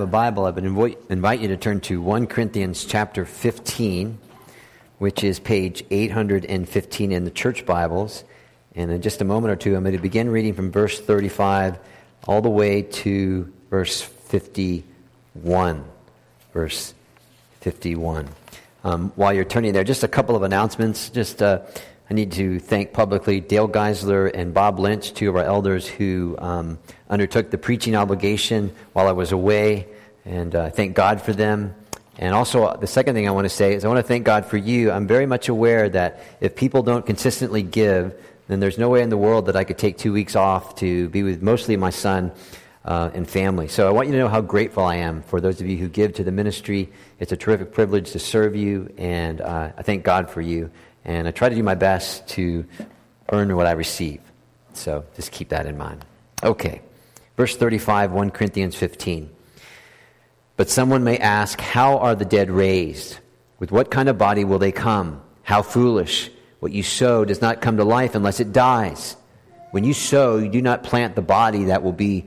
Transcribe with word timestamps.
the 0.00 0.06
Bible, 0.06 0.46
I 0.46 0.50
would 0.50 0.64
invite 1.10 1.40
you 1.40 1.48
to 1.48 1.56
turn 1.58 1.80
to 1.82 2.00
1 2.00 2.26
Corinthians 2.26 2.86
chapter 2.86 3.26
15, 3.26 4.18
which 4.98 5.22
is 5.22 5.38
page 5.38 5.84
815 5.90 7.12
in 7.12 7.24
the 7.24 7.30
church 7.30 7.66
Bibles. 7.66 8.24
And 8.74 8.90
in 8.90 9.02
just 9.02 9.20
a 9.20 9.24
moment 9.24 9.52
or 9.52 9.56
two, 9.56 9.76
I'm 9.76 9.82
going 9.82 9.94
to 9.94 10.00
begin 10.00 10.30
reading 10.30 10.54
from 10.54 10.72
verse 10.72 10.98
35 10.98 11.78
all 12.26 12.40
the 12.40 12.48
way 12.48 12.80
to 12.80 13.52
verse 13.68 14.00
51. 14.00 15.84
Verse 16.54 16.94
51. 17.60 18.28
Um, 18.82 19.12
while 19.16 19.34
you're 19.34 19.44
turning 19.44 19.74
there, 19.74 19.84
just 19.84 20.02
a 20.02 20.08
couple 20.08 20.34
of 20.34 20.42
announcements. 20.42 21.10
Just 21.10 21.42
uh, 21.42 21.60
I 22.10 22.12
need 22.12 22.32
to 22.32 22.58
thank 22.58 22.92
publicly 22.92 23.38
Dale 23.38 23.68
Geisler 23.68 24.32
and 24.34 24.52
Bob 24.52 24.80
Lynch, 24.80 25.14
two 25.14 25.28
of 25.28 25.36
our 25.36 25.44
elders 25.44 25.86
who 25.86 26.34
um, 26.38 26.80
undertook 27.08 27.52
the 27.52 27.58
preaching 27.58 27.94
obligation 27.94 28.74
while 28.94 29.06
I 29.06 29.12
was 29.12 29.30
away, 29.30 29.86
and 30.24 30.52
uh, 30.52 30.70
thank 30.70 30.96
God 30.96 31.22
for 31.22 31.32
them. 31.32 31.72
And 32.18 32.34
also, 32.34 32.64
uh, 32.64 32.76
the 32.76 32.88
second 32.88 33.14
thing 33.14 33.28
I 33.28 33.30
want 33.30 33.44
to 33.44 33.48
say 33.48 33.74
is 33.74 33.84
I 33.84 33.88
want 33.88 33.98
to 33.98 34.08
thank 34.08 34.24
God 34.24 34.44
for 34.44 34.56
you. 34.56 34.90
I'm 34.90 35.06
very 35.06 35.24
much 35.24 35.48
aware 35.48 35.88
that 35.88 36.20
if 36.40 36.56
people 36.56 36.82
don't 36.82 37.06
consistently 37.06 37.62
give, 37.62 38.12
then 38.48 38.58
there's 38.58 38.76
no 38.76 38.88
way 38.88 39.02
in 39.02 39.08
the 39.08 39.16
world 39.16 39.46
that 39.46 39.54
I 39.54 39.62
could 39.62 39.78
take 39.78 39.96
two 39.96 40.12
weeks 40.12 40.34
off 40.34 40.74
to 40.76 41.08
be 41.10 41.22
with 41.22 41.42
mostly 41.42 41.76
my 41.76 41.90
son 41.90 42.32
uh, 42.84 43.10
and 43.14 43.28
family. 43.28 43.68
So 43.68 43.86
I 43.86 43.92
want 43.92 44.08
you 44.08 44.14
to 44.14 44.18
know 44.18 44.28
how 44.28 44.40
grateful 44.40 44.84
I 44.84 44.96
am 44.96 45.22
for 45.22 45.40
those 45.40 45.60
of 45.60 45.68
you 45.68 45.76
who 45.76 45.88
give 45.88 46.14
to 46.14 46.24
the 46.24 46.32
ministry. 46.32 46.90
It's 47.20 47.30
a 47.30 47.36
terrific 47.36 47.72
privilege 47.72 48.10
to 48.12 48.18
serve 48.18 48.56
you, 48.56 48.92
and 48.98 49.40
uh, 49.40 49.70
I 49.78 49.82
thank 49.82 50.02
God 50.02 50.28
for 50.28 50.40
you. 50.40 50.72
And 51.04 51.26
I 51.26 51.30
try 51.30 51.48
to 51.48 51.54
do 51.54 51.62
my 51.62 51.74
best 51.74 52.26
to 52.28 52.64
earn 53.30 53.54
what 53.56 53.66
I 53.66 53.72
receive. 53.72 54.20
So 54.74 55.04
just 55.16 55.32
keep 55.32 55.48
that 55.50 55.66
in 55.66 55.76
mind. 55.76 56.04
Okay. 56.42 56.82
Verse 57.36 57.56
35, 57.56 58.12
1 58.12 58.30
Corinthians 58.30 58.74
15. 58.74 59.30
But 60.56 60.68
someone 60.68 61.04
may 61.04 61.18
ask, 61.18 61.60
How 61.60 61.98
are 61.98 62.14
the 62.14 62.24
dead 62.24 62.50
raised? 62.50 63.18
With 63.58 63.72
what 63.72 63.90
kind 63.90 64.08
of 64.08 64.18
body 64.18 64.44
will 64.44 64.58
they 64.58 64.72
come? 64.72 65.22
How 65.42 65.62
foolish! 65.62 66.30
What 66.60 66.72
you 66.72 66.82
sow 66.82 67.24
does 67.24 67.40
not 67.40 67.62
come 67.62 67.78
to 67.78 67.84
life 67.84 68.14
unless 68.14 68.40
it 68.40 68.52
dies. 68.52 69.16
When 69.70 69.84
you 69.84 69.94
sow, 69.94 70.36
you 70.36 70.50
do 70.50 70.60
not 70.60 70.82
plant 70.82 71.14
the 71.14 71.22
body 71.22 71.64
that 71.64 71.82
will 71.82 71.92
be 71.92 72.26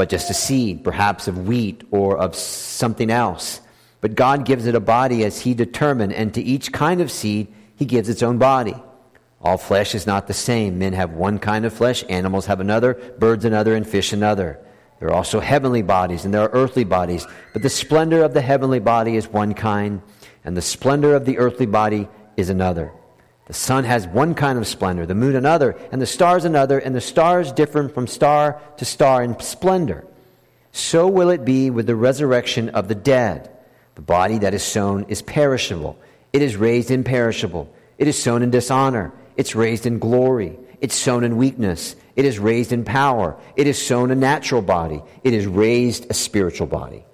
but 0.00 0.08
just 0.08 0.30
a 0.30 0.34
seed, 0.34 0.82
perhaps 0.82 1.28
of 1.28 1.46
wheat 1.46 1.82
or 1.90 2.16
of 2.16 2.34
something 2.34 3.10
else. 3.10 3.60
But 4.00 4.14
God 4.14 4.46
gives 4.46 4.64
it 4.64 4.74
a 4.74 4.80
body 4.80 5.24
as 5.24 5.38
He 5.38 5.52
determined, 5.52 6.14
and 6.14 6.32
to 6.32 6.40
each 6.40 6.72
kind 6.72 7.02
of 7.02 7.10
seed, 7.10 7.48
He 7.80 7.86
gives 7.86 8.10
its 8.10 8.22
own 8.22 8.36
body. 8.36 8.76
All 9.40 9.56
flesh 9.56 9.94
is 9.94 10.06
not 10.06 10.26
the 10.26 10.34
same. 10.34 10.78
Men 10.78 10.92
have 10.92 11.12
one 11.12 11.38
kind 11.38 11.64
of 11.64 11.72
flesh, 11.72 12.04
animals 12.10 12.44
have 12.44 12.60
another, 12.60 12.92
birds 13.18 13.46
another, 13.46 13.74
and 13.74 13.88
fish 13.88 14.12
another. 14.12 14.60
There 14.98 15.08
are 15.08 15.14
also 15.14 15.40
heavenly 15.40 15.80
bodies 15.80 16.26
and 16.26 16.34
there 16.34 16.42
are 16.42 16.52
earthly 16.52 16.84
bodies, 16.84 17.26
but 17.54 17.62
the 17.62 17.70
splendor 17.70 18.22
of 18.22 18.34
the 18.34 18.42
heavenly 18.42 18.80
body 18.80 19.16
is 19.16 19.28
one 19.28 19.54
kind, 19.54 20.02
and 20.44 20.54
the 20.54 20.60
splendor 20.60 21.14
of 21.14 21.24
the 21.24 21.38
earthly 21.38 21.64
body 21.64 22.06
is 22.36 22.50
another. 22.50 22.92
The 23.46 23.54
sun 23.54 23.84
has 23.84 24.06
one 24.06 24.34
kind 24.34 24.58
of 24.58 24.66
splendor, 24.66 25.06
the 25.06 25.14
moon 25.14 25.34
another, 25.34 25.74
and 25.90 26.02
the 26.02 26.06
stars 26.06 26.44
another, 26.44 26.78
and 26.78 26.94
the 26.94 27.00
stars 27.00 27.50
differ 27.50 27.88
from 27.88 28.06
star 28.06 28.60
to 28.76 28.84
star 28.84 29.22
in 29.22 29.40
splendor. 29.40 30.04
So 30.72 31.08
will 31.08 31.30
it 31.30 31.46
be 31.46 31.70
with 31.70 31.86
the 31.86 31.96
resurrection 31.96 32.68
of 32.68 32.88
the 32.88 32.94
dead. 32.94 33.50
The 33.94 34.02
body 34.02 34.36
that 34.38 34.52
is 34.52 34.62
sown 34.62 35.06
is 35.08 35.22
perishable, 35.22 35.98
it 36.32 36.42
is 36.42 36.56
raised 36.56 36.90
imperishable. 36.90 37.72
It 37.98 38.08
is 38.08 38.20
sown 38.20 38.42
in 38.42 38.50
dishonor, 38.50 39.12
it's 39.36 39.54
raised 39.54 39.86
in 39.86 39.98
glory. 39.98 40.58
It's 40.80 40.94
sown 40.94 41.24
in 41.24 41.36
weakness. 41.36 41.94
It 42.16 42.24
is 42.24 42.38
raised 42.38 42.72
in 42.72 42.84
power. 42.84 43.38
It 43.54 43.66
is 43.66 43.80
sown 43.80 44.10
a 44.10 44.14
natural 44.14 44.62
body. 44.62 45.02
It 45.22 45.34
is 45.34 45.46
raised 45.46 46.10
a 46.10 46.14
spiritual 46.14 46.66
body. 46.66 47.04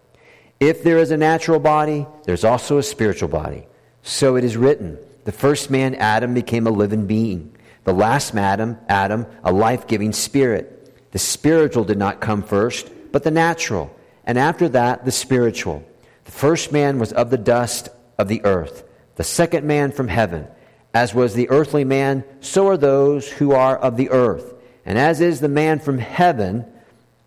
If 0.61 0.84
there 0.84 0.98
is 0.98 1.11
a 1.11 1.17
natural 1.17 1.58
body, 1.58 2.06
there's 2.25 2.45
also 2.45 2.78
a 2.78 2.83
spiritual 2.83 3.28
body. 3.28 3.67
So 4.03 4.36
it 4.36 4.45
is 4.45 4.56
written 4.56 4.98
the 5.25 5.33
first 5.33 5.70
man, 5.70 5.97
Adam, 5.97 6.34
became 6.34 6.69
a 6.69 6.70
living 6.70 7.06
being. 7.06 7.53
The 7.83 7.92
last 7.92 8.33
Adam, 8.36 8.79
Adam, 8.89 9.27
a 9.42 9.52
life 9.52 9.89
giving 9.89 10.12
spirit. 10.12 11.11
The 11.11 11.18
spiritual 11.18 11.83
did 11.83 11.98
not 11.98 12.20
come 12.20 12.45
first, 12.45 12.91
but 13.11 13.24
the 13.24 13.33
natural. 13.33 13.95
And 14.24 14.39
after 14.39 14.68
that, 14.68 15.05
the 15.05 15.11
spiritual. 15.11 15.85
The 16.24 16.30
first 16.30 16.70
man 16.70 17.01
was 17.01 17.12
of 17.12 17.30
the 17.30 17.39
dust 17.39 17.89
of 18.18 18.29
the 18.29 18.45
earth, 18.45 18.85
the 19.17 19.25
second 19.25 19.67
man 19.67 19.93
from 19.93 20.09
heaven. 20.09 20.47
As 20.95 21.15
was 21.15 21.35
the 21.35 21.51
earthly 21.51 21.85
man, 21.85 22.25
so 22.41 22.69
are 22.69 22.77
those 22.77 23.31
who 23.31 23.53
are 23.53 23.77
of 23.77 23.97
the 23.97 24.11
earth. 24.11 24.55
And 24.87 24.99
as 24.99 25.21
is 25.21 25.41
the 25.41 25.49
man 25.49 25.79
from 25.81 25.99
heaven, 25.99 26.65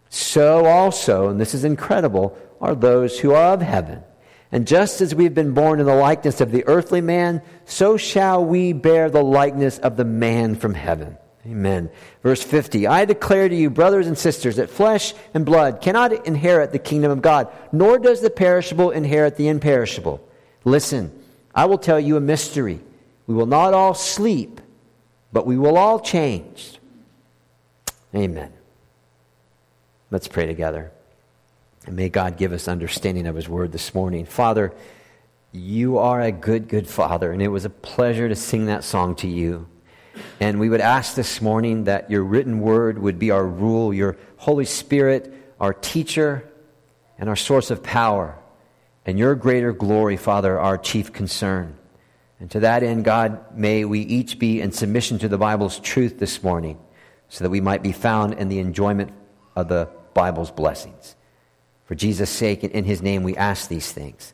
so 0.10 0.66
also, 0.66 1.30
and 1.30 1.40
this 1.40 1.54
is 1.54 1.64
incredible, 1.64 2.38
are 2.62 2.74
those 2.74 3.20
who 3.20 3.34
are 3.34 3.54
of 3.54 3.62
heaven. 3.62 4.04
And 4.52 4.66
just 4.66 5.02
as 5.02 5.14
we've 5.14 5.34
been 5.34 5.54
born 5.54 5.80
in 5.80 5.86
the 5.86 5.96
likeness 5.96 6.42
of 6.42 6.52
the 6.52 6.66
earthly 6.66 7.02
man, 7.02 7.42
so 7.66 7.98
shall 7.98 8.44
we 8.44 8.74
bear 8.74 9.10
the 9.10 9.24
likeness 9.24 9.78
of 9.78 9.96
the 9.96 10.06
man 10.06 10.56
from 10.56 10.74
heaven. 10.74 11.18
Amen. 11.46 11.90
Verse 12.24 12.44
50 12.44 12.88
I 12.88 13.06
declare 13.06 13.48
to 13.48 13.56
you, 13.56 13.70
brothers 13.70 14.08
and 14.08 14.18
sisters, 14.18 14.58
that 14.58 14.70
flesh 14.70 15.14
and 15.34 15.46
blood 15.46 15.82
cannot 15.82 16.26
inherit 16.26 16.72
the 16.72 16.80
kingdom 16.80 17.12
of 17.12 17.22
God, 17.22 17.48
nor 17.72 18.00
does 18.00 18.22
the 18.22 18.30
perishable 18.30 18.92
inherit 18.92 19.36
the 19.36 19.48
imperishable. 19.48 20.20
Listen, 20.66 21.12
I 21.60 21.66
will 21.66 21.78
tell 21.78 22.00
you 22.00 22.16
a 22.16 22.22
mystery. 22.22 22.80
We 23.28 23.36
will 23.36 23.46
not 23.46 23.74
all 23.74 23.94
sleep, 23.94 24.62
but 25.34 25.46
we 25.46 25.58
will 25.58 25.78
all 25.78 26.00
change. 26.00 26.80
Amen. 28.16 28.54
Let's 30.10 30.30
pray 30.30 30.46
together. 30.46 30.94
And 31.86 31.98
may 31.98 32.08
God 32.08 32.38
give 32.38 32.54
us 32.54 32.70
understanding 32.70 33.28
of 33.28 33.36
His 33.36 33.50
word 33.50 33.74
this 33.74 33.94
morning. 33.94 34.24
Father, 34.24 34.72
you 35.52 35.98
are 35.98 36.22
a 36.22 36.32
good, 36.32 36.70
good 36.70 36.88
Father, 36.88 37.34
and 37.34 37.42
it 37.42 37.50
was 37.50 37.66
a 37.66 37.70
pleasure 37.70 38.30
to 38.30 38.38
sing 38.38 38.68
that 38.68 38.86
song 38.86 39.16
to 39.16 39.28
you. 39.28 39.68
And 40.40 40.62
we 40.62 40.70
would 40.70 40.80
ask 40.80 41.14
this 41.14 41.42
morning 41.42 41.84
that 41.84 42.10
your 42.10 42.24
written 42.24 42.62
word 42.62 42.98
would 43.00 43.20
be 43.20 43.32
our 43.32 43.46
rule, 43.46 43.94
your 43.94 44.16
Holy 44.38 44.64
Spirit, 44.64 45.34
our 45.60 45.74
teacher, 45.74 46.50
and 47.18 47.28
our 47.28 47.36
source 47.36 47.70
of 47.70 47.84
power, 47.84 48.39
and 49.06 49.18
your 49.18 49.36
greater 49.36 49.74
glory, 49.74 50.18
Father, 50.18 50.60
our 50.60 50.78
chief 50.78 51.12
concern. 51.14 51.78
And 52.40 52.50
to 52.52 52.62
that 52.62 52.84
end, 52.84 53.04
God, 53.04 53.56
may 53.58 53.86
we 53.86 54.00
each 54.02 54.40
be 54.40 54.62
in 54.62 54.72
submission 54.72 55.20
to 55.20 55.28
the 55.28 55.38
Bible's 55.38 55.80
truth 55.80 56.20
this 56.20 56.42
morning 56.42 56.80
so 57.28 57.44
that 57.44 57.50
we 57.50 57.62
might 57.62 57.84
be 57.84 57.92
found 57.92 58.34
in 58.36 58.50
the 58.50 58.60
enjoyment 58.60 59.12
of 59.56 59.68
the 59.68 59.90
Bible's 60.14 60.52
blessings. 60.52 61.16
For 61.86 61.96
Jesus' 61.96 62.30
sake 62.30 62.64
and 62.64 62.72
in 62.72 62.86
his 62.86 63.02
name, 63.02 63.24
we 63.24 63.36
ask 63.36 63.68
these 63.68 63.92
things. 63.92 64.34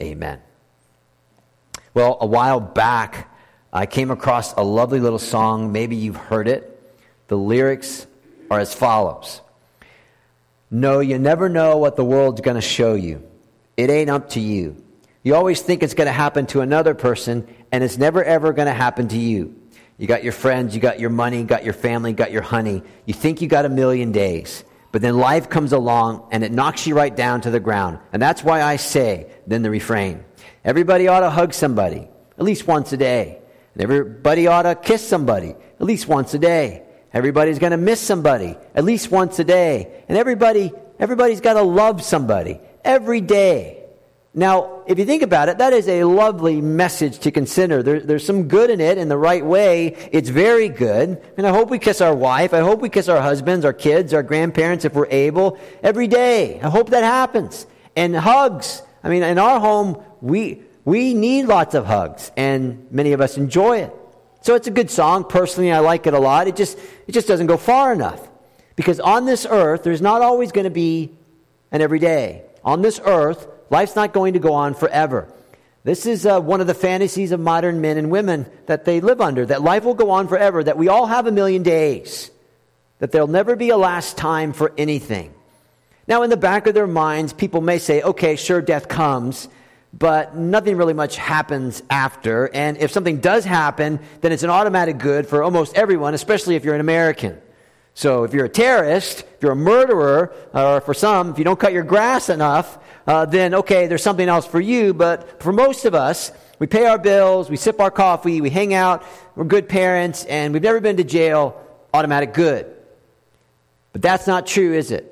Amen. 0.00 0.40
Well, 1.92 2.18
a 2.20 2.26
while 2.26 2.58
back, 2.58 3.32
I 3.72 3.86
came 3.86 4.10
across 4.10 4.52
a 4.54 4.62
lovely 4.62 4.98
little 4.98 5.18
song. 5.18 5.72
Maybe 5.72 5.94
you've 5.94 6.16
heard 6.16 6.48
it. 6.48 6.70
The 7.28 7.36
lyrics 7.36 8.06
are 8.50 8.60
as 8.60 8.74
follows 8.74 9.40
No, 10.70 11.00
you 11.00 11.18
never 11.18 11.48
know 11.48 11.76
what 11.76 11.96
the 11.96 12.04
world's 12.04 12.40
going 12.40 12.56
to 12.56 12.60
show 12.60 12.94
you. 12.94 13.22
It 13.76 13.90
ain't 13.90 14.10
up 14.10 14.30
to 14.30 14.40
you. 14.40 14.82
You 15.22 15.34
always 15.34 15.62
think 15.62 15.82
it's 15.82 15.94
going 15.94 16.06
to 16.06 16.12
happen 16.12 16.46
to 16.48 16.60
another 16.60 16.94
person, 16.94 17.46
and 17.72 17.82
it's 17.82 17.98
never 17.98 18.22
ever 18.22 18.52
going 18.52 18.66
to 18.66 18.74
happen 18.74 19.08
to 19.08 19.18
you. 19.18 19.54
You 19.96 20.06
got 20.06 20.24
your 20.24 20.32
friends, 20.32 20.74
you 20.74 20.80
got 20.80 21.00
your 21.00 21.10
money, 21.10 21.44
got 21.44 21.64
your 21.64 21.72
family, 21.72 22.12
got 22.12 22.32
your 22.32 22.42
honey. 22.42 22.82
You 23.06 23.14
think 23.14 23.40
you 23.40 23.48
got 23.48 23.64
a 23.64 23.68
million 23.68 24.12
days. 24.12 24.64
But 24.90 25.02
then 25.02 25.16
life 25.16 25.48
comes 25.48 25.72
along 25.72 26.28
and 26.30 26.44
it 26.44 26.52
knocks 26.52 26.86
you 26.86 26.94
right 26.94 27.14
down 27.14 27.40
to 27.42 27.50
the 27.50 27.60
ground. 27.60 27.98
And 28.12 28.20
that's 28.20 28.44
why 28.44 28.62
I 28.62 28.76
say, 28.76 29.30
then 29.46 29.62
the 29.62 29.70
refrain. 29.70 30.24
Everybody 30.64 31.08
ought 31.08 31.20
to 31.20 31.30
hug 31.30 31.52
somebody 31.52 32.08
at 32.38 32.44
least 32.44 32.66
once 32.66 32.92
a 32.92 32.96
day. 32.96 33.38
And 33.74 33.82
everybody 33.82 34.46
ought 34.46 34.62
to 34.62 34.74
kiss 34.74 35.06
somebody 35.06 35.50
at 35.50 35.80
least 35.80 36.06
once 36.06 36.34
a 36.34 36.38
day. 36.38 36.82
Everybody's 37.12 37.58
going 37.58 37.72
to 37.72 37.76
miss 37.76 38.00
somebody 38.00 38.56
at 38.74 38.84
least 38.84 39.10
once 39.10 39.38
a 39.38 39.44
day. 39.44 40.04
And 40.08 40.18
everybody, 40.18 40.72
everybody's 40.98 41.40
got 41.40 41.54
to 41.54 41.62
love 41.62 42.02
somebody 42.02 42.60
every 42.84 43.20
day. 43.20 43.84
Now, 44.36 44.82
if 44.88 44.98
you 44.98 45.04
think 45.04 45.22
about 45.22 45.48
it, 45.48 45.58
that 45.58 45.72
is 45.72 45.88
a 45.88 46.02
lovely 46.02 46.60
message 46.60 47.20
to 47.20 47.30
consider. 47.30 47.84
There, 47.84 48.00
there's 48.00 48.26
some 48.26 48.48
good 48.48 48.68
in 48.68 48.80
it 48.80 48.98
in 48.98 49.08
the 49.08 49.16
right 49.16 49.46
way. 49.46 50.08
It's 50.10 50.28
very 50.28 50.68
good. 50.68 51.22
And 51.36 51.46
I 51.46 51.50
hope 51.50 51.70
we 51.70 51.78
kiss 51.78 52.00
our 52.00 52.14
wife. 52.14 52.52
I 52.52 52.58
hope 52.58 52.80
we 52.80 52.88
kiss 52.88 53.08
our 53.08 53.22
husbands, 53.22 53.64
our 53.64 53.72
kids, 53.72 54.12
our 54.12 54.24
grandparents 54.24 54.84
if 54.84 54.94
we're 54.94 55.06
able 55.06 55.58
every 55.84 56.08
day. 56.08 56.60
I 56.60 56.68
hope 56.68 56.90
that 56.90 57.04
happens. 57.04 57.64
And 57.94 58.16
hugs. 58.16 58.82
I 59.04 59.08
mean, 59.08 59.22
in 59.22 59.38
our 59.38 59.60
home, 59.60 60.02
we, 60.20 60.64
we 60.84 61.14
need 61.14 61.44
lots 61.46 61.76
of 61.76 61.86
hugs 61.86 62.32
and 62.36 62.88
many 62.90 63.12
of 63.12 63.20
us 63.20 63.36
enjoy 63.36 63.82
it. 63.82 63.94
So 64.42 64.56
it's 64.56 64.66
a 64.66 64.72
good 64.72 64.90
song. 64.90 65.24
Personally, 65.24 65.70
I 65.70 65.78
like 65.78 66.08
it 66.08 66.12
a 66.12 66.18
lot. 66.18 66.48
It 66.48 66.56
just, 66.56 66.76
it 67.06 67.12
just 67.12 67.28
doesn't 67.28 67.46
go 67.46 67.56
far 67.56 67.92
enough. 67.92 68.28
Because 68.74 68.98
on 68.98 69.26
this 69.26 69.46
earth, 69.48 69.84
there's 69.84 70.02
not 70.02 70.22
always 70.22 70.50
going 70.50 70.64
to 70.64 70.70
be 70.70 71.16
an 71.70 71.80
everyday. 71.80 72.43
On 72.64 72.82
this 72.82 73.00
earth, 73.04 73.46
Life's 73.70 73.96
not 73.96 74.12
going 74.12 74.34
to 74.34 74.38
go 74.38 74.54
on 74.54 74.74
forever. 74.74 75.28
This 75.84 76.06
is 76.06 76.24
uh, 76.24 76.40
one 76.40 76.60
of 76.60 76.66
the 76.66 76.74
fantasies 76.74 77.32
of 77.32 77.40
modern 77.40 77.80
men 77.80 77.98
and 77.98 78.10
women 78.10 78.46
that 78.66 78.84
they 78.84 79.00
live 79.00 79.20
under 79.20 79.44
that 79.46 79.62
life 79.62 79.84
will 79.84 79.94
go 79.94 80.10
on 80.10 80.28
forever, 80.28 80.64
that 80.64 80.78
we 80.78 80.88
all 80.88 81.06
have 81.06 81.26
a 81.26 81.32
million 81.32 81.62
days, 81.62 82.30
that 83.00 83.12
there'll 83.12 83.26
never 83.26 83.54
be 83.54 83.70
a 83.70 83.76
last 83.76 84.16
time 84.16 84.52
for 84.52 84.72
anything. 84.78 85.34
Now, 86.06 86.22
in 86.22 86.30
the 86.30 86.36
back 86.38 86.66
of 86.66 86.74
their 86.74 86.86
minds, 86.86 87.32
people 87.32 87.60
may 87.60 87.78
say, 87.78 88.00
okay, 88.00 88.36
sure, 88.36 88.62
death 88.62 88.88
comes, 88.88 89.48
but 89.92 90.36
nothing 90.36 90.76
really 90.76 90.94
much 90.94 91.16
happens 91.16 91.82
after. 91.90 92.48
And 92.54 92.78
if 92.78 92.90
something 92.90 93.20
does 93.20 93.44
happen, 93.44 94.00
then 94.20 94.32
it's 94.32 94.42
an 94.42 94.50
automatic 94.50 94.98
good 94.98 95.26
for 95.26 95.42
almost 95.42 95.74
everyone, 95.74 96.14
especially 96.14 96.56
if 96.56 96.64
you're 96.64 96.74
an 96.74 96.80
American. 96.80 97.40
So 97.94 98.24
if 98.24 98.34
you're 98.34 98.46
a 98.46 98.48
terrorist, 98.50 99.20
if 99.20 99.42
you're 99.42 99.52
a 99.52 99.56
murderer, 99.56 100.34
or 100.52 100.80
for 100.80 100.94
some, 100.94 101.30
if 101.30 101.38
you 101.38 101.44
don't 101.44 101.58
cut 101.58 101.72
your 101.72 101.84
grass 101.84 102.28
enough, 102.28 102.78
uh, 103.06 103.24
then 103.24 103.54
okay, 103.54 103.86
there's 103.86 104.02
something 104.02 104.28
else 104.28 104.46
for 104.46 104.60
you. 104.60 104.92
But 104.92 105.40
for 105.42 105.52
most 105.52 105.84
of 105.84 105.94
us, 105.94 106.32
we 106.58 106.66
pay 106.66 106.86
our 106.86 106.98
bills, 106.98 107.48
we 107.48 107.56
sip 107.56 107.80
our 107.80 107.90
coffee, 107.90 108.40
we 108.40 108.50
hang 108.50 108.74
out, 108.74 109.04
we're 109.36 109.44
good 109.44 109.68
parents, 109.68 110.24
and 110.24 110.52
we've 110.52 110.62
never 110.62 110.80
been 110.80 110.96
to 110.96 111.04
jail, 111.04 111.60
automatic 111.92 112.34
good. 112.34 112.66
But 113.92 114.02
that's 114.02 114.26
not 114.26 114.46
true, 114.46 114.74
is 114.74 114.90
it? 114.90 115.10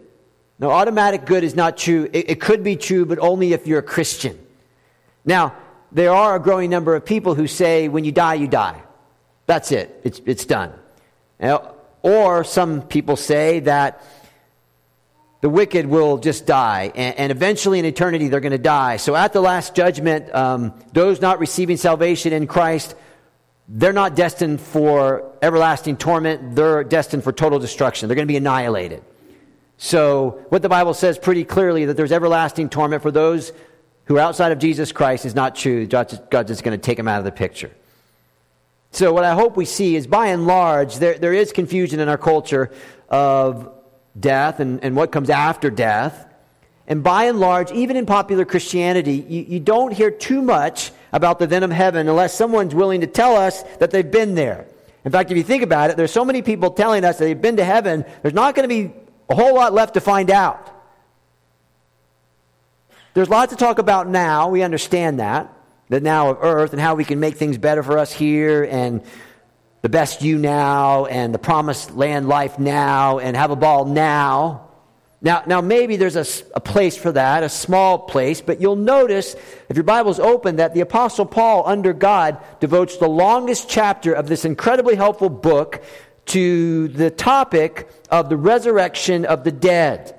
No, 0.58 0.70
automatic 0.70 1.24
good 1.24 1.44
is 1.44 1.54
not 1.54 1.76
true. 1.76 2.08
It, 2.12 2.30
it 2.30 2.40
could 2.40 2.64
be 2.64 2.76
true, 2.76 3.06
but 3.06 3.18
only 3.20 3.52
if 3.52 3.66
you're 3.66 3.78
a 3.78 3.82
Christian. 3.82 4.38
Now, 5.24 5.54
there 5.92 6.12
are 6.12 6.36
a 6.36 6.40
growing 6.40 6.70
number 6.70 6.96
of 6.96 7.04
people 7.04 7.34
who 7.34 7.46
say, 7.46 7.88
when 7.88 8.04
you 8.04 8.12
die, 8.12 8.34
you 8.34 8.48
die. 8.48 8.82
That's 9.46 9.70
it. 9.72 10.00
It's, 10.04 10.20
it's 10.24 10.44
done. 10.44 10.72
Now, 11.38 11.74
or 12.02 12.44
some 12.44 12.82
people 12.82 13.16
say 13.16 13.60
that 13.60 14.02
the 15.40 15.48
wicked 15.48 15.86
will 15.86 16.18
just 16.18 16.46
die, 16.46 16.92
and, 16.94 17.18
and 17.18 17.32
eventually 17.32 17.78
in 17.78 17.84
eternity 17.84 18.28
they're 18.28 18.40
going 18.40 18.52
to 18.52 18.58
die. 18.58 18.96
So 18.96 19.16
at 19.16 19.32
the 19.32 19.40
last 19.40 19.74
judgment, 19.74 20.32
um, 20.34 20.72
those 20.92 21.20
not 21.20 21.40
receiving 21.40 21.76
salvation 21.76 22.32
in 22.32 22.46
Christ, 22.46 22.94
they're 23.68 23.92
not 23.92 24.14
destined 24.14 24.60
for 24.60 25.32
everlasting 25.42 25.96
torment. 25.96 26.54
They're 26.54 26.84
destined 26.84 27.24
for 27.24 27.32
total 27.32 27.58
destruction. 27.58 28.08
They're 28.08 28.16
going 28.16 28.28
to 28.28 28.32
be 28.32 28.36
annihilated. 28.36 29.02
So, 29.78 30.44
what 30.48 30.62
the 30.62 30.68
Bible 30.68 30.94
says 30.94 31.18
pretty 31.18 31.44
clearly 31.44 31.86
that 31.86 31.96
there's 31.96 32.12
everlasting 32.12 32.68
torment 32.68 33.02
for 33.02 33.10
those 33.10 33.52
who 34.04 34.16
are 34.16 34.20
outside 34.20 34.52
of 34.52 34.58
Jesus 34.58 34.92
Christ 34.92 35.24
is 35.24 35.34
not 35.34 35.56
true. 35.56 35.86
God's 35.86 36.20
just 36.30 36.62
going 36.62 36.78
to 36.78 36.78
take 36.78 36.96
them 36.96 37.08
out 37.08 37.18
of 37.18 37.24
the 37.24 37.32
picture. 37.32 37.72
So, 38.92 39.10
what 39.12 39.24
I 39.24 39.34
hope 39.34 39.56
we 39.56 39.64
see 39.64 39.96
is 39.96 40.06
by 40.06 40.28
and 40.28 40.46
large, 40.46 40.96
there, 40.96 41.18
there 41.18 41.32
is 41.32 41.50
confusion 41.50 41.98
in 41.98 42.10
our 42.10 42.18
culture 42.18 42.70
of 43.08 43.72
death 44.18 44.60
and, 44.60 44.84
and 44.84 44.94
what 44.94 45.10
comes 45.10 45.30
after 45.30 45.70
death. 45.70 46.26
And 46.86 47.02
by 47.02 47.24
and 47.24 47.40
large, 47.40 47.72
even 47.72 47.96
in 47.96 48.04
popular 48.04 48.44
Christianity, 48.44 49.24
you, 49.26 49.42
you 49.48 49.60
don't 49.60 49.92
hear 49.92 50.10
too 50.10 50.42
much 50.42 50.92
about 51.10 51.38
the 51.38 51.46
then 51.46 51.62
of 51.62 51.70
heaven 51.70 52.06
unless 52.06 52.34
someone's 52.34 52.74
willing 52.74 53.00
to 53.00 53.06
tell 53.06 53.34
us 53.34 53.62
that 53.78 53.92
they've 53.92 54.10
been 54.10 54.34
there. 54.34 54.66
In 55.06 55.10
fact, 55.10 55.30
if 55.30 55.38
you 55.38 55.42
think 55.42 55.62
about 55.62 55.88
it, 55.88 55.96
there's 55.96 56.12
so 56.12 56.24
many 56.24 56.42
people 56.42 56.70
telling 56.70 57.02
us 57.02 57.16
that 57.16 57.24
they've 57.24 57.40
been 57.40 57.56
to 57.56 57.64
heaven, 57.64 58.04
there's 58.20 58.34
not 58.34 58.54
going 58.54 58.68
to 58.68 58.74
be 58.74 58.92
a 59.30 59.34
whole 59.34 59.54
lot 59.54 59.72
left 59.72 59.94
to 59.94 60.00
find 60.02 60.30
out. 60.30 60.68
There's 63.14 63.30
lots 63.30 63.52
to 63.52 63.56
talk 63.56 63.78
about 63.78 64.06
now. 64.06 64.50
We 64.50 64.62
understand 64.62 65.18
that. 65.18 65.50
The 65.92 66.00
now 66.00 66.30
of 66.30 66.38
earth 66.40 66.72
and 66.72 66.80
how 66.80 66.94
we 66.94 67.04
can 67.04 67.20
make 67.20 67.36
things 67.36 67.58
better 67.58 67.82
for 67.82 67.98
us 67.98 68.10
here 68.10 68.64
and 68.64 69.02
the 69.82 69.90
best 69.90 70.22
you 70.22 70.38
now 70.38 71.04
and 71.04 71.34
the 71.34 71.38
promised 71.38 71.94
land 71.94 72.28
life 72.28 72.58
now 72.58 73.18
and 73.18 73.36
have 73.36 73.50
a 73.50 73.56
ball 73.56 73.84
now. 73.84 74.70
Now, 75.20 75.42
now 75.46 75.60
maybe 75.60 75.96
there's 75.96 76.16
a, 76.16 76.24
a 76.54 76.60
place 76.60 76.96
for 76.96 77.12
that, 77.12 77.42
a 77.42 77.50
small 77.50 77.98
place, 77.98 78.40
but 78.40 78.58
you'll 78.58 78.74
notice, 78.74 79.36
if 79.68 79.76
your 79.76 79.84
Bible's 79.84 80.18
open, 80.18 80.56
that 80.56 80.72
the 80.72 80.80
Apostle 80.80 81.26
Paul, 81.26 81.64
under 81.66 81.92
God, 81.92 82.38
devotes 82.58 82.96
the 82.96 83.06
longest 83.06 83.68
chapter 83.68 84.14
of 84.14 84.28
this 84.28 84.46
incredibly 84.46 84.94
helpful 84.94 85.28
book 85.28 85.84
to 86.24 86.88
the 86.88 87.10
topic 87.10 87.86
of 88.10 88.30
the 88.30 88.38
resurrection 88.38 89.26
of 89.26 89.44
the 89.44 89.52
dead. 89.52 90.18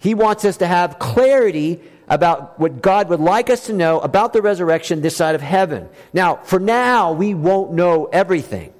He 0.00 0.14
wants 0.14 0.44
us 0.44 0.56
to 0.56 0.66
have 0.66 0.98
clarity 0.98 1.82
about 2.08 2.58
what 2.58 2.80
God 2.80 3.08
would 3.08 3.20
like 3.20 3.50
us 3.50 3.66
to 3.66 3.72
know 3.72 3.98
about 4.00 4.32
the 4.32 4.42
resurrection 4.42 5.00
this 5.00 5.16
side 5.16 5.34
of 5.34 5.40
heaven. 5.40 5.88
Now, 6.12 6.36
for 6.36 6.60
now, 6.60 7.12
we 7.12 7.34
won't 7.34 7.72
know 7.72 8.06
everything 8.06 8.72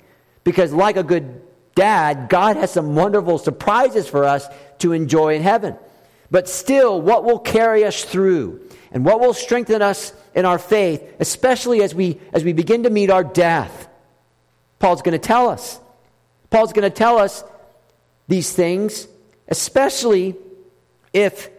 because, 0.44 0.73
like 0.73 0.96
a 0.96 1.02
good 1.02 1.43
dad, 1.75 2.28
God 2.28 2.56
has 2.56 2.73
some 2.73 2.94
wonderful 2.94 3.38
surprises 3.38 4.08
for 4.08 4.25
us 4.25 4.46
to 4.78 4.93
enjoy 4.93 5.34
in 5.34 5.43
heaven. 5.43 5.76
But 6.31 6.49
still, 6.49 7.00
what 7.00 7.25
will 7.25 7.38
carry 7.38 7.84
us 7.84 8.05
through 8.05 8.69
and 8.93 9.05
what 9.05 9.20
will 9.20 9.34
strengthen 9.34 9.82
us 9.82 10.12
in 10.34 10.44
our 10.44 10.58
faith, 10.58 11.02
especially 11.20 11.82
as 11.82 11.94
we, 11.94 12.20
as 12.32 12.44
we 12.44 12.52
begin 12.52 12.84
to 12.84 12.90
meet 12.90 13.11
our 13.11 13.25
death, 13.25 13.88
Paul's 14.78 15.02
going 15.02 15.19
to 15.19 15.19
tell 15.19 15.49
us. 15.49 15.81
Paul's 16.50 16.73
going 16.73 16.88
to 16.88 16.96
tell 16.96 17.19
us 17.19 17.43
these 18.28 18.52
things, 18.52 19.08
especially 19.49 20.37
if 21.12 21.50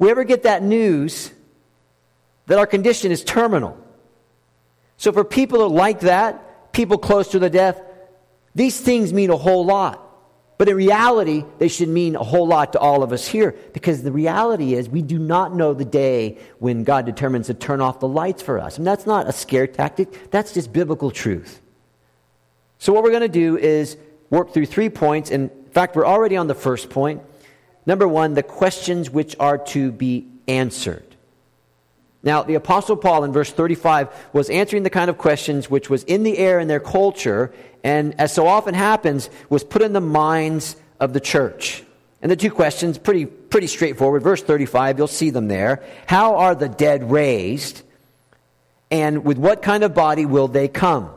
we 0.00 0.10
ever 0.10 0.24
get 0.24 0.42
that 0.42 0.64
news 0.64 1.30
that 2.46 2.58
our 2.58 2.66
condition 2.66 3.12
is 3.12 3.22
terminal. 3.22 3.78
So, 4.96 5.12
for 5.12 5.22
people 5.22 5.68
like 5.68 6.00
that, 6.00 6.72
people 6.72 6.98
close 6.98 7.28
to 7.28 7.38
the 7.38 7.48
death, 7.48 7.80
these 8.54 8.80
things 8.80 9.12
mean 9.12 9.30
a 9.30 9.36
whole 9.36 9.64
lot. 9.64 10.06
But 10.58 10.68
in 10.68 10.76
reality, 10.76 11.44
they 11.58 11.68
should 11.68 11.88
mean 11.88 12.16
a 12.16 12.22
whole 12.22 12.46
lot 12.46 12.74
to 12.74 12.78
all 12.78 13.02
of 13.02 13.12
us 13.12 13.26
here 13.26 13.54
because 13.72 14.02
the 14.02 14.12
reality 14.12 14.74
is 14.74 14.90
we 14.90 15.00
do 15.00 15.18
not 15.18 15.54
know 15.54 15.72
the 15.72 15.86
day 15.86 16.36
when 16.58 16.84
God 16.84 17.06
determines 17.06 17.46
to 17.46 17.54
turn 17.54 17.80
off 17.80 18.00
the 18.00 18.08
lights 18.08 18.42
for 18.42 18.58
us. 18.58 18.76
And 18.76 18.86
that's 18.86 19.06
not 19.06 19.26
a 19.26 19.32
scare 19.32 19.66
tactic, 19.66 20.30
that's 20.30 20.52
just 20.52 20.72
biblical 20.72 21.10
truth. 21.10 21.60
So, 22.78 22.92
what 22.92 23.02
we're 23.02 23.10
going 23.10 23.22
to 23.22 23.28
do 23.28 23.56
is 23.58 23.96
work 24.28 24.52
through 24.52 24.66
three 24.66 24.90
points. 24.90 25.30
In 25.30 25.50
fact, 25.72 25.94
we're 25.94 26.06
already 26.06 26.36
on 26.36 26.46
the 26.46 26.54
first 26.54 26.90
point. 26.90 27.22
Number 27.90 28.06
one, 28.06 28.34
the 28.34 28.44
questions 28.44 29.10
which 29.10 29.34
are 29.40 29.58
to 29.58 29.90
be 29.90 30.24
answered. 30.46 31.16
Now, 32.22 32.44
the 32.44 32.54
Apostle 32.54 32.96
Paul 32.96 33.24
in 33.24 33.32
verse 33.32 33.50
35 33.50 34.28
was 34.32 34.48
answering 34.48 34.84
the 34.84 34.90
kind 34.90 35.10
of 35.10 35.18
questions 35.18 35.68
which 35.68 35.90
was 35.90 36.04
in 36.04 36.22
the 36.22 36.38
air 36.38 36.60
in 36.60 36.68
their 36.68 36.78
culture, 36.78 37.52
and 37.82 38.14
as 38.20 38.32
so 38.32 38.46
often 38.46 38.74
happens, 38.74 39.28
was 39.48 39.64
put 39.64 39.82
in 39.82 39.92
the 39.92 40.00
minds 40.00 40.76
of 41.00 41.12
the 41.12 41.18
church. 41.18 41.82
And 42.22 42.30
the 42.30 42.36
two 42.36 42.52
questions, 42.52 42.96
pretty, 42.96 43.26
pretty 43.26 43.66
straightforward. 43.66 44.22
Verse 44.22 44.44
35, 44.44 44.98
you'll 44.98 45.08
see 45.08 45.30
them 45.30 45.48
there. 45.48 45.82
How 46.06 46.36
are 46.36 46.54
the 46.54 46.68
dead 46.68 47.10
raised? 47.10 47.82
And 48.92 49.24
with 49.24 49.36
what 49.36 49.62
kind 49.62 49.82
of 49.82 49.94
body 49.94 50.26
will 50.26 50.46
they 50.46 50.68
come? 50.68 51.10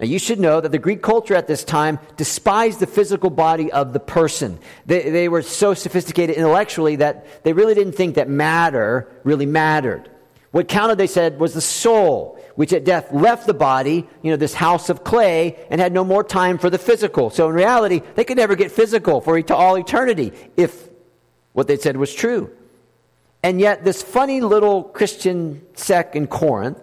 Now, 0.00 0.06
you 0.06 0.18
should 0.18 0.40
know 0.40 0.62
that 0.62 0.72
the 0.72 0.78
Greek 0.78 1.02
culture 1.02 1.34
at 1.34 1.46
this 1.46 1.62
time 1.62 1.98
despised 2.16 2.80
the 2.80 2.86
physical 2.86 3.28
body 3.28 3.70
of 3.70 3.92
the 3.92 4.00
person. 4.00 4.58
They, 4.86 5.10
they 5.10 5.28
were 5.28 5.42
so 5.42 5.74
sophisticated 5.74 6.36
intellectually 6.36 6.96
that 6.96 7.44
they 7.44 7.52
really 7.52 7.74
didn't 7.74 7.92
think 7.92 8.14
that 8.14 8.26
matter 8.26 9.06
really 9.24 9.44
mattered. 9.44 10.10
What 10.52 10.68
counted, 10.68 10.96
they 10.96 11.06
said, 11.06 11.38
was 11.38 11.52
the 11.52 11.60
soul, 11.60 12.42
which 12.56 12.72
at 12.72 12.84
death 12.84 13.12
left 13.12 13.46
the 13.46 13.54
body, 13.54 14.08
you 14.22 14.30
know, 14.30 14.38
this 14.38 14.54
house 14.54 14.88
of 14.88 15.04
clay, 15.04 15.58
and 15.68 15.82
had 15.82 15.92
no 15.92 16.02
more 16.02 16.24
time 16.24 16.56
for 16.56 16.70
the 16.70 16.78
physical. 16.78 17.28
So 17.28 17.50
in 17.50 17.54
reality, 17.54 18.00
they 18.14 18.24
could 18.24 18.38
never 18.38 18.56
get 18.56 18.72
physical 18.72 19.20
for 19.20 19.38
all 19.52 19.76
eternity 19.76 20.32
if 20.56 20.88
what 21.52 21.68
they 21.68 21.76
said 21.76 21.98
was 21.98 22.12
true. 22.14 22.50
And 23.42 23.60
yet, 23.60 23.84
this 23.84 24.02
funny 24.02 24.40
little 24.40 24.82
Christian 24.82 25.62
sect 25.74 26.16
in 26.16 26.26
Corinth 26.26 26.80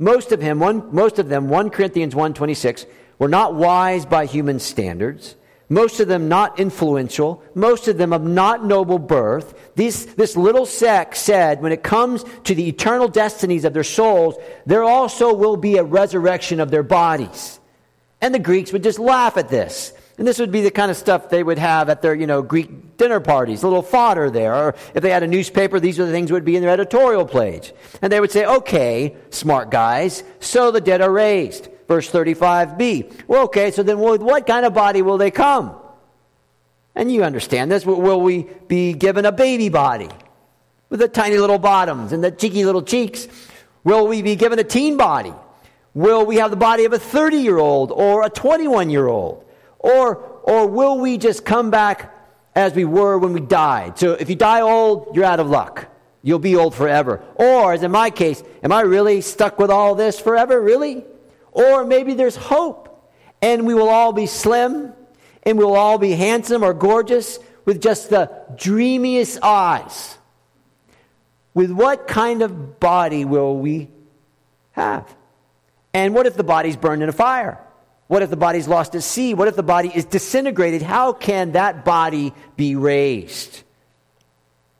most 0.00 0.32
of 0.32 0.40
him, 0.40 0.58
one, 0.58 0.92
most 0.94 1.18
of 1.18 1.28
them, 1.28 1.48
1 1.48 1.68
Corinthians 1.68 2.14
1.26, 2.14 2.86
were 3.18 3.28
not 3.28 3.54
wise 3.54 4.06
by 4.06 4.24
human 4.24 4.58
standards. 4.58 5.36
Most 5.68 6.00
of 6.00 6.08
them 6.08 6.26
not 6.26 6.58
influential. 6.58 7.42
Most 7.54 7.86
of 7.86 7.98
them 7.98 8.14
of 8.14 8.24
not 8.24 8.64
noble 8.64 8.98
birth. 8.98 9.72
These, 9.76 10.14
this 10.14 10.38
little 10.38 10.64
sect 10.64 11.18
said 11.18 11.60
when 11.60 11.70
it 11.70 11.82
comes 11.82 12.24
to 12.44 12.54
the 12.54 12.66
eternal 12.66 13.08
destinies 13.08 13.66
of 13.66 13.74
their 13.74 13.84
souls, 13.84 14.36
there 14.64 14.82
also 14.82 15.34
will 15.34 15.58
be 15.58 15.76
a 15.76 15.84
resurrection 15.84 16.60
of 16.60 16.70
their 16.70 16.82
bodies. 16.82 17.60
And 18.22 18.34
the 18.34 18.38
Greeks 18.38 18.72
would 18.72 18.82
just 18.82 18.98
laugh 18.98 19.36
at 19.36 19.50
this. 19.50 19.92
And 20.20 20.28
this 20.28 20.38
would 20.38 20.52
be 20.52 20.60
the 20.60 20.70
kind 20.70 20.90
of 20.90 20.98
stuff 20.98 21.30
they 21.30 21.42
would 21.42 21.56
have 21.56 21.88
at 21.88 22.02
their, 22.02 22.14
you 22.14 22.26
know, 22.26 22.42
Greek 22.42 22.98
dinner 22.98 23.20
parties, 23.20 23.62
a 23.62 23.66
little 23.66 23.80
fodder 23.80 24.28
there. 24.28 24.54
Or 24.54 24.74
if 24.92 25.02
they 25.02 25.08
had 25.08 25.22
a 25.22 25.26
newspaper, 25.26 25.80
these 25.80 25.98
are 25.98 26.04
the 26.04 26.12
things 26.12 26.30
would 26.30 26.44
be 26.44 26.56
in 26.56 26.62
their 26.62 26.70
editorial 26.70 27.24
page. 27.24 27.72
And 28.02 28.12
they 28.12 28.20
would 28.20 28.30
say, 28.30 28.44
okay, 28.44 29.16
smart 29.30 29.70
guys, 29.70 30.22
so 30.38 30.72
the 30.72 30.80
dead 30.82 31.00
are 31.00 31.10
raised. 31.10 31.70
Verse 31.88 32.12
35b. 32.12 33.28
Well, 33.28 33.44
okay, 33.44 33.70
so 33.70 33.82
then 33.82 33.98
with 33.98 34.20
what 34.20 34.46
kind 34.46 34.66
of 34.66 34.74
body 34.74 35.00
will 35.00 35.16
they 35.16 35.30
come? 35.30 35.74
And 36.94 37.10
you 37.10 37.24
understand 37.24 37.70
this. 37.70 37.86
Will 37.86 38.20
we 38.20 38.46
be 38.68 38.92
given 38.92 39.24
a 39.24 39.32
baby 39.32 39.70
body 39.70 40.10
with 40.90 41.00
the 41.00 41.08
tiny 41.08 41.38
little 41.38 41.58
bottoms 41.58 42.12
and 42.12 42.22
the 42.22 42.30
cheeky 42.30 42.66
little 42.66 42.82
cheeks? 42.82 43.26
Will 43.84 44.06
we 44.06 44.20
be 44.20 44.36
given 44.36 44.58
a 44.58 44.64
teen 44.64 44.98
body? 44.98 45.32
Will 45.94 46.26
we 46.26 46.36
have 46.36 46.50
the 46.50 46.58
body 46.58 46.84
of 46.84 46.92
a 46.92 46.98
30 46.98 47.38
year 47.38 47.56
old 47.56 47.90
or 47.90 48.22
a 48.22 48.28
21 48.28 48.90
year 48.90 49.06
old? 49.06 49.46
Or, 49.80 50.16
or 50.42 50.66
will 50.66 50.98
we 50.98 51.18
just 51.18 51.44
come 51.44 51.70
back 51.70 52.14
as 52.54 52.74
we 52.74 52.84
were 52.84 53.18
when 53.18 53.32
we 53.32 53.40
died? 53.40 53.98
So 53.98 54.12
if 54.12 54.28
you 54.28 54.36
die 54.36 54.60
old, 54.60 55.16
you're 55.16 55.24
out 55.24 55.40
of 55.40 55.48
luck. 55.48 55.88
You'll 56.22 56.38
be 56.38 56.54
old 56.54 56.74
forever. 56.74 57.22
Or, 57.34 57.72
as 57.72 57.82
in 57.82 57.90
my 57.90 58.10
case, 58.10 58.42
am 58.62 58.72
I 58.72 58.82
really 58.82 59.22
stuck 59.22 59.58
with 59.58 59.70
all 59.70 59.94
this 59.94 60.20
forever? 60.20 60.60
Really? 60.60 61.04
Or 61.50 61.84
maybe 61.84 62.14
there's 62.14 62.36
hope 62.36 63.10
and 63.40 63.66
we 63.66 63.74
will 63.74 63.88
all 63.88 64.12
be 64.12 64.26
slim 64.26 64.92
and 65.44 65.58
we 65.58 65.64
will 65.64 65.76
all 65.76 65.98
be 65.98 66.12
handsome 66.12 66.62
or 66.62 66.74
gorgeous 66.74 67.38
with 67.64 67.80
just 67.80 68.10
the 68.10 68.30
dreamiest 68.56 69.38
eyes, 69.42 70.18
with 71.54 71.70
what 71.70 72.06
kind 72.06 72.42
of 72.42 72.78
body 72.78 73.24
will 73.24 73.56
we 73.56 73.88
have? 74.72 75.14
And 75.94 76.14
what 76.14 76.26
if 76.26 76.36
the 76.36 76.44
body's 76.44 76.76
burned 76.76 77.02
in 77.02 77.08
a 77.08 77.12
fire? 77.12 77.58
What 78.10 78.22
if 78.22 78.30
the 78.30 78.36
body's 78.36 78.66
lost 78.66 78.96
at 78.96 79.04
sea? 79.04 79.34
What 79.34 79.46
if 79.46 79.54
the 79.54 79.62
body 79.62 79.88
is 79.94 80.04
disintegrated? 80.04 80.82
How 80.82 81.12
can 81.12 81.52
that 81.52 81.84
body 81.84 82.34
be 82.56 82.74
raised? 82.74 83.62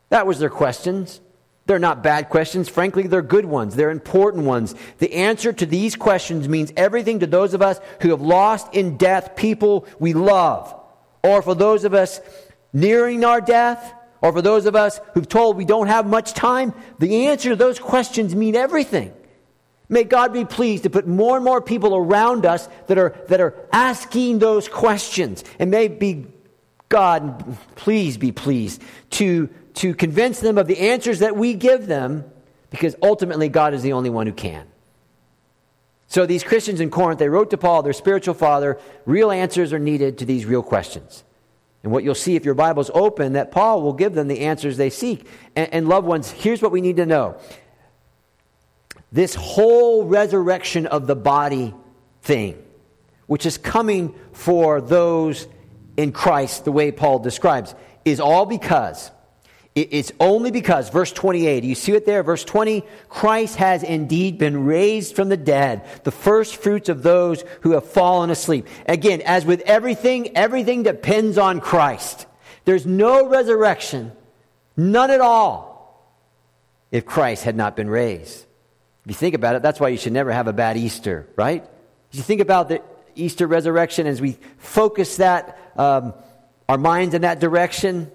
That 0.09 0.27
was 0.27 0.41
their 0.41 0.51
questions. 0.51 1.21
They're 1.67 1.79
not 1.79 2.03
bad 2.03 2.29
questions. 2.29 2.69
Frankly, 2.69 3.07
they're 3.07 3.23
good 3.23 3.45
ones. 3.45 3.77
They're 3.77 3.93
important 3.93 4.47
ones. 4.47 4.75
The 4.99 5.13
answer 5.13 5.53
to 5.53 5.65
these 5.65 5.95
questions 5.95 6.49
means 6.49 6.73
everything 6.77 7.21
to 7.21 7.29
those 7.29 7.55
of 7.55 7.63
us 7.63 7.79
who 8.01 8.11
have 8.11 8.21
lost 8.21 8.75
in 8.75 8.97
death 8.97 9.37
people 9.37 9.87
we 10.01 10.13
love, 10.13 10.75
or 11.23 11.41
for 11.41 11.55
those 11.55 11.85
of 11.85 11.95
us 11.95 12.21
nearing 12.73 13.25
our 13.25 13.41
death, 13.41 13.95
or 14.23 14.33
for 14.33 14.43
those 14.43 14.67
of 14.67 14.75
us 14.75 15.01
who've 15.15 15.29
told 15.29 15.57
we 15.57 15.65
don't 15.65 15.87
have 15.87 16.05
much 16.05 16.35
time. 16.35 16.75
The 16.99 17.27
answer 17.29 17.51
to 17.51 17.57
those 17.57 17.79
questions 17.79 18.35
mean 18.35 18.57
everything. 18.57 19.13
May 19.91 20.05
God 20.05 20.33
be 20.33 20.47
pleased 20.47 20.85
to 20.85 20.91
put 20.91 21.07
more 21.07 21.37
and 21.37 21.45
more 21.45 21.61
people 21.61 21.95
around 21.95 22.47
us 22.47 22.67
that 22.87 22.97
are, 22.97 23.15
that 23.29 23.43
are 23.43 23.55
asking 23.73 24.39
those 24.39 24.69
questions. 24.69 25.45
And 25.59 25.71
may 25.71 25.89
be 25.89 26.27
God, 26.89 27.59
please 27.77 28.17
be 28.17 28.33
pleased 28.33 28.83
to 29.11 29.51
to 29.75 29.95
convince 29.95 30.41
them 30.41 30.59
of 30.59 30.67
the 30.67 30.79
answers 30.79 31.21
that 31.21 31.37
we 31.37 31.55
give 31.55 31.87
them 31.87 32.25
because 32.71 32.95
ultimately 33.03 33.49
God 33.49 33.75
is 33.75 33.83
the 33.83 33.93
only 33.93 34.11
one 34.11 34.27
who 34.27 34.33
can. 34.33 34.67
So 36.07 36.27
these 36.27 36.43
Christians 36.43 36.81
in 36.81 36.91
Corinth, 36.91 37.19
they 37.19 37.29
wrote 37.29 37.51
to 37.51 37.59
Paul, 37.59 37.83
their 37.83 37.93
spiritual 37.93 38.35
father, 38.35 38.79
real 39.07 39.31
answers 39.31 39.73
are 39.73 39.79
needed 39.79 40.19
to 40.19 40.25
these 40.25 40.45
real 40.45 40.63
questions. 40.63 41.25
And 41.83 41.93
what 41.93 42.05
you'll 42.05 42.15
see 42.15 42.37
if 42.37 42.45
your 42.45 42.55
Bible's 42.55 42.91
open, 42.93 43.35
that 43.35 43.53
Paul 43.53 43.81
will 43.83 43.93
give 43.93 44.13
them 44.15 44.29
the 44.29 44.41
answers 44.41 44.77
they 44.77 44.91
seek. 44.91 45.27
And, 45.57 45.73
and 45.73 45.89
loved 45.89 46.07
ones, 46.07 46.31
here's 46.31 46.61
what 46.61 46.73
we 46.73 46.81
need 46.81 46.97
to 46.97 47.07
know. 47.07 47.39
This 49.13 49.35
whole 49.35 50.05
resurrection 50.05 50.87
of 50.87 51.07
the 51.07 51.17
body 51.17 51.75
thing, 52.23 52.63
which 53.27 53.47
is 53.47 53.59
coming 53.59 54.15
for 54.33 54.81
those 54.81 55.49
in 55.97 56.13
Christ, 56.13 56.65
the 56.65 56.73
way 56.73 56.93
Paul 56.93 57.19
describes, 57.19 57.75
is 58.05 58.21
all 58.21 58.47
because 58.47 59.11
it's 59.77 60.11
only 60.19 60.51
because, 60.51 60.91
verse 60.91 61.13
28, 61.13 61.63
you 61.63 61.77
see 61.77 61.93
it 61.93 62.05
there, 62.05 62.25
verse 62.25 62.45
20, 62.45 62.83
Christ 63.09 63.57
has 63.57 63.85
indeed 63.85 64.37
been 64.37 64.65
raised 64.65 65.15
from 65.15 65.29
the 65.29 65.37
dead, 65.37 65.85
the 66.03 66.11
first 66.11 66.57
fruits 66.57 66.89
of 66.89 67.05
those 67.05 67.45
who 67.61 67.73
have 67.73 67.89
fallen 67.89 68.31
asleep. 68.31 68.67
Again, 68.87 69.23
as 69.25 69.47
with 69.47 69.61
everything, 69.63 70.37
everything 70.37 70.83
depends 70.83 71.39
on 71.39 71.61
Christ. 71.61 72.27
There's 72.65 72.85
no 72.85 73.29
resurrection, 73.29 74.11
none 74.77 75.11
at 75.13 75.21
all, 75.21 76.05
if 76.91 77.07
Christ 77.07 77.45
had 77.45 77.55
not 77.55 77.77
been 77.77 77.89
raised. 77.89 78.47
You 79.11 79.15
think 79.15 79.35
about 79.35 79.57
it, 79.57 79.63
that's 79.63 79.81
why 79.81 79.89
you 79.89 79.97
should 79.97 80.13
never 80.13 80.31
have 80.31 80.47
a 80.47 80.53
bad 80.53 80.77
Easter, 80.77 81.27
right? 81.35 81.65
If 82.11 82.17
you 82.17 82.23
think 82.23 82.41
about 82.41 82.69
the 82.69 82.81
Easter 83.17 83.45
resurrection 83.45 84.07
as 84.07 84.21
we 84.21 84.39
focus 84.59 85.17
that, 85.17 85.59
um, 85.77 86.15
our 86.69 86.79
minds 86.79 87.13
in 87.17 87.23
that 87.23 87.41
direction, 87.41 88.09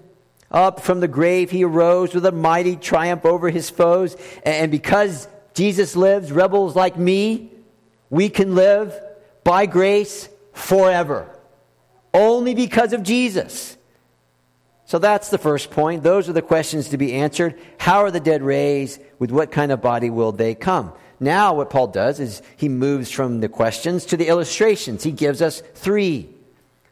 up 0.50 0.80
from 0.80 1.00
the 1.00 1.06
grave, 1.06 1.50
he 1.50 1.64
arose 1.64 2.14
with 2.14 2.24
a 2.24 2.32
mighty 2.32 2.76
triumph 2.76 3.26
over 3.26 3.50
his 3.50 3.68
foes. 3.68 4.16
And 4.42 4.70
because 4.70 5.28
Jesus 5.52 5.96
lives, 5.96 6.32
rebels 6.32 6.74
like 6.74 6.96
me, 6.96 7.50
we 8.08 8.30
can 8.30 8.54
live 8.54 8.98
by 9.44 9.66
grace 9.66 10.30
forever. 10.54 11.28
Only 12.14 12.54
because 12.54 12.94
of 12.94 13.02
Jesus. 13.02 13.75
So 14.86 14.98
that's 14.98 15.30
the 15.30 15.38
first 15.38 15.70
point. 15.70 16.04
Those 16.04 16.28
are 16.28 16.32
the 16.32 16.42
questions 16.42 16.90
to 16.90 16.96
be 16.96 17.12
answered. 17.12 17.58
How 17.78 18.04
are 18.04 18.10
the 18.10 18.20
dead 18.20 18.42
raised? 18.42 19.00
With 19.18 19.32
what 19.32 19.50
kind 19.50 19.72
of 19.72 19.82
body 19.82 20.10
will 20.10 20.32
they 20.32 20.54
come? 20.54 20.92
Now, 21.18 21.54
what 21.54 21.70
Paul 21.70 21.88
does 21.88 22.20
is 22.20 22.40
he 22.56 22.68
moves 22.68 23.10
from 23.10 23.40
the 23.40 23.48
questions 23.48 24.04
to 24.06 24.16
the 24.16 24.28
illustrations. 24.28 25.02
He 25.02 25.12
gives 25.12 25.42
us 25.42 25.62
three. 25.74 26.28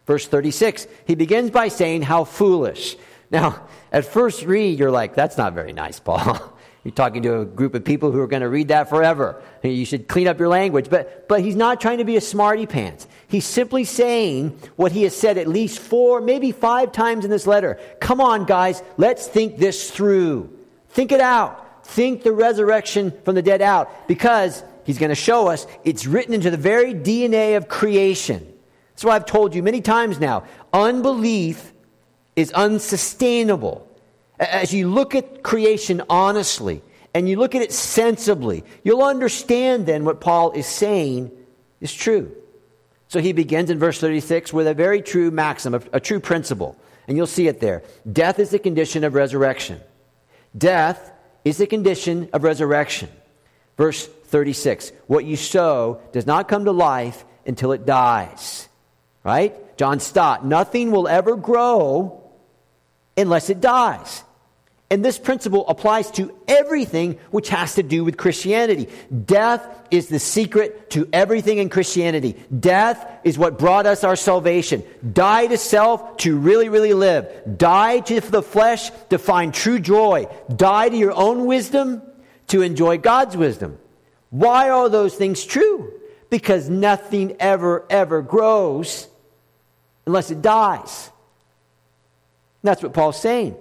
Verse 0.07 0.27
36, 0.27 0.87
he 1.07 1.15
begins 1.15 1.51
by 1.51 1.69
saying, 1.69 2.03
How 2.03 2.25
foolish. 2.25 2.97
Now, 3.31 3.67
at 3.91 4.05
first 4.05 4.43
read, 4.43 4.79
you're 4.79 4.91
like, 4.91 5.15
that's 5.15 5.39
not 5.39 5.55
very 5.55 5.73
nice, 5.73 5.99
Paul. 5.99 6.53
You're 6.85 6.93
talking 6.93 7.23
to 7.23 7.41
a 7.41 7.45
group 7.47 7.75
of 7.75 7.83
people 7.83 8.13
who 8.13 8.21
are 8.21 8.27
going 8.27 8.43
to 8.43 8.49
read 8.49 8.69
that 8.69 8.91
forever. 8.91 9.43
You 9.63 9.87
should 9.87 10.07
clean 10.07 10.29
up 10.29 10.39
your 10.39 10.49
language. 10.49 10.91
But, 10.91 11.29
but 11.29 11.41
he's 11.41 11.57
not 11.57 11.81
trying 11.81 11.99
to 11.99 12.05
be 12.05 12.17
a 12.17 12.21
smarty 12.21 12.67
pants. 12.67 13.09
He's 13.27 13.47
simply 13.47 13.85
saying 13.85 14.59
what 14.77 14.93
he 14.93 15.05
has 15.05 15.17
said 15.17 15.39
at 15.39 15.49
least 15.49 15.79
four, 15.79 16.21
maybe 16.21 16.53
five 16.53 16.93
times 16.93 17.25
in 17.25 17.31
this 17.31 17.47
letter. 17.47 17.81
Come 18.01 18.21
on, 18.21 18.45
guys, 18.45 18.83
let's 18.99 19.27
think 19.27 19.57
this 19.57 19.91
through. 19.91 20.55
Think 20.91 21.11
it 21.11 21.21
out. 21.21 21.87
Think 21.87 22.23
the 22.23 22.33
resurrection 22.33 23.13
from 23.25 23.35
the 23.35 23.43
dead 23.43 23.63
out. 23.63 24.07
Because 24.07 24.63
he's 24.85 24.99
going 24.99 25.09
to 25.09 25.15
show 25.15 25.49
us 25.49 25.67
it's 25.85 26.05
written 26.05 26.35
into 26.35 26.51
the 26.51 26.59
very 26.59 26.93
DNA 26.93 27.57
of 27.57 27.67
creation. 27.67 28.47
That's 28.91 29.05
why 29.05 29.17
I've 29.17 29.27
told 29.27 29.55
you 29.55 29.63
many 29.63 29.81
times 29.81 30.21
now. 30.21 30.45
Unbelief 30.73 31.73
is 32.37 32.53
unsustainable. 32.53 33.89
As 34.39 34.75
you 34.75 34.89
look 34.89 35.15
at 35.15 35.43
creation 35.43 36.03
honestly 36.09 36.83
and 37.15 37.29
you 37.29 37.37
look 37.37 37.55
at 37.55 37.63
it 37.63 37.73
sensibly, 37.73 38.65
you'll 38.83 39.05
understand 39.05 39.87
then 39.87 40.05
what 40.05 40.21
Paul 40.21 40.53
is 40.53 40.67
saying 40.67 41.31
is 41.81 41.93
true. 41.93 42.35
So 43.09 43.21
he 43.21 43.33
begins 43.33 43.71
in 43.71 43.79
verse 43.79 44.01
36 44.01 44.53
with 44.53 44.67
a 44.67 44.75
very 44.75 45.01
true 45.01 45.31
maxim, 45.31 45.75
a, 45.75 45.83
a 45.93 46.01
true 46.01 46.19
principle. 46.19 46.77
And 47.07 47.17
you'll 47.17 47.27
see 47.27 47.47
it 47.47 47.61
there. 47.61 47.83
Death 48.11 48.39
is 48.39 48.51
the 48.51 48.59
condition 48.59 49.05
of 49.05 49.15
resurrection. 49.15 49.81
Death 50.57 51.13
is 51.45 51.59
the 51.59 51.67
condition 51.67 52.29
of 52.33 52.43
resurrection. 52.43 53.09
Verse 53.77 54.07
36 54.07 54.91
What 55.07 55.25
you 55.25 55.37
sow 55.37 56.01
does 56.13 56.27
not 56.27 56.49
come 56.49 56.65
to 56.65 56.73
life 56.73 57.25
until 57.47 57.71
it 57.73 57.87
dies. 57.87 58.69
Right? 59.23 59.55
John 59.77 60.01
Stott. 60.01 60.45
Nothing 60.45 60.91
will 60.91 61.07
ever 61.07 61.37
grow 61.37 62.21
unless 63.17 63.49
it 63.49 63.61
dies. 63.61 64.24
And 64.95 65.05
this 65.05 65.19
principle 65.19 65.67
applies 65.67 66.09
to 66.13 66.33
everything 66.47 67.19
which 67.33 67.49
has 67.49 67.75
to 67.75 67.83
do 67.83 68.05
with 68.05 68.17
Christianity. 68.17 68.89
Death 69.27 69.67
is 69.91 70.07
the 70.07 70.21
secret 70.21 70.91
to 70.91 71.09
everything 71.13 71.59
in 71.59 71.69
Christianity. 71.69 72.37
Death 72.61 73.05
is 73.25 73.37
what 73.37 73.59
brought 73.59 73.87
us 73.87 74.05
our 74.05 74.15
salvation. 74.15 74.85
Die 75.13 75.49
to 75.49 75.59
self 75.59 76.19
to 76.19 76.39
really, 76.39 76.69
really 76.69 76.95
live. 76.95 77.29
Die 77.59 77.99
to 77.99 78.21
the 78.21 78.41
flesh 78.41 78.93
to 79.11 79.19
find 79.19 79.53
true 79.53 79.81
joy. 79.81 80.29
Die 80.55 80.89
to 80.91 80.97
your 80.97 81.13
own 81.13 81.47
wisdom 81.47 82.01
to 82.47 82.63
enjoy 82.63 82.97
God's 82.97 83.37
wisdom. 83.37 83.77
Why 84.31 84.71
are 84.71 84.89
those 84.89 85.17
things 85.17 85.43
true? 85.45 85.93
Because 86.31 86.71
nothing 86.71 87.35
ever, 87.41 87.85
ever 87.91 88.23
grows 88.23 89.09
unless 90.07 90.31
it 90.31 90.41
dies. 90.41 91.11
That's 92.63 92.81
what 92.81 92.95
Paul's 92.95 93.21
saying. 93.21 93.57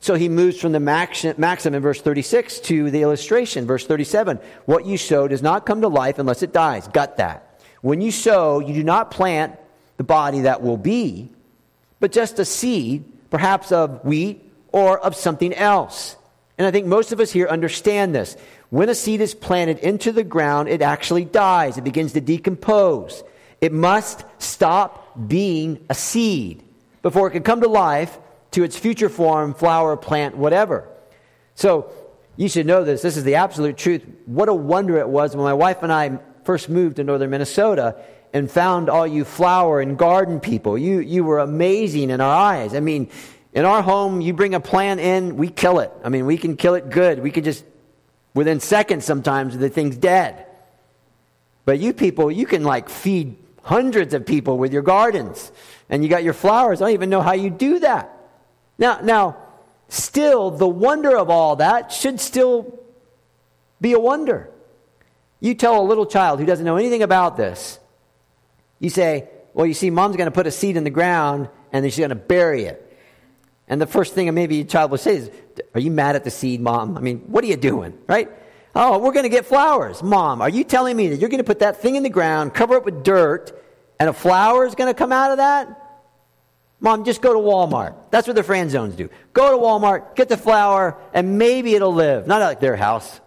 So 0.00 0.14
he 0.14 0.28
moves 0.28 0.60
from 0.60 0.72
the 0.72 0.80
maxim 0.80 1.74
in 1.74 1.82
verse 1.82 2.00
36 2.00 2.60
to 2.60 2.90
the 2.90 3.02
illustration, 3.02 3.66
verse 3.66 3.86
37. 3.86 4.38
What 4.66 4.86
you 4.86 4.98
sow 4.98 5.26
does 5.26 5.42
not 5.42 5.66
come 5.66 5.80
to 5.80 5.88
life 5.88 6.18
unless 6.18 6.42
it 6.42 6.52
dies. 6.52 6.86
Got 6.88 7.16
that. 7.16 7.60
When 7.80 8.00
you 8.00 8.10
sow, 8.10 8.60
you 8.60 8.74
do 8.74 8.84
not 8.84 9.10
plant 9.10 9.58
the 9.96 10.04
body 10.04 10.40
that 10.42 10.62
will 10.62 10.76
be, 10.76 11.30
but 11.98 12.12
just 12.12 12.38
a 12.38 12.44
seed, 12.44 13.04
perhaps 13.30 13.72
of 13.72 14.04
wheat 14.04 14.52
or 14.70 14.98
of 14.98 15.16
something 15.16 15.54
else. 15.54 16.16
And 16.58 16.66
I 16.66 16.70
think 16.70 16.86
most 16.86 17.12
of 17.12 17.20
us 17.20 17.32
here 17.32 17.48
understand 17.48 18.14
this. 18.14 18.36
When 18.70 18.88
a 18.88 18.94
seed 18.94 19.20
is 19.20 19.34
planted 19.34 19.78
into 19.78 20.12
the 20.12 20.24
ground, 20.24 20.68
it 20.68 20.82
actually 20.82 21.24
dies. 21.24 21.78
It 21.78 21.84
begins 21.84 22.12
to 22.12 22.20
decompose. 22.20 23.22
It 23.60 23.72
must 23.72 24.24
stop 24.38 25.28
being 25.28 25.84
a 25.88 25.94
seed 25.94 26.62
before 27.02 27.28
it 27.28 27.32
can 27.32 27.42
come 27.42 27.60
to 27.60 27.68
life 27.68 28.18
to 28.56 28.62
its 28.62 28.78
future 28.78 29.10
form, 29.10 29.52
flower, 29.52 29.98
plant, 29.98 30.34
whatever. 30.34 30.88
So 31.56 31.90
you 32.36 32.48
should 32.48 32.64
know 32.64 32.84
this. 32.84 33.02
This 33.02 33.18
is 33.18 33.22
the 33.22 33.34
absolute 33.34 33.76
truth. 33.76 34.02
What 34.24 34.48
a 34.48 34.54
wonder 34.54 34.96
it 34.96 35.06
was 35.06 35.36
when 35.36 35.44
my 35.44 35.52
wife 35.52 35.82
and 35.82 35.92
I 35.92 36.18
first 36.44 36.70
moved 36.70 36.96
to 36.96 37.04
northern 37.04 37.28
Minnesota 37.28 38.02
and 38.32 38.50
found 38.50 38.88
all 38.88 39.06
you 39.06 39.26
flower 39.26 39.82
and 39.82 39.98
garden 39.98 40.40
people. 40.40 40.78
You, 40.78 41.00
you 41.00 41.22
were 41.22 41.38
amazing 41.38 42.08
in 42.08 42.22
our 42.22 42.34
eyes. 42.34 42.74
I 42.74 42.80
mean, 42.80 43.10
in 43.52 43.66
our 43.66 43.82
home, 43.82 44.22
you 44.22 44.32
bring 44.32 44.54
a 44.54 44.60
plant 44.60 45.00
in, 45.00 45.36
we 45.36 45.48
kill 45.50 45.80
it. 45.80 45.92
I 46.02 46.08
mean, 46.08 46.24
we 46.24 46.38
can 46.38 46.56
kill 46.56 46.76
it 46.76 46.88
good. 46.88 47.18
We 47.18 47.30
can 47.30 47.44
just, 47.44 47.62
within 48.32 48.60
seconds 48.60 49.04
sometimes, 49.04 49.58
the 49.58 49.68
thing's 49.68 49.98
dead. 49.98 50.46
But 51.66 51.78
you 51.78 51.92
people, 51.92 52.32
you 52.32 52.46
can 52.46 52.64
like 52.64 52.88
feed 52.88 53.36
hundreds 53.62 54.14
of 54.14 54.24
people 54.24 54.56
with 54.56 54.72
your 54.72 54.82
gardens. 54.82 55.52
And 55.90 56.02
you 56.02 56.08
got 56.08 56.24
your 56.24 56.32
flowers. 56.32 56.80
I 56.80 56.86
don't 56.86 56.94
even 56.94 57.10
know 57.10 57.20
how 57.20 57.34
you 57.34 57.50
do 57.50 57.80
that. 57.80 58.14
Now, 58.78 59.00
now, 59.02 59.36
still, 59.88 60.50
the 60.50 60.68
wonder 60.68 61.16
of 61.16 61.30
all 61.30 61.56
that 61.56 61.92
should 61.92 62.20
still 62.20 62.78
be 63.80 63.92
a 63.92 63.98
wonder. 63.98 64.50
You 65.40 65.54
tell 65.54 65.80
a 65.80 65.84
little 65.84 66.06
child 66.06 66.40
who 66.40 66.46
doesn't 66.46 66.64
know 66.64 66.76
anything 66.76 67.02
about 67.02 67.36
this, 67.36 67.78
you 68.78 68.90
say, 68.90 69.28
Well, 69.54 69.66
you 69.66 69.74
see, 69.74 69.90
mom's 69.90 70.16
going 70.16 70.26
to 70.26 70.32
put 70.32 70.46
a 70.46 70.50
seed 70.50 70.76
in 70.76 70.84
the 70.84 70.90
ground 70.90 71.48
and 71.72 71.84
then 71.84 71.90
she's 71.90 71.98
going 71.98 72.10
to 72.10 72.14
bury 72.14 72.64
it. 72.64 72.82
And 73.68 73.80
the 73.80 73.86
first 73.86 74.14
thing 74.14 74.32
maybe 74.32 74.60
a 74.60 74.64
child 74.64 74.90
will 74.90 74.98
say 74.98 75.16
is, 75.16 75.30
Are 75.74 75.80
you 75.80 75.90
mad 75.90 76.16
at 76.16 76.24
the 76.24 76.30
seed, 76.30 76.60
mom? 76.60 76.96
I 76.96 77.00
mean, 77.00 77.18
what 77.26 77.44
are 77.44 77.48
you 77.48 77.56
doing, 77.56 77.98
right? 78.06 78.30
Oh, 78.74 78.98
we're 78.98 79.12
going 79.12 79.24
to 79.24 79.30
get 79.30 79.46
flowers. 79.46 80.02
Mom, 80.02 80.42
are 80.42 80.50
you 80.50 80.62
telling 80.62 80.96
me 80.96 81.08
that 81.08 81.16
you're 81.16 81.30
going 81.30 81.38
to 81.38 81.44
put 81.44 81.60
that 81.60 81.80
thing 81.80 81.96
in 81.96 82.02
the 82.02 82.10
ground, 82.10 82.52
cover 82.52 82.74
it 82.76 82.84
with 82.84 83.02
dirt, 83.02 83.58
and 83.98 84.08
a 84.10 84.12
flower 84.12 84.66
is 84.66 84.74
going 84.74 84.92
to 84.92 84.94
come 84.94 85.12
out 85.12 85.30
of 85.30 85.38
that? 85.38 85.85
Mom, 86.80 87.04
just 87.04 87.22
go 87.22 87.32
to 87.32 87.38
Walmart. 87.38 87.94
That's 88.10 88.26
what 88.26 88.36
the 88.36 88.42
friend 88.42 88.70
zones 88.70 88.96
do. 88.96 89.08
Go 89.32 89.50
to 89.50 89.56
Walmart, 89.56 90.14
get 90.14 90.28
the 90.28 90.36
flower, 90.36 90.96
and 91.14 91.38
maybe 91.38 91.74
it'll 91.74 91.94
live. 91.94 92.26
Not 92.26 92.40
like 92.40 92.60
their 92.60 92.76
house. 92.76 93.20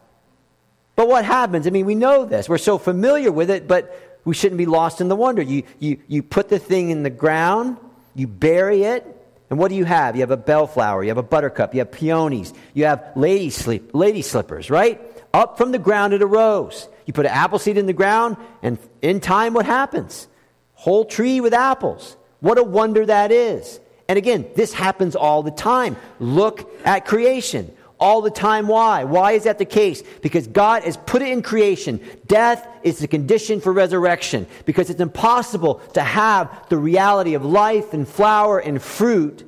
But 0.96 1.08
what 1.08 1.26
happens? 1.26 1.66
I 1.66 1.70
mean, 1.70 1.86
we 1.86 1.96
know 1.96 2.26
this. 2.26 2.48
We're 2.48 2.58
so 2.58 2.78
familiar 2.78 3.32
with 3.32 3.50
it, 3.50 3.68
but 3.68 4.20
we 4.26 4.36
shouldn't 4.36 4.58
be 4.58 4.66
lost 4.66 5.02
in 5.02 5.08
the 5.08 5.16
wonder. 5.16 5.42
You, 5.42 5.64
you, 5.80 6.00
you 6.08 6.22
put 6.22 6.50
the 6.50 6.60
thing 6.60 6.90
in 6.90 7.04
the 7.04 7.10
ground, 7.10 7.78
you 8.16 8.28
bury 8.28 8.84
it, 8.84 9.06
and 9.50 9.58
what 9.58 9.70
do 9.70 9.76
you 9.76 9.86
have? 9.86 10.16
You 10.16 10.22
have 10.22 10.32
a 10.32 10.38
bellflower, 10.38 11.02
you 11.04 11.10
have 11.10 11.18
a 11.18 11.24
buttercup, 11.24 11.74
you 11.74 11.80
have 11.80 11.92
peonies, 11.92 12.54
you 12.74 12.86
have 12.86 13.04
lady, 13.16 13.50
sleep, 13.50 13.92
lady 13.94 14.22
slippers, 14.22 14.70
right? 14.70 15.02
Up 15.34 15.58
from 15.58 15.72
the 15.72 15.80
ground 15.80 16.14
it 16.14 16.22
arose. 16.22 16.88
You 17.06 17.14
put 17.14 17.26
an 17.26 17.32
apple 17.32 17.58
seed 17.58 17.78
in 17.78 17.88
the 17.88 17.94
ground, 17.94 18.38
and 18.62 18.78
in 19.02 19.20
time, 19.20 19.54
what 19.54 19.66
happens? 19.66 20.28
Whole 20.74 21.06
tree 21.06 21.42
with 21.42 21.54
apples. 21.54 22.16
What 22.40 22.58
a 22.58 22.64
wonder 22.64 23.06
that 23.06 23.32
is. 23.32 23.80
And 24.08 24.18
again, 24.18 24.48
this 24.56 24.74
happens 24.74 25.16
all 25.16 25.44
the 25.44 25.52
time. 25.52 25.98
Look 26.20 26.72
at 26.86 27.06
creation. 27.06 27.74
All 28.00 28.22
the 28.22 28.32
time. 28.32 28.68
Why? 28.68 29.04
Why 29.04 29.34
is 29.34 29.44
that 29.44 29.60
the 29.60 29.66
case? 29.66 30.02
Because 30.22 30.48
God 30.48 30.84
has 30.84 30.98
put 30.98 31.22
it 31.22 31.28
in 31.30 31.42
creation. 31.42 32.00
Death 32.26 32.66
is 32.82 33.00
the 33.00 33.08
condition 33.08 33.60
for 33.60 33.74
resurrection. 33.74 34.48
Because 34.66 34.90
it's 34.90 35.02
impossible 35.02 35.76
to 35.94 36.02
have 36.02 36.70
the 36.70 36.78
reality 36.78 37.34
of 37.34 37.44
life 37.44 37.94
and 37.94 38.08
flower 38.08 38.58
and 38.58 38.82
fruit 38.82 39.46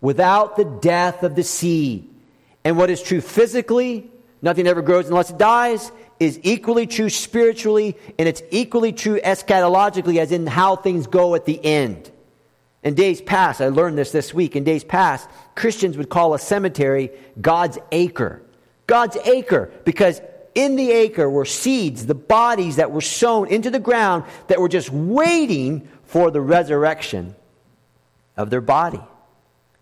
without 0.00 0.56
the 0.56 0.64
death 0.64 1.22
of 1.22 1.34
the 1.34 1.42
seed. 1.42 2.08
And 2.64 2.78
what 2.78 2.90
is 2.90 3.02
true 3.02 3.20
physically, 3.20 4.10
nothing 4.40 4.66
ever 4.66 4.82
grows 4.82 5.08
unless 5.08 5.30
it 5.30 5.38
dies, 5.38 5.92
is 6.18 6.40
equally 6.42 6.86
true 6.86 7.10
spiritually, 7.10 7.96
and 8.18 8.28
it's 8.28 8.42
equally 8.50 8.92
true 8.92 9.20
eschatologically, 9.20 10.18
as 10.18 10.32
in 10.32 10.46
how 10.46 10.76
things 10.76 11.06
go 11.06 11.34
at 11.34 11.44
the 11.44 11.62
end. 11.64 12.10
In 12.84 12.94
days 12.94 13.22
past, 13.22 13.62
I 13.62 13.68
learned 13.68 13.96
this 13.96 14.12
this 14.12 14.34
week. 14.34 14.54
In 14.54 14.62
days 14.62 14.84
past, 14.84 15.28
Christians 15.54 15.96
would 15.96 16.10
call 16.10 16.34
a 16.34 16.38
cemetery 16.38 17.10
God's 17.40 17.78
acre. 17.90 18.42
God's 18.86 19.16
acre, 19.24 19.72
because 19.86 20.20
in 20.54 20.76
the 20.76 20.92
acre 20.92 21.28
were 21.28 21.46
seeds, 21.46 22.04
the 22.04 22.14
bodies 22.14 22.76
that 22.76 22.92
were 22.92 23.00
sown 23.00 23.48
into 23.48 23.70
the 23.70 23.80
ground 23.80 24.24
that 24.48 24.60
were 24.60 24.68
just 24.68 24.90
waiting 24.90 25.88
for 26.04 26.30
the 26.30 26.42
resurrection 26.42 27.34
of 28.36 28.50
their 28.50 28.60
body. 28.60 29.00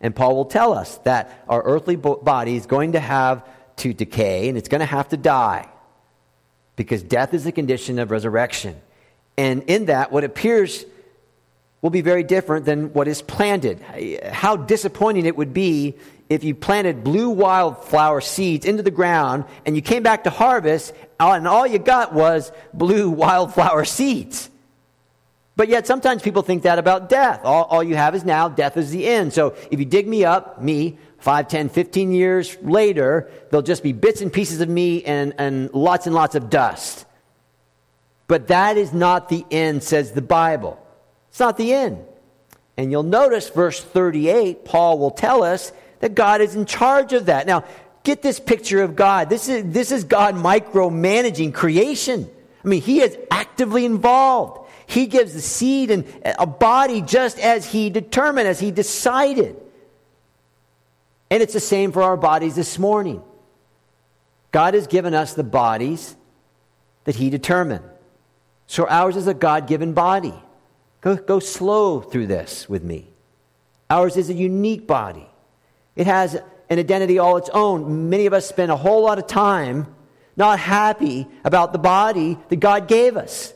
And 0.00 0.14
Paul 0.14 0.36
will 0.36 0.44
tell 0.44 0.72
us 0.72 0.98
that 0.98 1.44
our 1.48 1.62
earthly 1.62 1.96
body 1.96 2.56
is 2.56 2.66
going 2.66 2.92
to 2.92 3.00
have 3.00 3.46
to 3.78 3.92
decay 3.92 4.48
and 4.48 4.56
it's 4.56 4.68
going 4.68 4.80
to 4.80 4.86
have 4.86 5.08
to 5.08 5.16
die 5.16 5.68
because 6.76 7.02
death 7.02 7.34
is 7.34 7.44
the 7.44 7.52
condition 7.52 7.98
of 7.98 8.10
resurrection. 8.10 8.80
And 9.36 9.64
in 9.64 9.86
that, 9.86 10.12
what 10.12 10.24
appears 10.24 10.84
will 11.82 11.90
be 11.90 12.00
very 12.00 12.22
different 12.22 12.64
than 12.64 12.92
what 12.92 13.08
is 13.08 13.20
planted. 13.20 13.80
How 14.32 14.56
disappointing 14.56 15.26
it 15.26 15.36
would 15.36 15.52
be 15.52 15.96
if 16.30 16.44
you 16.44 16.54
planted 16.54 17.04
blue 17.04 17.28
wildflower 17.28 18.20
seeds 18.20 18.64
into 18.64 18.82
the 18.82 18.90
ground 18.90 19.44
and 19.66 19.76
you 19.76 19.82
came 19.82 20.02
back 20.02 20.24
to 20.24 20.30
harvest 20.30 20.94
and 21.20 21.46
all 21.46 21.66
you 21.66 21.78
got 21.78 22.14
was 22.14 22.52
blue 22.72 23.10
wildflower 23.24 23.84
seeds. 23.84 24.48
But 25.54 25.68
yet, 25.68 25.86
sometimes 25.86 26.22
people 26.22 26.42
think 26.42 26.62
that 26.62 26.78
about 26.78 27.10
death. 27.10 27.40
All, 27.44 27.64
all 27.64 27.82
you 27.82 27.94
have 27.94 28.14
is 28.14 28.24
now, 28.24 28.48
death 28.48 28.78
is 28.78 28.90
the 28.90 29.06
end. 29.06 29.34
So 29.34 29.54
if 29.70 29.78
you 29.78 29.84
dig 29.84 30.08
me 30.08 30.24
up, 30.24 30.62
me, 30.62 30.96
5, 31.18 31.46
10, 31.46 31.68
15 31.68 32.12
years 32.12 32.56
later, 32.62 33.30
there'll 33.50 33.62
just 33.62 33.82
be 33.82 33.92
bits 33.92 34.22
and 34.22 34.32
pieces 34.32 34.60
of 34.60 34.68
me 34.68 35.04
and, 35.04 35.34
and 35.38 35.72
lots 35.74 36.06
and 36.06 36.14
lots 36.14 36.34
of 36.34 36.48
dust. 36.48 37.04
But 38.28 38.48
that 38.48 38.76
is 38.76 38.94
not 38.94 39.28
the 39.28 39.44
end, 39.50 39.82
says 39.82 40.12
the 40.12 40.22
Bible. 40.22 40.81
It's 41.32 41.40
not 41.40 41.56
the 41.56 41.72
end. 41.72 41.96
And 42.76 42.90
you'll 42.90 43.04
notice 43.04 43.48
verse 43.48 43.82
38, 43.82 44.66
Paul 44.66 44.98
will 44.98 45.10
tell 45.10 45.42
us 45.42 45.72
that 46.00 46.14
God 46.14 46.42
is 46.42 46.54
in 46.54 46.66
charge 46.66 47.14
of 47.14 47.26
that. 47.26 47.46
Now, 47.46 47.64
get 48.04 48.20
this 48.20 48.38
picture 48.38 48.82
of 48.82 48.96
God. 48.96 49.30
This 49.30 49.48
is, 49.48 49.72
this 49.72 49.92
is 49.92 50.04
God 50.04 50.34
micromanaging 50.34 51.54
creation. 51.54 52.28
I 52.62 52.68
mean, 52.68 52.82
He 52.82 53.00
is 53.00 53.16
actively 53.30 53.86
involved. 53.86 54.68
He 54.86 55.06
gives 55.06 55.32
the 55.32 55.40
seed 55.40 55.90
and 55.90 56.04
a 56.22 56.44
body 56.44 57.00
just 57.00 57.38
as 57.38 57.64
He 57.64 57.88
determined, 57.88 58.46
as 58.46 58.60
He 58.60 58.70
decided. 58.70 59.56
And 61.30 61.42
it's 61.42 61.54
the 61.54 61.60
same 61.60 61.92
for 61.92 62.02
our 62.02 62.18
bodies 62.18 62.56
this 62.56 62.78
morning. 62.78 63.22
God 64.50 64.74
has 64.74 64.86
given 64.86 65.14
us 65.14 65.32
the 65.32 65.44
bodies 65.44 66.14
that 67.04 67.16
He 67.16 67.30
determined. 67.30 67.84
So 68.66 68.86
ours 68.86 69.16
is 69.16 69.26
a 69.28 69.34
God 69.34 69.66
given 69.66 69.94
body. 69.94 70.34
Go, 71.02 71.16
go 71.16 71.38
slow 71.40 72.00
through 72.00 72.28
this 72.28 72.68
with 72.68 72.82
me. 72.82 73.08
Ours 73.90 74.16
is 74.16 74.30
a 74.30 74.34
unique 74.34 74.86
body, 74.86 75.28
it 75.94 76.06
has 76.06 76.34
an 76.70 76.78
identity 76.78 77.18
all 77.18 77.36
its 77.36 77.50
own. 77.50 78.08
Many 78.08 78.24
of 78.24 78.32
us 78.32 78.46
spend 78.46 78.72
a 78.72 78.76
whole 78.76 79.02
lot 79.02 79.18
of 79.18 79.26
time 79.26 79.94
not 80.34 80.58
happy 80.58 81.28
about 81.44 81.72
the 81.72 81.78
body 81.78 82.38
that 82.48 82.56
God 82.56 82.88
gave 82.88 83.18
us. 83.18 83.52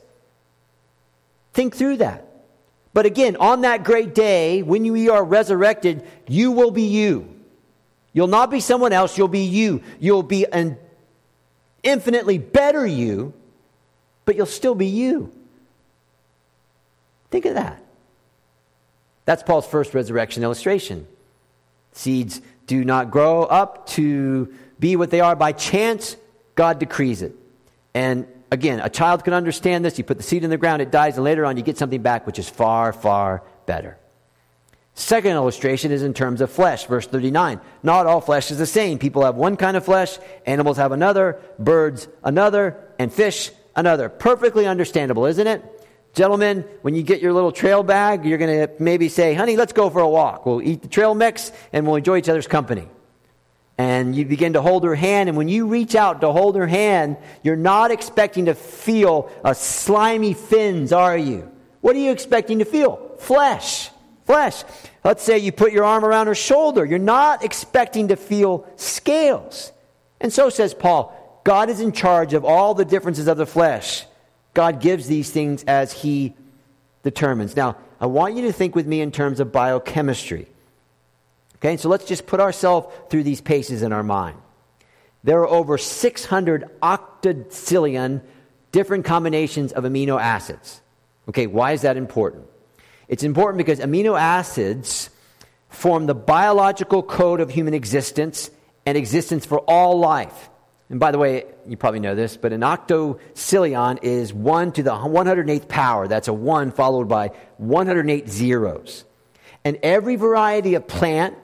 Think 1.55 1.75
through 1.75 1.99
that. 1.99 2.27
But 2.93 3.07
again, 3.07 3.37
on 3.37 3.63
that 3.63 3.85
great 3.85 4.15
day, 4.15 4.63
when 4.63 4.85
you 4.85 5.13
are 5.13 5.25
resurrected, 5.25 6.07
you 6.29 6.53
will 6.53 6.71
be 6.71 6.83
you. 6.83 7.35
You'll 8.13 8.27
not 8.27 8.51
be 8.51 8.61
someone 8.61 8.93
else, 8.93 9.17
you'll 9.17 9.29
be 9.29 9.45
you. 9.45 9.83
You'll 9.99 10.23
be 10.23 10.47
an 10.47 10.79
infinitely 11.83 12.39
better 12.39 12.87
you, 12.87 13.33
but 14.27 14.37
you'll 14.37 14.47
still 14.47 14.75
be 14.75 14.87
you. 14.87 15.33
Think 17.31 17.45
of 17.45 17.55
that. 17.55 17.83
That's 19.25 19.43
Paul's 19.43 19.67
first 19.67 19.95
resurrection 19.95 20.43
illustration. 20.43 21.07
Seeds 21.93 22.41
do 22.67 22.85
not 22.85 23.11
grow 23.11 23.43
up 23.43 23.87
to 23.89 24.53
be 24.79 24.97
what 24.97 25.11
they 25.11 25.21
are 25.21 25.35
by 25.35 25.53
chance, 25.53 26.17
God 26.55 26.79
decrees 26.79 27.23
it. 27.23 27.35
And 27.95 28.27
again, 28.51 28.81
a 28.81 28.91
child 28.91 29.25
can 29.25 29.33
understand 29.33 29.85
this. 29.85 29.99
You 29.99 30.05
put 30.05 30.17
the 30.17 30.23
seed 30.23 30.45
in 30.45 30.51
the 30.51 30.59
ground, 30.59 30.83
it 30.83 30.91
dies, 30.91 31.17
and 31.17 31.25
later 31.25 31.47
on 31.47 31.57
you 31.57 31.63
get 31.63 31.79
something 31.79 32.03
back 32.03 32.27
which 32.27 32.39
is 32.39 32.49
far, 32.49 32.93
far 32.93 33.43
better. 33.65 33.99
Second 34.95 35.33
illustration 35.33 35.93
is 35.93 36.03
in 36.03 36.15
terms 36.15 36.41
of 36.41 36.51
flesh, 36.51 36.87
verse 36.87 37.07
39. 37.07 37.61
Not 37.83 38.07
all 38.07 38.21
flesh 38.21 38.51
is 38.51 38.59
the 38.59 38.67
same. 38.67 38.99
People 38.99 39.25
have 39.25 39.35
one 39.35 39.57
kind 39.57 39.77
of 39.77 39.85
flesh, 39.85 40.19
animals 40.47 40.79
have 40.79 40.93
another, 40.93 41.39
birds 41.59 42.09
another, 42.25 42.79
and 42.99 43.13
fish 43.13 43.51
another. 43.75 44.09
Perfectly 44.09 44.67
understandable, 44.67 45.27
isn't 45.27 45.47
it? 45.47 45.63
Gentlemen, 46.17 46.65
when 46.81 46.95
you 46.95 47.03
get 47.03 47.21
your 47.21 47.35
little 47.35 47.53
trail 47.53 47.83
bag, 47.83 48.25
you're 48.25 48.39
going 48.39 48.67
to 48.67 48.73
maybe 48.83 49.11
say, 49.11 49.35
honey, 49.35 49.59
let's 49.59 49.75
go 49.75 49.91
for 49.91 50.01
a 50.01 50.09
walk. 50.09 50.47
We'll 50.47 50.63
eat 50.63 50.81
the 50.81 50.89
trail 50.89 51.15
mix 51.15 51.53
and 51.75 51.87
we'll 51.87 51.97
enjoy 51.97 52.17
each 52.17 52.31
other's 52.31 52.47
company. 52.47 52.89
And 53.77 54.17
you 54.17 54.25
begin 54.25 54.55
to 54.55 54.63
hold 54.63 54.85
her 54.85 54.95
hand, 54.95 55.29
and 55.29 55.37
when 55.37 55.49
you 55.49 55.67
reach 55.67 55.95
out 55.95 56.23
to 56.23 56.33
hold 56.33 56.57
her 56.57 56.67
hand, 56.67 57.19
you're 57.43 57.55
not 57.55 57.91
expecting 57.91 58.47
to 58.47 58.55
feel 58.55 59.31
a 59.45 59.55
slimy 59.55 60.33
fins, 60.33 60.91
are 60.91 61.19
you? 61.19 61.53
What 61.83 61.95
are 61.95 61.99
you 61.99 62.13
expecting 62.13 62.61
to 62.61 62.65
feel? 62.65 62.97
Flesh. 63.19 63.91
Flesh. 64.25 64.65
Let's 65.05 65.23
say 65.23 65.37
you 65.37 65.53
put 65.53 65.75
your 65.75 65.85
arm 65.85 66.03
around 66.03 66.29
her 66.29 66.35
shoulder. 66.35 66.87
You're 66.87 66.99
not 66.99 67.45
expecting 67.45 68.09
to 68.09 68.17
feel 68.17 68.67
scales. 68.77 69.71
And 70.19 70.33
so 70.33 70.49
says 70.49 70.73
Paul 70.73 71.13
God 71.45 71.69
is 71.69 71.81
in 71.81 71.93
charge 71.93 72.33
of 72.33 72.47
all 72.47 72.73
the 72.73 72.87
differences 72.87 73.29
of 73.29 73.37
the 73.37 73.47
flesh. 73.47 74.07
God 74.57 74.81
gives 74.81 75.07
these 75.07 75.31
things 75.31 75.65
as 75.65 75.93
He 75.93 76.35
determines. 77.03 77.55
Now, 77.55 77.77
I 78.01 78.07
want 78.07 78.37
you 78.37 78.43
to 78.43 78.53
think 78.55 78.75
with 78.75 78.87
me 78.87 79.03
in 79.03 79.13
terms 79.13 79.39
of 79.39 79.53
biochemistry. 79.53 80.47
Okay, 81.57 81.77
so 81.77 81.91
let's 81.91 82.07
just 82.07 82.27
put 82.27 82.41
ourselves 82.41 82.89
through 83.11 83.25
these 83.25 83.43
paces 83.43 83.83
in 83.83 83.93
our 83.93 84.03
mind. 84.03 84.39
There 85.25 85.41
are 85.41 85.47
over 85.47 85.77
600 85.77 86.71
octazillion 86.83 88.23
different 88.73 89.05
combinations 89.05 89.75
of 89.75 89.85
amino 89.85 90.19
acids. 90.19 90.81
Okay, 91.29 91.47
why 91.47 91.73
is 91.73 91.83
that 91.83 91.99
important? 91.99 92.47
It's 93.09 93.25
important 93.25 93.59
because 93.59 93.79
amino 93.81 94.19
acids 94.19 95.11
form 95.69 96.07
the 96.07 96.15
biological 96.15 97.03
code 97.03 97.41
of 97.41 97.51
human 97.51 97.75
existence 97.75 98.51
and 98.87 98.97
existence 98.97 99.45
for 99.45 99.59
all 99.59 99.99
life. 99.99 100.49
And 100.89 101.01
by 101.01 101.11
the 101.11 101.19
way, 101.19 101.45
you 101.67 101.77
probably 101.77 102.01
know 102.01 102.15
this, 102.15 102.37
but 102.37 102.53
an 102.53 102.61
octocillion 102.61 103.99
is 104.03 104.33
1 104.33 104.73
to 104.73 104.83
the 104.83 104.91
108th 104.91 105.69
power. 105.69 106.07
That's 106.07 106.29
a 106.29 106.33
1 106.33 106.71
followed 106.73 107.09
by 107.09 107.33
108 107.59 108.29
zeros. 108.29 109.05
And 109.65 109.79
every 109.83 110.15
variety 110.15 110.75
of 110.75 110.87
plant 110.87 111.37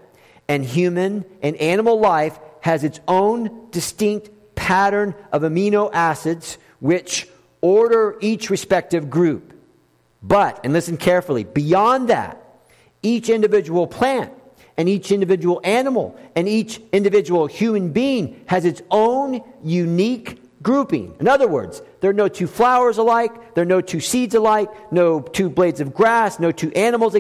and 0.47 0.65
human 0.65 1.25
and 1.43 1.57
animal 1.57 1.99
life 1.99 2.39
has 2.61 2.85
its 2.85 3.01
own 3.09 3.69
distinct 3.71 4.31
pattern 4.55 5.15
of 5.33 5.43
amino 5.43 5.91
acids 5.93 6.57
which 6.79 7.29
order 7.61 8.17
each 8.21 8.49
respective 8.49 9.11
group. 9.11 9.53
But, 10.23 10.61
and 10.63 10.73
listen 10.73 10.97
carefully, 10.97 11.43
beyond 11.43 12.09
that, 12.09 12.39
each 13.03 13.29
individual 13.29 13.89
plant 13.89 14.33
and 14.77 14.89
each 14.89 15.13
individual 15.13 15.61
animal 15.65 16.19
and 16.35 16.49
each 16.49 16.81
individual 16.93 17.47
human 17.47 17.93
being 17.93 18.43
has 18.47 18.65
its 18.65 18.83
own 18.91 19.43
unique 19.63 20.41
grouping. 20.63 21.15
In 21.21 21.29
other 21.29 21.49
words, 21.49 21.83
there 22.01 22.11
are 22.11 22.15
no 22.15 22.29
two 22.29 22.47
flowers 22.47 22.99
alike, 22.99 23.55
there 23.55 23.63
are 23.63 23.67
no 23.67 23.81
two 23.81 24.01
seeds 24.01 24.35
alike, 24.35 24.71
no 24.93 25.21
two 25.21 25.51
blades 25.51 25.81
of 25.81 25.93
grass, 25.93 26.39
no 26.39 26.53
two 26.53 26.73
animals 26.73 27.15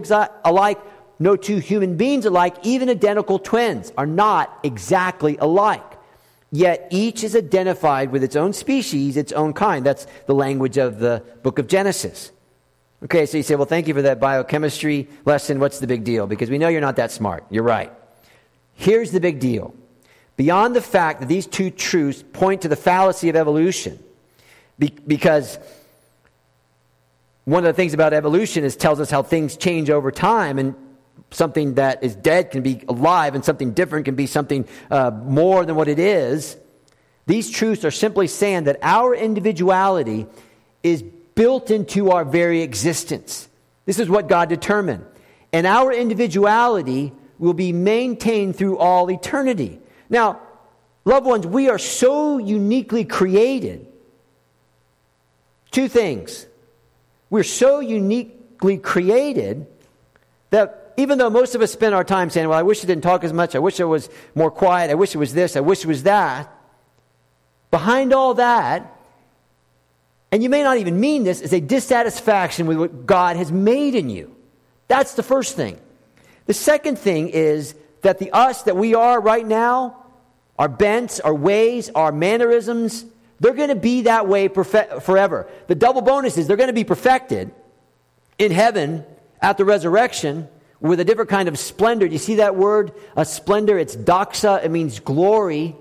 alike, 0.44 0.80
no 1.18 1.36
two 1.36 1.58
human 1.58 1.96
beings 1.96 2.24
alike, 2.24 2.56
even 2.62 2.88
identical 2.88 3.38
twins 3.38 3.92
are 3.96 4.06
not 4.06 4.58
exactly 4.62 5.36
alike. 5.38 5.84
Yet 6.50 6.88
each 6.90 7.24
is 7.24 7.34
identified 7.34 8.12
with 8.12 8.22
its 8.22 8.36
own 8.36 8.52
species, 8.52 9.16
its 9.16 9.32
own 9.32 9.54
kind. 9.54 9.86
That's 9.86 10.06
the 10.26 10.34
language 10.34 10.76
of 10.76 10.98
the 10.98 11.22
book 11.42 11.58
of 11.58 11.66
Genesis. 11.66 12.30
Okay, 13.04 13.26
so 13.26 13.36
you 13.36 13.42
say, 13.42 13.56
well, 13.56 13.66
thank 13.66 13.88
you 13.88 13.94
for 13.94 14.02
that 14.02 14.20
biochemistry 14.20 15.08
lesson. 15.24 15.58
What's 15.58 15.80
the 15.80 15.88
big 15.88 16.04
deal? 16.04 16.26
Because 16.26 16.50
we 16.50 16.58
know 16.58 16.68
you're 16.68 16.80
not 16.80 16.96
that 16.96 17.10
smart. 17.10 17.44
You're 17.50 17.64
right. 17.64 17.92
Here's 18.74 19.10
the 19.10 19.20
big 19.20 19.40
deal. 19.40 19.74
Beyond 20.36 20.76
the 20.76 20.80
fact 20.80 21.20
that 21.20 21.28
these 21.28 21.46
two 21.46 21.70
truths 21.70 22.22
point 22.32 22.62
to 22.62 22.68
the 22.68 22.76
fallacy 22.76 23.28
of 23.28 23.34
evolution, 23.34 23.98
be- 24.78 24.94
because 25.06 25.58
one 27.44 27.64
of 27.64 27.68
the 27.68 27.72
things 27.72 27.92
about 27.92 28.12
evolution 28.12 28.62
is 28.62 28.76
tells 28.76 29.00
us 29.00 29.10
how 29.10 29.22
things 29.22 29.56
change 29.56 29.90
over 29.90 30.12
time, 30.12 30.58
and 30.60 30.74
something 31.32 31.74
that 31.74 32.04
is 32.04 32.14
dead 32.14 32.52
can 32.52 32.62
be 32.62 32.84
alive, 32.88 33.34
and 33.34 33.44
something 33.44 33.72
different 33.72 34.04
can 34.04 34.14
be 34.14 34.26
something 34.26 34.66
uh, 34.92 35.10
more 35.10 35.66
than 35.66 35.74
what 35.74 35.88
it 35.88 35.98
is. 35.98 36.56
These 37.26 37.50
truths 37.50 37.84
are 37.84 37.90
simply 37.90 38.28
saying 38.28 38.64
that 38.64 38.78
our 38.80 39.12
individuality 39.14 40.26
is 40.84 41.04
built 41.35 41.71
into 41.71 42.11
our 42.11 42.25
very 42.25 42.62
existence. 42.62 43.49
This 43.85 43.99
is 43.99 44.09
what 44.09 44.29
God 44.29 44.49
determined. 44.49 45.05
And 45.53 45.66
our 45.66 45.92
individuality 45.92 47.12
will 47.38 47.55
be 47.55 47.73
maintained 47.73 48.57
through 48.57 48.79
all 48.79 49.11
eternity. 49.11 49.81
Now, 50.09 50.40
loved 51.05 51.27
ones, 51.27 51.47
we 51.47 51.68
are 51.68 51.79
so 51.79 52.38
uniquely 52.38 53.05
created. 53.05 53.87
Two 55.71 55.88
things. 55.88 56.47
We're 57.31 57.42
so 57.42 57.81
uniquely 57.81 58.79
created 58.79 59.66
that 60.51 60.92
even 60.97 61.18
though 61.18 61.31
most 61.31 61.55
of 61.55 61.62
us 61.62 61.73
spend 61.73 61.95
our 61.95 62.05
time 62.05 62.31
saying, 62.31 62.49
Well, 62.49 62.59
I 62.59 62.62
wish 62.62 62.85
I 62.85 62.87
didn't 62.87 63.03
talk 63.03 63.25
as 63.25 63.33
much, 63.33 63.57
I 63.57 63.59
wish 63.59 63.81
I 63.81 63.85
was 63.85 64.09
more 64.35 64.51
quiet, 64.51 64.90
I 64.90 64.95
wish 64.95 65.14
it 65.14 65.18
was 65.18 65.33
this, 65.33 65.57
I 65.57 65.61
wish 65.61 65.81
it 65.81 65.87
was 65.87 66.03
that, 66.03 66.53
behind 67.71 68.12
all 68.12 68.35
that 68.35 68.95
and 70.33 70.42
you 70.42 70.49
may 70.49 70.62
not 70.62 70.79
even 70.79 70.99
mean 70.99 71.25
this, 71.25 71.42
is 71.42 71.53
a 71.53 71.61
dissatisfaction 71.61 72.66
with 72.66 72.79
what 72.79 73.05
God 73.05 73.37
has 73.37 73.53
made 73.53 73.95
in 73.95 74.09
you. 74.09 74.35
That's 74.88 75.12
the 75.14 75.23
first 75.23 75.55
thing. 75.55 75.79
The 76.47 76.55
second 76.55 76.99
thing 76.99 77.29
is 77.29 77.75
that 78.01 78.18
the 78.18 78.31
us 78.33 78.62
that 78.62 78.77
we 78.77 78.95
are 78.95 79.21
right 79.21 79.47
now, 79.47 80.05
our 80.59 80.68
bents, 80.68 81.21
our 81.21 81.35
ways, 81.35 81.90
our 81.95 82.12
mannerisms, 82.12 83.05
they're 83.40 83.53
going 83.53 83.68
to 83.68 83.75
be 83.75 84.03
that 84.03 84.27
way 84.27 84.49
forever. 84.49 85.51
The 85.66 85.75
double 85.75 86.01
bonus 86.01 86.38
is 86.38 86.47
they're 86.47 86.57
going 86.57 86.68
to 86.68 86.73
be 86.73 86.85
perfected 86.85 87.53
in 88.38 88.53
heaven 88.53 89.05
at 89.40 89.59
the 89.59 89.64
resurrection 89.64 90.49
with 90.81 90.99
a 90.99 91.05
different 91.05 91.29
kind 91.29 91.49
of 91.49 91.59
splendor. 91.59 92.07
Do 92.09 92.12
you 92.12 92.18
see 92.18 92.37
that 92.37 92.57
word? 92.57 92.92
A 93.16 93.25
splendor, 93.25 93.79
it's 93.79 93.97
doxa, 93.97 94.64
it 94.64 94.71
means 94.71 94.99
glory. 94.99 95.77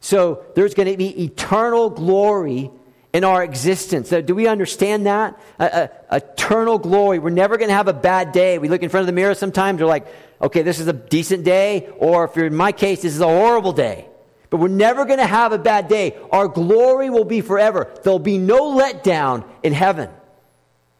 So 0.00 0.44
there's 0.54 0.74
going 0.74 0.90
to 0.90 0.96
be 0.96 1.24
eternal 1.24 1.90
glory 1.90 2.70
in 3.14 3.22
our 3.22 3.44
existence. 3.44 4.10
Do 4.10 4.34
we 4.34 4.48
understand 4.48 5.06
that? 5.06 5.38
A, 5.60 5.88
a, 6.10 6.16
eternal 6.16 6.78
glory. 6.78 7.20
We're 7.20 7.30
never 7.30 7.56
going 7.56 7.68
to 7.68 7.74
have 7.74 7.86
a 7.86 7.92
bad 7.92 8.32
day. 8.32 8.58
We 8.58 8.68
look 8.68 8.82
in 8.82 8.88
front 8.90 9.02
of 9.02 9.06
the 9.06 9.12
mirror 9.12 9.34
sometimes, 9.34 9.80
we're 9.80 9.86
like, 9.86 10.06
okay, 10.42 10.62
this 10.62 10.80
is 10.80 10.88
a 10.88 10.92
decent 10.92 11.44
day, 11.44 11.88
or 11.98 12.24
if 12.24 12.34
you're 12.34 12.46
in 12.46 12.56
my 12.56 12.72
case, 12.72 13.02
this 13.02 13.14
is 13.14 13.20
a 13.20 13.26
horrible 13.26 13.72
day. 13.72 14.08
But 14.50 14.58
we're 14.58 14.68
never 14.68 15.04
going 15.04 15.20
to 15.20 15.26
have 15.26 15.52
a 15.52 15.58
bad 15.58 15.86
day. 15.88 16.18
Our 16.32 16.48
glory 16.48 17.08
will 17.08 17.24
be 17.24 17.40
forever. 17.40 17.92
There'll 18.02 18.18
be 18.18 18.38
no 18.38 18.76
letdown 18.76 19.44
in 19.62 19.72
heaven. 19.72 20.10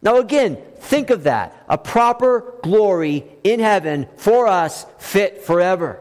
Now, 0.01 0.19
again, 0.19 0.59
think 0.79 1.11
of 1.11 1.25
that. 1.25 1.65
A 1.69 1.79
proper 1.79 2.55
glory 2.63 3.25
in 3.43 3.59
heaven 3.59 4.07
for 4.17 4.47
us, 4.47 4.87
fit 4.99 5.43
forever. 5.43 6.01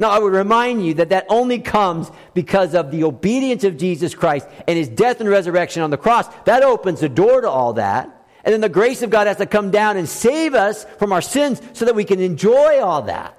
Now, 0.00 0.10
I 0.10 0.20
would 0.20 0.32
remind 0.32 0.86
you 0.86 0.94
that 0.94 1.08
that 1.08 1.26
only 1.28 1.58
comes 1.58 2.08
because 2.32 2.74
of 2.74 2.92
the 2.92 3.02
obedience 3.02 3.64
of 3.64 3.76
Jesus 3.76 4.14
Christ 4.14 4.46
and 4.68 4.78
his 4.78 4.88
death 4.88 5.20
and 5.20 5.28
resurrection 5.28 5.82
on 5.82 5.90
the 5.90 5.96
cross. 5.96 6.32
That 6.44 6.62
opens 6.62 7.00
the 7.00 7.08
door 7.08 7.40
to 7.40 7.50
all 7.50 7.72
that. 7.74 8.14
And 8.44 8.52
then 8.52 8.60
the 8.60 8.68
grace 8.68 9.02
of 9.02 9.10
God 9.10 9.26
has 9.26 9.38
to 9.38 9.46
come 9.46 9.72
down 9.72 9.96
and 9.96 10.08
save 10.08 10.54
us 10.54 10.84
from 10.98 11.12
our 11.12 11.20
sins 11.20 11.60
so 11.72 11.84
that 11.84 11.96
we 11.96 12.04
can 12.04 12.20
enjoy 12.20 12.80
all 12.80 13.02
that. 13.02 13.36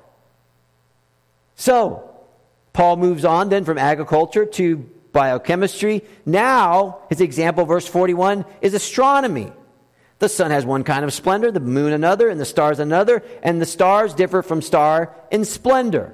So, 1.56 2.10
Paul 2.74 2.98
moves 2.98 3.24
on 3.24 3.48
then 3.48 3.64
from 3.64 3.78
agriculture 3.78 4.46
to 4.46 4.78
biochemistry. 5.14 6.04
Now, 6.26 7.00
his 7.10 7.22
example, 7.22 7.66
verse 7.66 7.88
41, 7.88 8.44
is 8.62 8.74
astronomy. 8.74 9.52
The 10.20 10.30
sun 10.30 10.52
has 10.52 10.66
one 10.66 10.84
kind 10.84 11.06
of 11.06 11.14
splendor, 11.14 11.52
the 11.52 11.62
moon 11.62 11.94
another, 11.94 12.28
and 12.28 12.40
the 12.40 12.46
stars 12.46 12.80
another, 12.80 13.24
and 13.42 13.62
the 13.62 13.66
stars 13.66 14.14
differ 14.14 14.44
from 14.44 14.62
star 14.62 15.16
in 15.32 15.46
splendor. 15.46 16.14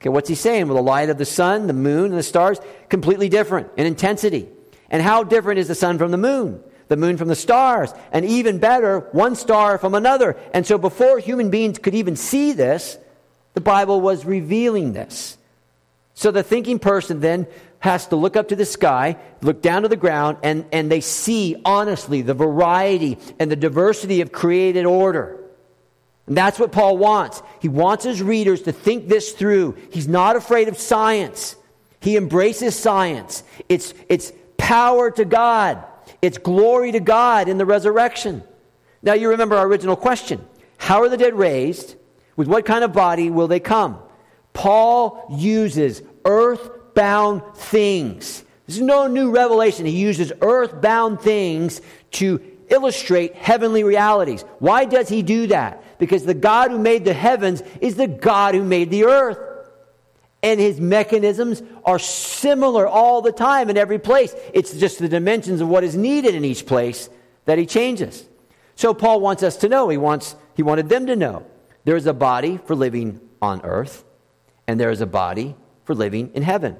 Okay, 0.00 0.08
what's 0.08 0.28
he 0.28 0.34
saying? 0.34 0.68
Well, 0.68 0.76
the 0.76 0.82
light 0.82 1.08
of 1.08 1.18
the 1.18 1.24
sun, 1.24 1.66
the 1.66 1.72
moon, 1.72 2.06
and 2.06 2.18
the 2.18 2.22
stars, 2.22 2.58
completely 2.88 3.28
different 3.28 3.70
in 3.76 3.86
intensity. 3.86 4.48
And 4.90 5.02
how 5.02 5.24
different 5.24 5.58
is 5.58 5.68
the 5.68 5.74
sun 5.74 5.98
from 5.98 6.10
the 6.10 6.18
moon? 6.18 6.62
The 6.88 6.96
moon 6.96 7.16
from 7.16 7.28
the 7.28 7.34
stars. 7.34 7.92
And 8.12 8.24
even 8.24 8.58
better, 8.58 9.00
one 9.12 9.34
star 9.34 9.78
from 9.78 9.94
another. 9.94 10.36
And 10.54 10.66
so 10.66 10.78
before 10.78 11.18
human 11.18 11.50
beings 11.50 11.78
could 11.78 11.94
even 11.94 12.14
see 12.14 12.52
this, 12.52 12.98
the 13.54 13.60
Bible 13.60 14.00
was 14.00 14.24
revealing 14.24 14.92
this. 14.92 15.38
So 16.14 16.30
the 16.30 16.42
thinking 16.42 16.78
person 16.78 17.20
then 17.20 17.46
has 17.80 18.06
to 18.08 18.16
look 18.16 18.36
up 18.36 18.48
to 18.48 18.56
the 18.56 18.64
sky, 18.64 19.16
look 19.42 19.62
down 19.62 19.82
to 19.82 19.88
the 19.88 19.96
ground, 19.96 20.38
and, 20.42 20.66
and 20.72 20.90
they 20.90 21.00
see 21.00 21.60
honestly 21.64 22.22
the 22.22 22.34
variety 22.34 23.18
and 23.38 23.50
the 23.50 23.56
diversity 23.56 24.20
of 24.20 24.32
created 24.32 24.86
order. 24.86 25.35
And 26.26 26.36
that's 26.36 26.58
what 26.58 26.72
Paul 26.72 26.98
wants. 26.98 27.42
He 27.60 27.68
wants 27.68 28.04
his 28.04 28.22
readers 28.22 28.62
to 28.62 28.72
think 28.72 29.08
this 29.08 29.32
through. 29.32 29.76
He's 29.90 30.08
not 30.08 30.36
afraid 30.36 30.68
of 30.68 30.78
science. 30.78 31.56
He 32.00 32.16
embraces 32.16 32.74
science. 32.76 33.44
It's, 33.68 33.94
it's 34.08 34.32
power 34.56 35.10
to 35.12 35.24
God. 35.24 35.84
It's 36.22 36.38
glory 36.38 36.92
to 36.92 37.00
God 37.00 37.48
in 37.48 37.58
the 37.58 37.66
resurrection. 37.66 38.42
Now 39.02 39.14
you 39.14 39.30
remember 39.30 39.56
our 39.56 39.66
original 39.66 39.96
question. 39.96 40.44
How 40.78 41.02
are 41.02 41.08
the 41.08 41.16
dead 41.16 41.34
raised? 41.34 41.94
With 42.34 42.48
what 42.48 42.66
kind 42.66 42.84
of 42.84 42.92
body 42.92 43.30
will 43.30 43.48
they 43.48 43.60
come? 43.60 43.98
Paul 44.52 45.26
uses 45.38 46.02
earthbound 46.24 47.42
things. 47.54 48.44
This 48.66 48.76
is 48.76 48.82
no 48.82 49.06
new 49.06 49.30
revelation. 49.30 49.86
He 49.86 50.00
uses 50.00 50.32
earthbound 50.40 51.20
things 51.20 51.80
to 52.12 52.40
illustrate 52.68 53.34
heavenly 53.34 53.84
realities. 53.84 54.42
Why 54.58 54.84
does 54.84 55.08
he 55.08 55.22
do 55.22 55.48
that? 55.48 55.98
Because 55.98 56.24
the 56.24 56.34
God 56.34 56.70
who 56.70 56.78
made 56.78 57.04
the 57.04 57.12
heavens 57.12 57.62
is 57.80 57.96
the 57.96 58.06
God 58.06 58.54
who 58.54 58.64
made 58.64 58.90
the 58.90 59.04
earth. 59.04 59.38
And 60.42 60.60
his 60.60 60.80
mechanisms 60.80 61.62
are 61.84 61.98
similar 61.98 62.86
all 62.86 63.22
the 63.22 63.32
time 63.32 63.70
in 63.70 63.76
every 63.76 63.98
place. 63.98 64.34
It's 64.52 64.74
just 64.74 64.98
the 64.98 65.08
dimensions 65.08 65.60
of 65.60 65.68
what 65.68 65.82
is 65.82 65.96
needed 65.96 66.34
in 66.34 66.44
each 66.44 66.66
place 66.66 67.08
that 67.46 67.58
he 67.58 67.66
changes. 67.66 68.24
So 68.74 68.92
Paul 68.94 69.20
wants 69.20 69.42
us 69.42 69.56
to 69.58 69.68
know, 69.68 69.88
he 69.88 69.96
wants 69.96 70.36
he 70.54 70.62
wanted 70.62 70.88
them 70.88 71.06
to 71.06 71.16
know. 71.16 71.46
There 71.84 71.96
is 71.96 72.06
a 72.06 72.14
body 72.14 72.58
for 72.64 72.74
living 72.74 73.20
on 73.42 73.60
earth, 73.62 74.04
and 74.66 74.80
there 74.80 74.90
is 74.90 75.00
a 75.00 75.06
body 75.06 75.54
for 75.84 75.94
living 75.94 76.30
in 76.34 76.42
heaven. 76.42 76.76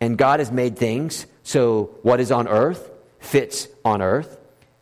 And 0.00 0.16
God 0.16 0.40
has 0.40 0.50
made 0.50 0.78
things 0.78 1.26
so 1.42 1.98
what 2.02 2.20
is 2.20 2.30
on 2.30 2.48
earth 2.48 2.90
fits 3.20 3.68
on 3.84 4.02
earth, 4.02 4.37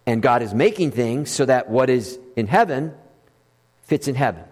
and 0.07 0.23
God 0.23 0.43
is 0.43 0.55
making 0.55 0.93
things 0.93 1.31
so 1.31 1.45
that 1.45 1.69
what 1.69 1.91
is 1.91 2.19
in 2.37 2.47
heaven 2.47 2.95
fits 3.83 4.09
in 4.09 4.15
heaven. 4.15 4.45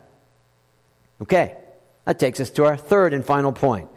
Okay, 1.22 1.56
that 2.04 2.18
takes 2.18 2.40
us 2.40 2.50
to 2.50 2.64
our 2.64 2.76
third 2.76 3.14
and 3.14 3.24
final 3.24 3.52
point. 3.52 3.88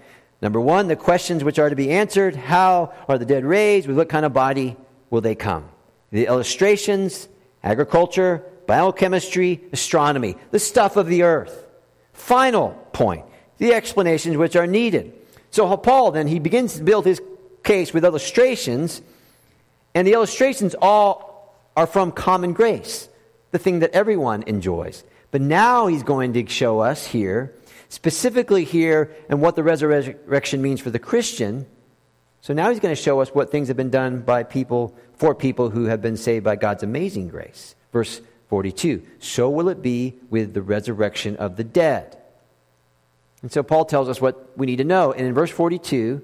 Number 0.41 0.61
one, 0.61 0.87
the 0.87 0.95
questions 0.95 1.43
which 1.43 1.57
are 1.57 1.69
to 1.69 1.75
be 1.75 1.91
answered 1.91 2.35
how 2.35 2.93
are 3.07 3.17
the 3.17 3.25
dead 3.25 3.43
raised? 3.43 3.87
With 3.87 3.97
what 3.97 4.09
kind 4.09 4.25
of 4.25 4.33
body 4.33 4.77
will 5.09 5.21
they 5.21 5.35
come? 5.35 5.67
The 6.11 6.27
illustrations, 6.27 7.27
agriculture, 7.63 8.43
biochemistry, 8.67 9.61
astronomy, 9.73 10.37
the 10.51 10.59
stuff 10.59 10.95
of 10.95 11.07
the 11.07 11.23
earth. 11.23 11.67
Final 12.13 12.71
point, 12.93 13.25
the 13.57 13.73
explanations 13.73 14.37
which 14.37 14.55
are 14.55 14.67
needed. 14.67 15.13
So, 15.49 15.75
Paul 15.77 16.11
then, 16.11 16.27
he 16.27 16.39
begins 16.39 16.75
to 16.75 16.83
build 16.83 17.05
his 17.05 17.21
case 17.63 17.93
with 17.93 18.05
illustrations, 18.05 19.01
and 19.95 20.07
the 20.07 20.13
illustrations 20.13 20.75
all 20.81 21.26
are 21.77 21.87
from 21.87 22.11
common 22.11 22.53
grace, 22.53 23.07
the 23.51 23.59
thing 23.59 23.79
that 23.79 23.91
everyone 23.91 24.43
enjoys. 24.43 25.03
But 25.29 25.41
now 25.41 25.85
he's 25.85 26.01
going 26.01 26.33
to 26.33 26.47
show 26.47 26.79
us 26.79 27.05
here, 27.05 27.53
specifically 27.87 28.63
here, 28.63 29.15
and 29.29 29.39
what 29.39 29.55
the 29.55 29.63
resurrection 29.63 30.61
means 30.61 30.81
for 30.81 30.89
the 30.89 30.99
Christian. 30.99 31.67
So 32.41 32.53
now 32.53 32.71
he's 32.71 32.79
going 32.79 32.95
to 32.95 33.01
show 33.01 33.21
us 33.21 33.29
what 33.29 33.51
things 33.51 33.67
have 33.67 33.77
been 33.77 33.91
done 33.91 34.21
by 34.21 34.41
people, 34.41 34.97
for 35.13 35.35
people 35.35 35.69
who 35.69 35.85
have 35.85 36.01
been 36.01 36.17
saved 36.17 36.43
by 36.43 36.55
God's 36.55 36.81
amazing 36.81 37.27
grace. 37.27 37.75
Verse 37.93 38.21
42 38.49 39.05
So 39.19 39.47
will 39.47 39.69
it 39.69 39.83
be 39.83 40.15
with 40.31 40.55
the 40.55 40.63
resurrection 40.63 41.35
of 41.37 41.57
the 41.57 41.63
dead. 41.63 42.17
And 43.43 43.51
so 43.51 43.61
Paul 43.61 43.85
tells 43.85 44.09
us 44.09 44.19
what 44.19 44.57
we 44.57 44.65
need 44.65 44.77
to 44.77 44.83
know. 44.83 45.11
And 45.11 45.27
in 45.27 45.35
verse 45.35 45.51
42, 45.51 46.23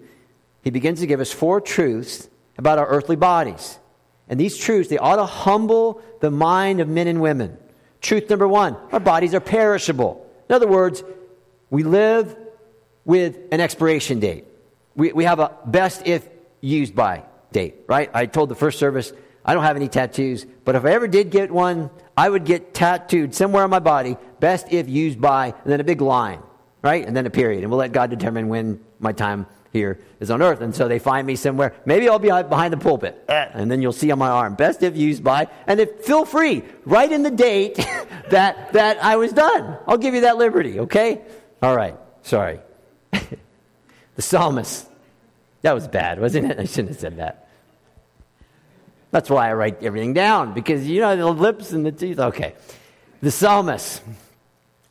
he 0.64 0.72
begins 0.72 1.00
to 1.02 1.08
give 1.08 1.20
us 1.20 1.32
four 1.32 1.62
truths 1.62 2.28
about 2.58 2.80
our 2.80 2.88
earthly 2.88 3.16
bodies. 3.16 3.78
And 4.30 4.40
these 4.40 4.58
truths, 4.58 4.90
they 4.90 4.98
ought 4.98 5.18
to 5.18 5.26
humble 5.26 6.02
the 6.22 6.32
mind 6.32 6.80
of 6.80 6.88
men 6.88 7.08
and 7.08 7.22
women. 7.22 7.58
Truth 8.02 8.30
number 8.30 8.48
one 8.48 8.78
our 8.92 9.00
bodies 9.00 9.34
are 9.34 9.40
perishable. 9.40 10.30
In 10.50 10.56
other 10.56 10.68
words, 10.68 11.04
we 11.70 11.84
live 11.84 12.36
with 13.06 13.38
an 13.52 13.60
expiration 13.60 14.20
date. 14.20 14.46
We, 14.96 15.12
we 15.12 15.24
have 15.24 15.40
a 15.40 15.56
best 15.66 16.04
if 16.06 16.28
used 16.62 16.96
by 16.96 17.24
date, 17.52 17.76
right? 17.88 18.10
I 18.14 18.26
told 18.26 18.50
the 18.50 18.56
first 18.56 18.80
service, 18.80 19.12
I 19.46 19.54
don't 19.54 19.64
have 19.64 19.76
any 19.76 19.88
tattoos, 19.88 20.46
but 20.64 20.76
if 20.76 20.86
I 20.86 20.92
ever 20.92 21.08
did 21.08 21.30
get 21.30 21.52
one, 21.52 21.90
I 22.16 22.30
would 22.30 22.46
get 22.46 22.74
tattooed 22.74 23.36
somewhere 23.36 23.64
on 23.64 23.70
my 23.70 23.80
body, 23.80 24.18
best 24.40 24.72
if 24.72 24.88
used 24.88 25.20
by, 25.20 25.48
and 25.48 25.72
then 25.72 25.80
a 25.80 25.84
big 25.84 26.02
line, 26.02 26.42
right? 26.82 27.06
And 27.06 27.16
then 27.16 27.26
a 27.26 27.30
period. 27.30 27.64
And 27.64 27.72
we'll 27.72 27.80
let 27.80 27.92
God 27.92 28.10
determine 28.10 28.48
when 28.48 28.80
my 29.00 29.12
time 29.12 29.48
here 29.74 30.00
is 30.20 30.30
on 30.32 30.42
earth. 30.42 30.62
And 30.62 30.74
so 30.74 30.88
they 30.88 31.00
find 31.00 31.26
me 31.28 31.36
somewhere. 31.36 31.74
Maybe 31.84 32.08
I'll 32.08 32.20
be 32.20 32.30
behind 32.30 32.72
the 32.72 32.78
pulpit. 32.78 33.26
Eh, 33.28 33.50
and 33.54 33.70
then 33.70 33.82
you'll 33.82 33.92
see 33.92 34.12
on 34.12 34.20
my 34.20 34.30
arm, 34.30 34.54
best 34.54 34.84
if 34.84 34.96
used 34.96 35.24
by. 35.24 35.48
And 35.68 35.80
if, 35.80 36.06
feel 36.06 36.24
free, 36.24 36.64
write 36.86 37.12
in 37.12 37.24
the 37.24 37.32
date 37.32 37.76
that, 38.30 38.72
that 38.74 39.04
I 39.04 39.18
was 39.18 39.34
done. 39.34 39.78
I'll 39.88 39.98
give 39.98 40.14
you 40.14 40.22
that 40.22 40.38
liberty, 40.38 40.82
okay? 40.82 41.22
All 41.62 41.76
right. 41.76 41.98
Sorry. 42.22 42.60
the 43.12 44.22
psalmist. 44.22 44.88
That 45.64 45.74
was 45.74 45.88
bad, 45.88 46.22
wasn't 46.22 46.52
it? 46.52 46.60
I 46.60 46.66
shouldn't 46.66 46.90
have 46.90 47.00
said 47.00 47.18
that. 47.18 47.50
That's 49.12 49.30
why 49.30 49.50
I 49.50 49.54
write 49.54 49.84
everything 49.84 50.14
down, 50.14 50.54
because 50.54 50.88
you 50.88 51.02
know 51.02 51.16
the 51.16 51.28
lips 51.28 51.72
and 51.72 51.86
the 51.86 51.92
teeth. 51.92 52.20
Okay. 52.20 52.56
The 53.22 53.32
psalmist. 53.32 54.02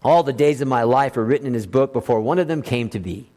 All 0.04 0.24
the 0.24 0.32
days 0.32 0.60
of 0.60 0.66
my 0.66 0.82
life 0.82 1.16
are 1.16 1.24
written 1.24 1.46
in 1.46 1.54
his 1.54 1.66
book 1.66 1.92
before 1.92 2.20
one 2.20 2.40
of 2.40 2.48
them 2.48 2.62
came 2.62 2.88
to 2.90 2.98
be 2.98 3.31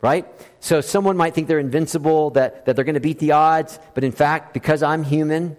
right? 0.00 0.26
So 0.60 0.80
someone 0.80 1.16
might 1.16 1.34
think 1.34 1.48
they're 1.48 1.58
invincible, 1.58 2.30
that, 2.30 2.66
that 2.66 2.76
they're 2.76 2.84
going 2.84 2.94
to 2.94 3.00
beat 3.00 3.18
the 3.18 3.32
odds, 3.32 3.78
but 3.94 4.04
in 4.04 4.12
fact, 4.12 4.54
because 4.54 4.82
I'm 4.82 5.04
human, 5.04 5.56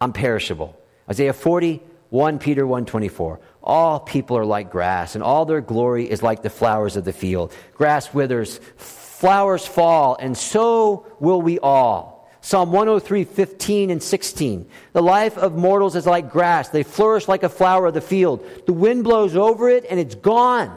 I'm 0.00 0.12
perishable. 0.12 0.76
Isaiah 1.08 1.32
40, 1.32 1.82
1 2.10 2.38
Peter 2.38 2.66
124. 2.66 3.40
All 3.62 4.00
people 4.00 4.36
are 4.36 4.44
like 4.44 4.70
grass, 4.70 5.14
and 5.14 5.24
all 5.24 5.44
their 5.44 5.60
glory 5.60 6.10
is 6.10 6.22
like 6.22 6.42
the 6.42 6.50
flowers 6.50 6.96
of 6.96 7.04
the 7.04 7.12
field. 7.12 7.52
Grass 7.74 8.12
withers, 8.12 8.58
flowers 8.76 9.66
fall, 9.66 10.16
and 10.18 10.36
so 10.36 11.06
will 11.20 11.40
we 11.40 11.58
all. 11.58 12.20
Psalm 12.42 12.72
103, 12.72 13.24
15 13.24 13.90
and 13.90 14.02
16. 14.02 14.68
The 14.94 15.02
life 15.02 15.36
of 15.36 15.56
mortals 15.56 15.94
is 15.94 16.06
like 16.06 16.30
grass. 16.30 16.70
They 16.70 16.82
flourish 16.82 17.28
like 17.28 17.42
a 17.42 17.50
flower 17.50 17.86
of 17.86 17.94
the 17.94 18.00
field. 18.00 18.46
The 18.66 18.72
wind 18.72 19.04
blows 19.04 19.36
over 19.36 19.68
it, 19.68 19.84
and 19.88 20.00
it's 20.00 20.14
gone. 20.14 20.74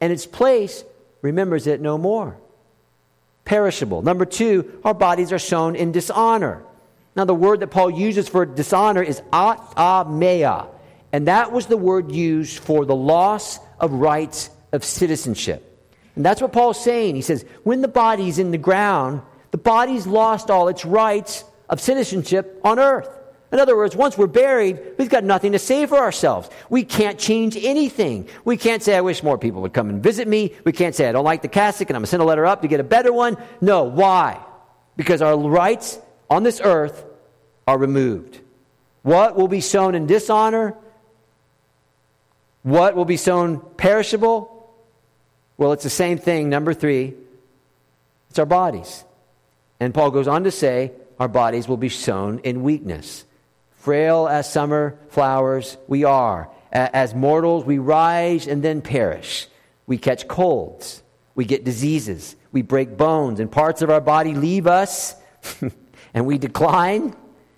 And 0.00 0.12
its 0.12 0.26
place 0.26 0.82
remembers 1.22 1.66
it 1.66 1.80
no 1.80 1.98
more. 1.98 2.36
Perishable. 3.44 4.02
Number 4.02 4.24
two, 4.24 4.80
our 4.84 4.94
bodies 4.94 5.32
are 5.32 5.38
shown 5.38 5.76
in 5.76 5.92
dishonor. 5.92 6.62
Now, 7.16 7.24
the 7.24 7.34
word 7.34 7.60
that 7.60 7.68
Paul 7.68 7.90
uses 7.90 8.28
for 8.28 8.46
dishonor 8.46 9.02
is 9.02 9.20
atimia, 9.32 10.68
and 11.12 11.26
that 11.26 11.50
was 11.50 11.66
the 11.66 11.76
word 11.76 12.12
used 12.12 12.60
for 12.60 12.84
the 12.84 12.94
loss 12.94 13.58
of 13.80 13.92
rights 13.92 14.50
of 14.72 14.84
citizenship. 14.84 15.66
And 16.14 16.24
that's 16.24 16.40
what 16.40 16.52
Paul's 16.52 16.82
saying. 16.82 17.16
He 17.16 17.22
says, 17.22 17.44
when 17.64 17.80
the 17.80 17.88
body's 17.88 18.38
in 18.38 18.52
the 18.52 18.58
ground, 18.58 19.22
the 19.50 19.58
body's 19.58 20.06
lost 20.06 20.50
all 20.50 20.68
its 20.68 20.84
rights 20.84 21.44
of 21.68 21.80
citizenship 21.80 22.60
on 22.62 22.78
earth. 22.78 23.08
In 23.52 23.58
other 23.58 23.76
words, 23.76 23.96
once 23.96 24.16
we're 24.16 24.28
buried, 24.28 24.80
we've 24.96 25.08
got 25.08 25.24
nothing 25.24 25.52
to 25.52 25.58
say 25.58 25.84
for 25.86 25.98
ourselves. 25.98 26.48
We 26.68 26.84
can't 26.84 27.18
change 27.18 27.56
anything. 27.56 28.28
We 28.44 28.56
can't 28.56 28.82
say, 28.82 28.96
I 28.96 29.00
wish 29.00 29.24
more 29.24 29.38
people 29.38 29.62
would 29.62 29.72
come 29.72 29.90
and 29.90 30.00
visit 30.00 30.28
me. 30.28 30.54
We 30.64 30.70
can't 30.72 30.94
say, 30.94 31.08
I 31.08 31.12
don't 31.12 31.24
like 31.24 31.42
the 31.42 31.48
cassock 31.48 31.90
and 31.90 31.96
I'm 31.96 32.00
going 32.00 32.06
to 32.06 32.10
send 32.10 32.22
a 32.22 32.26
letter 32.26 32.46
up 32.46 32.62
to 32.62 32.68
get 32.68 32.78
a 32.78 32.84
better 32.84 33.12
one. 33.12 33.36
No. 33.60 33.82
Why? 33.82 34.40
Because 34.96 35.20
our 35.20 35.36
rights 35.36 35.98
on 36.28 36.44
this 36.44 36.60
earth 36.62 37.04
are 37.66 37.76
removed. 37.76 38.40
What 39.02 39.34
will 39.34 39.48
be 39.48 39.60
sown 39.60 39.96
in 39.96 40.06
dishonor? 40.06 40.76
What 42.62 42.94
will 42.94 43.04
be 43.04 43.16
sown 43.16 43.60
perishable? 43.76 44.72
Well, 45.56 45.72
it's 45.72 45.82
the 45.84 45.90
same 45.90 46.18
thing. 46.18 46.50
Number 46.50 46.72
three, 46.72 47.14
it's 48.28 48.38
our 48.38 48.46
bodies. 48.46 49.04
And 49.80 49.92
Paul 49.92 50.12
goes 50.12 50.28
on 50.28 50.44
to 50.44 50.52
say, 50.52 50.92
our 51.18 51.28
bodies 51.28 51.66
will 51.66 51.76
be 51.76 51.88
sown 51.88 52.38
in 52.40 52.62
weakness. 52.62 53.24
Frail 53.80 54.28
as 54.28 54.50
summer 54.50 54.98
flowers, 55.08 55.78
we 55.88 56.04
are. 56.04 56.50
As 56.70 57.14
mortals, 57.14 57.64
we 57.64 57.78
rise 57.78 58.46
and 58.46 58.62
then 58.62 58.82
perish. 58.82 59.48
We 59.86 59.96
catch 59.96 60.28
colds. 60.28 61.02
We 61.34 61.46
get 61.46 61.64
diseases. 61.64 62.36
We 62.52 62.60
break 62.60 62.98
bones, 62.98 63.40
and 63.40 63.50
parts 63.50 63.80
of 63.80 63.88
our 63.88 64.00
body 64.00 64.34
leave 64.34 64.66
us, 64.66 65.14
and 66.14 66.26
we 66.26 66.36
decline 66.36 67.16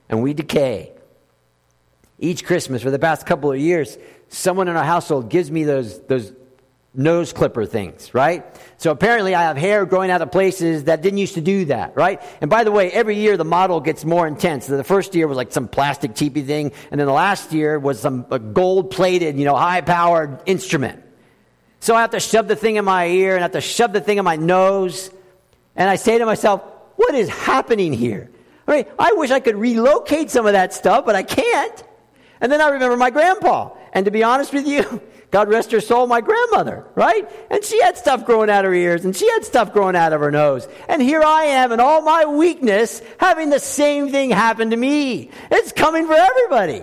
and 0.09 0.23
we 0.23 0.33
decay. 0.33 0.93
Each 2.19 2.45
Christmas, 2.45 2.83
for 2.83 2.91
the 2.91 3.01
past 3.01 3.27
couple 3.27 3.51
of 3.51 3.59
years, 3.59 3.99
someone 4.29 4.69
in 4.69 4.77
our 4.77 4.85
household 4.85 5.29
gives 5.29 5.51
me 5.51 5.65
those, 5.65 5.99
those 6.03 6.33
nose 6.95 7.33
clipper 7.33 7.65
things, 7.65 8.13
right? 8.13 8.45
So 8.77 8.91
apparently 8.91 9.35
I 9.35 9.43
have 9.43 9.57
hair 9.57 9.87
growing 9.87 10.11
out 10.11 10.21
of 10.21 10.31
places 10.31 10.85
that 10.85 11.01
didn't 11.01 11.19
used 11.19 11.35
to 11.35 11.41
do 11.41 11.65
that, 11.67 11.97
right? 11.97 12.21
And 12.41 12.51
by 12.51 12.65
the 12.65 12.71
way, 12.71 12.91
every 12.91 13.17
year 13.17 13.37
the 13.37 13.45
model 13.45 13.81
gets 13.81 14.05
more 14.05 14.27
intense. 14.27 14.67
The 14.67 14.85
first 14.85 15.15
year 15.15 15.27
was 15.27 15.37
like 15.37 15.53
some 15.53 15.69
plastic 15.69 16.15
cheapy 16.15 16.43
thing, 16.43 16.73
and 16.91 17.01
then 17.01 17.07
the 17.07 17.13
last 17.13 17.53
year 17.53 17.79
was 17.79 18.01
some 18.01 18.27
gold 18.53 18.91
plated, 18.91 19.39
you 19.39 19.45
know, 19.45 19.57
high 19.57 19.81
powered 19.81 20.43
instrument. 20.45 21.03
So 21.81 21.97
I 21.97 22.03
have 22.03 22.11
to 22.11 22.21
shove 22.21 22.47
the 22.47 22.57
thing 22.57 22.77
in 22.77 22.85
my 22.85 23.07
ear 23.07 23.35
and 23.35 23.41
I 23.41 23.47
have 23.47 23.53
to 23.53 23.61
shove 23.61 23.93
the 23.93 24.01
thing 24.01 24.19
in 24.19 24.25
my 24.25 24.37
nose. 24.37 25.11
And 25.75 25.91
I 25.91 25.97
say 25.97 26.17
to 26.17 26.25
myself, 26.25 26.63
what 26.95 27.13
is 27.15 27.29
happening 27.29 27.93
here? 27.93 28.31
I 28.69 28.77
mean, 28.77 28.85
I 28.99 29.15
wish 29.15 29.33
I 29.33 29.41
could 29.41 29.57
relocate 29.57 30.31
some 30.31 30.47
of 30.47 30.53
that 30.53 30.73
stuff, 30.73 31.05
but 31.05 31.17
I 31.17 31.25
can't. 31.25 31.85
And 32.41 32.53
then 32.53 32.61
I 32.61 32.69
remember 32.69 32.97
my 32.97 33.11
grandpa. 33.11 33.71
And 33.93 34.05
to 34.05 34.13
be 34.13 34.23
honest 34.23 34.53
with 34.53 34.67
you, 34.67 35.03
God 35.33 35.49
rest 35.49 35.73
her 35.73 35.81
soul, 35.81 36.07
my 36.07 36.21
grandmother, 36.21 36.85
right? 36.95 37.27
And 37.51 37.65
she 37.65 37.81
had 37.81 37.97
stuff 37.97 38.27
growing 38.27 38.51
out 38.51 38.67
of 38.67 38.69
her 38.69 38.75
ears 38.75 39.07
and 39.07 39.17
she 39.17 39.27
had 39.31 39.47
stuff 39.47 39.73
growing 39.73 39.97
out 39.97 40.13
of 40.13 40.21
her 40.21 40.31
nose. 40.31 40.69
And 40.91 41.01
here 41.01 41.23
I 41.23 41.45
am 41.45 41.73
in 41.73 41.81
all 41.81 42.03
my 42.03 42.27
weakness 42.27 43.01
having 43.19 43.49
the 43.49 43.59
same 43.59 44.11
thing 44.11 44.29
happen 44.29 44.71
to 44.71 44.77
me. 44.77 45.31
It's 45.51 45.73
coming 45.73 46.07
for 46.07 46.13
everybody. 46.13 46.83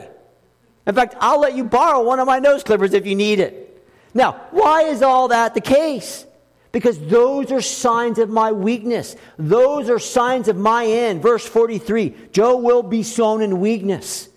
In 0.87 0.95
fact, 0.95 1.13
I'll 1.19 1.39
let 1.39 1.55
you 1.55 1.63
borrow 1.63 2.01
one 2.03 2.19
of 2.19 2.25
my 2.25 2.39
nose 2.39 2.63
clippers 2.63 2.95
if 2.95 3.05
you 3.05 3.15
need 3.15 3.39
it. 3.39 3.87
Now, 4.15 4.31
why 4.49 4.81
is 4.81 5.03
all 5.03 5.27
that 5.27 5.53
the 5.53 5.61
case? 5.61 6.25
Because 6.71 6.99
those 6.99 7.51
are 7.51 7.61
signs 7.61 8.17
of 8.17 8.31
my 8.31 8.51
weakness. 8.51 9.15
Those 9.37 9.91
are 9.91 9.99
signs 9.99 10.47
of 10.47 10.57
my 10.57 10.87
end. 10.87 11.21
Verse 11.21 11.45
43 11.45 12.15
Joe 12.31 12.57
will 12.57 12.81
be 12.81 13.03
sown 13.03 13.43
in 13.43 13.59
weakness, 13.59 14.27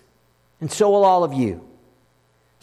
and 0.61 0.71
so 0.71 0.91
will 0.91 1.03
all 1.03 1.23
of 1.23 1.33
you. 1.33 1.67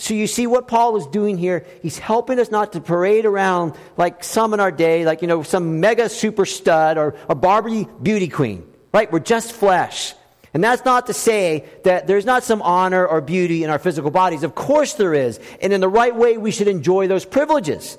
So 0.00 0.14
you 0.14 0.26
see 0.26 0.46
what 0.46 0.66
Paul 0.66 0.96
is 0.96 1.06
doing 1.06 1.36
here? 1.36 1.66
He's 1.82 1.98
helping 1.98 2.38
us 2.40 2.50
not 2.50 2.72
to 2.72 2.80
parade 2.80 3.26
around 3.26 3.74
like 3.98 4.24
some 4.24 4.54
in 4.54 4.58
our 4.58 4.72
day, 4.72 5.04
like, 5.04 5.20
you 5.20 5.28
know, 5.28 5.42
some 5.42 5.78
mega 5.80 6.08
super 6.08 6.46
stud 6.46 6.96
or 6.96 7.16
a 7.28 7.34
Barbie 7.34 7.86
beauty 8.02 8.28
queen, 8.28 8.66
right? 8.94 9.12
We're 9.12 9.18
just 9.18 9.52
flesh. 9.52 10.14
And 10.54 10.64
that's 10.64 10.86
not 10.86 11.08
to 11.08 11.12
say 11.12 11.66
that 11.84 12.06
there's 12.06 12.24
not 12.24 12.44
some 12.44 12.62
honor 12.62 13.06
or 13.06 13.20
beauty 13.20 13.62
in 13.62 13.68
our 13.68 13.78
physical 13.78 14.10
bodies. 14.10 14.42
Of 14.42 14.54
course 14.54 14.94
there 14.94 15.12
is. 15.12 15.38
And 15.60 15.70
in 15.70 15.82
the 15.82 15.88
right 15.88 16.16
way, 16.16 16.38
we 16.38 16.50
should 16.50 16.68
enjoy 16.68 17.06
those 17.06 17.26
privileges. 17.26 17.98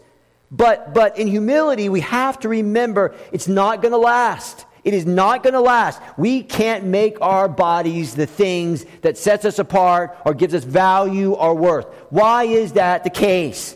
But, 0.49 0.95
but 0.95 1.19
in 1.19 1.27
humility, 1.27 1.87
we 1.87 2.01
have 2.01 2.39
to 2.39 2.49
remember 2.49 3.13
it's 3.31 3.47
not 3.47 3.83
going 3.83 3.91
to 3.91 3.99
last. 3.99 4.65
It 4.83 4.93
is 4.93 5.05
not 5.05 5.43
going 5.43 5.53
to 5.53 5.61
last. 5.61 6.01
We 6.17 6.41
can't 6.41 6.85
make 6.85 7.21
our 7.21 7.47
bodies 7.47 8.15
the 8.15 8.25
things 8.25 8.85
that 9.01 9.17
sets 9.17 9.45
us 9.45 9.59
apart 9.59 10.17
or 10.25 10.33
gives 10.33 10.55
us 10.55 10.63
value 10.63 11.33
or 11.33 11.53
worth. 11.53 11.85
Why 12.09 12.45
is 12.45 12.73
that 12.73 13.03
the 13.03 13.11
case? 13.11 13.75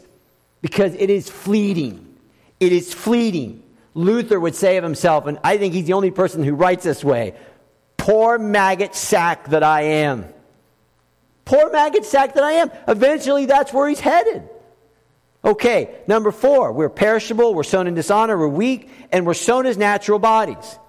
Because 0.61 0.95
it 0.95 1.11
is 1.11 1.29
fleeting. 1.29 2.17
It 2.59 2.71
is 2.71 2.93
fleeting. 2.93 3.61
Luther 3.93 4.39
would 4.39 4.55
say 4.55 4.77
of 4.77 4.83
himself, 4.83 5.27
and 5.27 5.37
I 5.43 5.57
think 5.57 5.73
he's 5.73 5.85
the 5.85 5.93
only 5.93 6.11
person 6.11 6.43
who 6.43 6.55
writes 6.55 6.83
this 6.83 7.03
way 7.03 7.35
Poor 7.97 8.39
maggot 8.39 8.95
sack 8.95 9.49
that 9.49 9.63
I 9.63 9.81
am. 9.81 10.25
Poor 11.45 11.71
maggot 11.71 12.05
sack 12.05 12.33
that 12.33 12.43
I 12.43 12.53
am. 12.53 12.71
Eventually, 12.87 13.45
that's 13.45 13.71
where 13.71 13.87
he's 13.87 13.99
headed. 13.99 14.49
Okay, 15.43 15.95
number 16.07 16.31
four, 16.31 16.71
we're 16.71 16.89
perishable, 16.89 17.53
we're 17.53 17.61
sown 17.61 17.85
in 17.85 17.93
dishonor, 17.93 18.35
we're 18.35 18.47
weak, 18.47 18.89
and 19.11 19.27
we're 19.27 19.35
sown 19.35 19.67
as 19.67 19.77
natural 19.77 20.17
bodies 20.17 20.79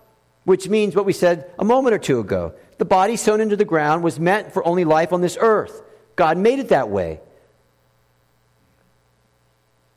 which 0.46 0.68
means 0.68 0.94
what 0.94 1.04
we 1.04 1.12
said 1.12 1.50
a 1.58 1.64
moment 1.64 1.92
or 1.92 1.98
two 1.98 2.20
ago. 2.20 2.54
The 2.78 2.84
body 2.84 3.16
sown 3.16 3.40
into 3.40 3.56
the 3.56 3.64
ground 3.64 4.04
was 4.04 4.20
meant 4.20 4.52
for 4.52 4.66
only 4.66 4.84
life 4.84 5.12
on 5.12 5.20
this 5.20 5.36
earth. 5.38 5.82
God 6.14 6.38
made 6.38 6.60
it 6.60 6.68
that 6.68 6.88
way. 6.88 7.20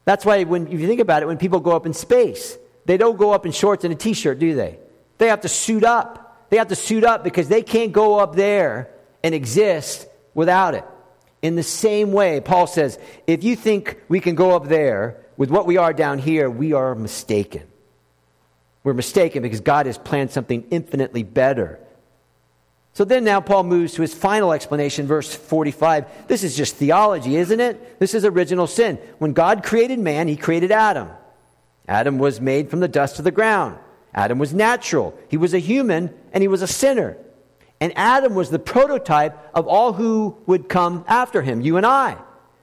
That's 0.05 0.25
why, 0.25 0.43
when, 0.45 0.67
if 0.67 0.79
you 0.79 0.87
think 0.87 1.01
about 1.01 1.21
it, 1.21 1.27
when 1.27 1.37
people 1.37 1.59
go 1.59 1.75
up 1.75 1.85
in 1.85 1.93
space, 1.93 2.57
they 2.85 2.97
don't 2.97 3.15
go 3.15 3.31
up 3.31 3.45
in 3.45 3.51
shorts 3.51 3.83
and 3.83 3.93
a 3.93 3.95
t 3.95 4.13
shirt, 4.13 4.39
do 4.39 4.55
they? 4.55 4.79
They 5.19 5.27
have 5.27 5.41
to 5.41 5.47
suit 5.47 5.83
up. 5.83 6.49
They 6.49 6.57
have 6.57 6.69
to 6.69 6.75
suit 6.75 7.03
up 7.03 7.23
because 7.23 7.47
they 7.47 7.61
can't 7.61 7.91
go 7.91 8.17
up 8.17 8.35
there 8.35 8.89
and 9.23 9.35
exist 9.35 10.07
without 10.33 10.73
it. 10.73 10.83
In 11.43 11.55
the 11.55 11.63
same 11.63 12.11
way, 12.11 12.41
Paul 12.41 12.65
says, 12.65 12.97
if 13.27 13.43
you 13.43 13.55
think 13.55 14.01
we 14.09 14.19
can 14.19 14.33
go 14.33 14.55
up 14.55 14.67
there 14.67 15.23
with 15.37 15.51
what 15.51 15.67
we 15.67 15.77
are 15.77 15.93
down 15.93 16.17
here, 16.17 16.49
we 16.49 16.73
are 16.73 16.95
mistaken. 16.95 17.68
We're 18.83 18.93
mistaken 18.93 19.41
because 19.41 19.61
God 19.61 19.85
has 19.85 19.97
planned 19.97 20.31
something 20.31 20.65
infinitely 20.69 21.23
better. 21.23 21.79
So 22.93 23.05
then 23.05 23.23
now 23.23 23.39
Paul 23.39 23.63
moves 23.63 23.93
to 23.93 24.01
his 24.01 24.13
final 24.13 24.51
explanation, 24.51 25.07
verse 25.07 25.33
45. 25.33 26.27
This 26.27 26.43
is 26.43 26.55
just 26.55 26.75
theology, 26.75 27.35
isn't 27.35 27.59
it? 27.59 27.99
This 27.99 28.13
is 28.13 28.25
original 28.25 28.67
sin. 28.67 28.97
When 29.19 29.33
God 29.33 29.63
created 29.63 29.99
man, 29.99 30.27
he 30.27 30.35
created 30.35 30.71
Adam. 30.71 31.09
Adam 31.87 32.17
was 32.19 32.41
made 32.41 32.69
from 32.69 32.79
the 32.79 32.87
dust 32.87 33.17
of 33.17 33.25
the 33.25 33.31
ground. 33.31 33.77
Adam 34.13 34.39
was 34.39 34.53
natural. 34.53 35.17
He 35.29 35.37
was 35.37 35.53
a 35.53 35.59
human 35.59 36.13
and 36.33 36.41
he 36.41 36.47
was 36.47 36.61
a 36.61 36.67
sinner. 36.67 37.17
And 37.79 37.93
Adam 37.95 38.35
was 38.35 38.49
the 38.49 38.59
prototype 38.59 39.37
of 39.53 39.67
all 39.67 39.93
who 39.93 40.37
would 40.45 40.67
come 40.67 41.05
after 41.07 41.41
him, 41.41 41.61
you 41.61 41.77
and 41.77 41.85
I. 41.85 42.17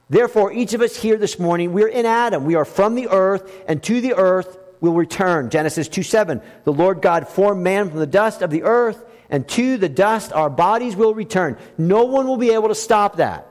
Therefore, 0.09 0.53
each 0.53 0.73
of 0.73 0.81
us 0.81 0.95
here 0.95 1.17
this 1.17 1.39
morning, 1.39 1.73
we're 1.73 1.87
in 1.87 2.05
Adam. 2.05 2.45
We 2.45 2.55
are 2.55 2.63
from 2.63 2.95
the 2.95 3.09
earth, 3.09 3.51
and 3.67 3.83
to 3.83 3.99
the 3.99 4.13
earth 4.13 4.56
will 4.81 4.93
return. 4.93 5.49
Genesis 5.49 5.87
2 5.87 6.03
7. 6.03 6.41
The 6.63 6.73
Lord 6.73 7.01
God 7.01 7.27
formed 7.27 7.63
man 7.63 7.89
from 7.89 7.99
the 7.99 8.07
dust 8.07 8.41
of 8.41 8.49
the 8.49 8.63
earth, 8.63 9.03
and 9.29 9.47
to 9.49 9.77
the 9.77 9.89
dust 9.89 10.33
our 10.33 10.49
bodies 10.49 10.95
will 10.95 11.13
return. 11.13 11.57
No 11.77 12.05
one 12.05 12.27
will 12.27 12.37
be 12.37 12.51
able 12.51 12.69
to 12.69 12.75
stop 12.75 13.17
that. 13.17 13.47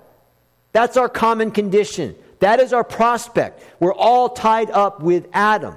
That's 0.72 0.96
our 0.96 1.08
common 1.08 1.50
condition. 1.50 2.16
That 2.40 2.60
is 2.60 2.72
our 2.72 2.84
prospect. 2.84 3.62
We're 3.80 3.94
all 3.94 4.28
tied 4.28 4.70
up 4.70 5.00
with 5.00 5.26
Adam. 5.32 5.76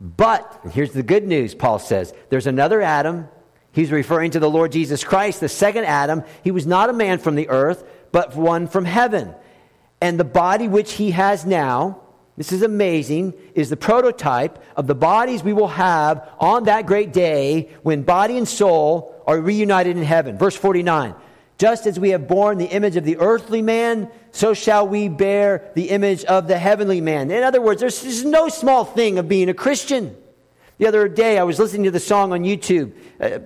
But, 0.00 0.60
here's 0.72 0.92
the 0.92 1.02
good 1.02 1.26
news, 1.26 1.54
Paul 1.54 1.78
says 1.78 2.14
there's 2.30 2.46
another 2.46 2.80
Adam. 2.80 3.28
He's 3.72 3.92
referring 3.92 4.32
to 4.32 4.40
the 4.40 4.50
Lord 4.50 4.72
Jesus 4.72 5.04
Christ, 5.04 5.40
the 5.40 5.48
second 5.48 5.84
Adam. 5.84 6.24
He 6.42 6.50
was 6.50 6.66
not 6.66 6.90
a 6.90 6.94
man 6.94 7.18
from 7.18 7.36
the 7.36 7.48
earth, 7.48 7.84
but 8.10 8.34
one 8.34 8.66
from 8.66 8.84
heaven. 8.84 9.34
And 10.00 10.18
the 10.18 10.24
body 10.24 10.66
which 10.66 10.92
he 10.92 11.12
has 11.12 11.44
now, 11.44 12.00
this 12.40 12.52
is 12.52 12.62
amazing, 12.62 13.34
is 13.54 13.68
the 13.68 13.76
prototype 13.76 14.64
of 14.74 14.86
the 14.86 14.94
bodies 14.94 15.42
we 15.42 15.52
will 15.52 15.68
have 15.68 16.26
on 16.38 16.64
that 16.64 16.86
great 16.86 17.12
day 17.12 17.68
when 17.82 18.00
body 18.00 18.38
and 18.38 18.48
soul 18.48 19.22
are 19.26 19.38
reunited 19.38 19.98
in 19.98 20.02
heaven. 20.02 20.38
Verse 20.38 20.56
49 20.56 21.14
Just 21.58 21.86
as 21.86 22.00
we 22.00 22.08
have 22.10 22.26
borne 22.26 22.56
the 22.56 22.64
image 22.64 22.96
of 22.96 23.04
the 23.04 23.18
earthly 23.18 23.60
man, 23.60 24.10
so 24.30 24.54
shall 24.54 24.88
we 24.88 25.06
bear 25.10 25.70
the 25.74 25.90
image 25.90 26.24
of 26.24 26.48
the 26.48 26.56
heavenly 26.56 27.02
man. 27.02 27.30
In 27.30 27.42
other 27.42 27.60
words, 27.60 27.82
there's, 27.82 28.00
there's 28.00 28.24
no 28.24 28.48
small 28.48 28.86
thing 28.86 29.18
of 29.18 29.28
being 29.28 29.50
a 29.50 29.54
Christian. 29.54 30.16
The 30.78 30.86
other 30.86 31.08
day, 31.08 31.38
I 31.38 31.42
was 31.42 31.58
listening 31.58 31.84
to 31.84 31.90
the 31.90 32.00
song 32.00 32.32
on 32.32 32.44
YouTube, 32.44 32.94
uh, 33.20 33.40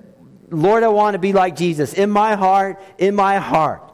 Lord, 0.50 0.84
I 0.84 0.88
want 0.88 1.14
to 1.14 1.18
be 1.18 1.32
like 1.32 1.56
Jesus. 1.56 1.94
In 1.94 2.10
my 2.10 2.36
heart, 2.36 2.80
in 2.98 3.16
my 3.16 3.38
heart. 3.38 3.93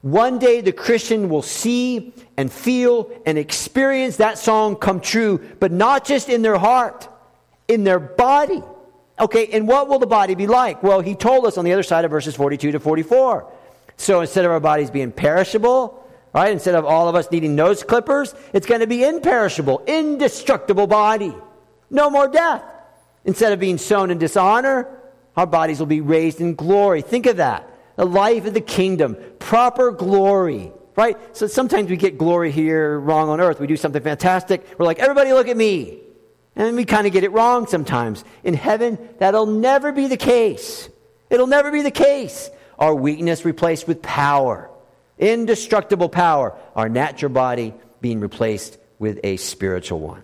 One 0.00 0.38
day 0.38 0.60
the 0.60 0.72
Christian 0.72 1.28
will 1.28 1.42
see 1.42 2.14
and 2.36 2.52
feel 2.52 3.10
and 3.26 3.36
experience 3.36 4.16
that 4.16 4.38
song 4.38 4.76
come 4.76 5.00
true, 5.00 5.40
but 5.58 5.72
not 5.72 6.04
just 6.04 6.28
in 6.28 6.42
their 6.42 6.58
heart, 6.58 7.08
in 7.66 7.82
their 7.84 7.98
body. 7.98 8.62
Okay, 9.18 9.48
and 9.48 9.66
what 9.66 9.88
will 9.88 9.98
the 9.98 10.06
body 10.06 10.36
be 10.36 10.46
like? 10.46 10.82
Well, 10.84 11.00
he 11.00 11.16
told 11.16 11.46
us 11.46 11.58
on 11.58 11.64
the 11.64 11.72
other 11.72 11.82
side 11.82 12.04
of 12.04 12.12
verses 12.12 12.36
42 12.36 12.72
to 12.72 12.80
44. 12.80 13.52
So 13.96 14.20
instead 14.20 14.44
of 14.44 14.52
our 14.52 14.60
bodies 14.60 14.92
being 14.92 15.10
perishable, 15.10 16.08
right, 16.32 16.52
instead 16.52 16.76
of 16.76 16.84
all 16.84 17.08
of 17.08 17.16
us 17.16 17.28
needing 17.32 17.56
nose 17.56 17.82
clippers, 17.82 18.32
it's 18.52 18.66
going 18.66 18.80
to 18.80 18.86
be 18.86 19.02
imperishable, 19.02 19.82
indestructible 19.88 20.86
body. 20.86 21.34
No 21.90 22.08
more 22.08 22.28
death. 22.28 22.62
Instead 23.24 23.52
of 23.52 23.58
being 23.58 23.78
sown 23.78 24.12
in 24.12 24.18
dishonor, 24.18 24.88
our 25.36 25.46
bodies 25.46 25.80
will 25.80 25.86
be 25.86 26.00
raised 26.00 26.40
in 26.40 26.54
glory. 26.54 27.02
Think 27.02 27.26
of 27.26 27.38
that 27.38 27.67
the 27.98 28.06
life 28.06 28.46
of 28.46 28.54
the 28.54 28.60
kingdom, 28.60 29.16
proper 29.40 29.90
glory, 29.90 30.70
right? 30.94 31.16
So 31.36 31.48
sometimes 31.48 31.90
we 31.90 31.96
get 31.96 32.16
glory 32.16 32.52
here 32.52 32.96
wrong 32.96 33.28
on 33.28 33.40
earth. 33.40 33.58
We 33.58 33.66
do 33.66 33.76
something 33.76 34.00
fantastic. 34.00 34.64
We're 34.78 34.86
like, 34.86 35.00
everybody 35.00 35.32
look 35.32 35.48
at 35.48 35.56
me. 35.56 35.98
And 36.54 36.76
we 36.76 36.84
kind 36.84 37.08
of 37.08 37.12
get 37.12 37.24
it 37.24 37.32
wrong 37.32 37.66
sometimes. 37.66 38.24
In 38.44 38.54
heaven, 38.54 39.00
that'll 39.18 39.46
never 39.46 39.90
be 39.90 40.06
the 40.06 40.16
case. 40.16 40.88
It'll 41.28 41.48
never 41.48 41.72
be 41.72 41.82
the 41.82 41.90
case. 41.90 42.50
Our 42.78 42.94
weakness 42.94 43.44
replaced 43.44 43.88
with 43.88 44.00
power, 44.00 44.70
indestructible 45.18 46.08
power, 46.08 46.56
our 46.76 46.88
natural 46.88 47.32
body 47.32 47.74
being 48.00 48.20
replaced 48.20 48.78
with 49.00 49.18
a 49.24 49.38
spiritual 49.38 49.98
one. 49.98 50.22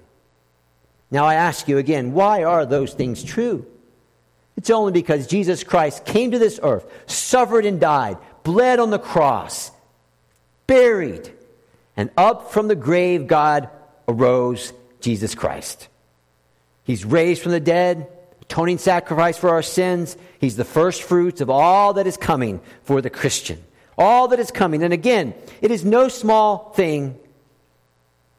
Now 1.10 1.24
I 1.24 1.34
ask 1.34 1.66
you 1.66 1.78
again, 1.78 2.12
why 2.12 2.44
are 2.44 2.66
those 2.66 2.94
things 2.94 3.24
true? 3.24 3.66
It's 4.56 4.70
only 4.70 4.92
because 4.92 5.26
Jesus 5.26 5.64
Christ 5.64 6.04
came 6.04 6.30
to 6.30 6.38
this 6.38 6.60
earth, 6.62 6.86
suffered 7.06 7.66
and 7.66 7.80
died, 7.80 8.18
bled 8.44 8.78
on 8.78 8.90
the 8.90 8.98
cross, 8.98 9.72
buried, 10.66 11.32
and 11.96 12.10
up 12.16 12.52
from 12.52 12.68
the 12.68 12.76
grave, 12.76 13.26
God 13.26 13.68
arose 14.08 14.72
Jesus 15.00 15.34
Christ. 15.34 15.88
He's 16.84 17.04
raised 17.04 17.42
from 17.42 17.52
the 17.52 17.60
dead, 17.60 18.08
atoning 18.42 18.78
sacrifice 18.78 19.38
for 19.38 19.50
our 19.50 19.62
sins. 19.62 20.16
He's 20.38 20.56
the 20.56 20.64
first 20.64 21.02
fruits 21.02 21.40
of 21.40 21.50
all 21.50 21.94
that 21.94 22.06
is 22.06 22.16
coming 22.16 22.60
for 22.82 23.00
the 23.00 23.10
Christian. 23.10 23.62
All 23.96 24.28
that 24.28 24.40
is 24.40 24.50
coming. 24.50 24.82
And 24.82 24.92
again, 24.92 25.34
it 25.62 25.70
is 25.70 25.84
no 25.84 26.08
small 26.08 26.72
thing 26.72 27.18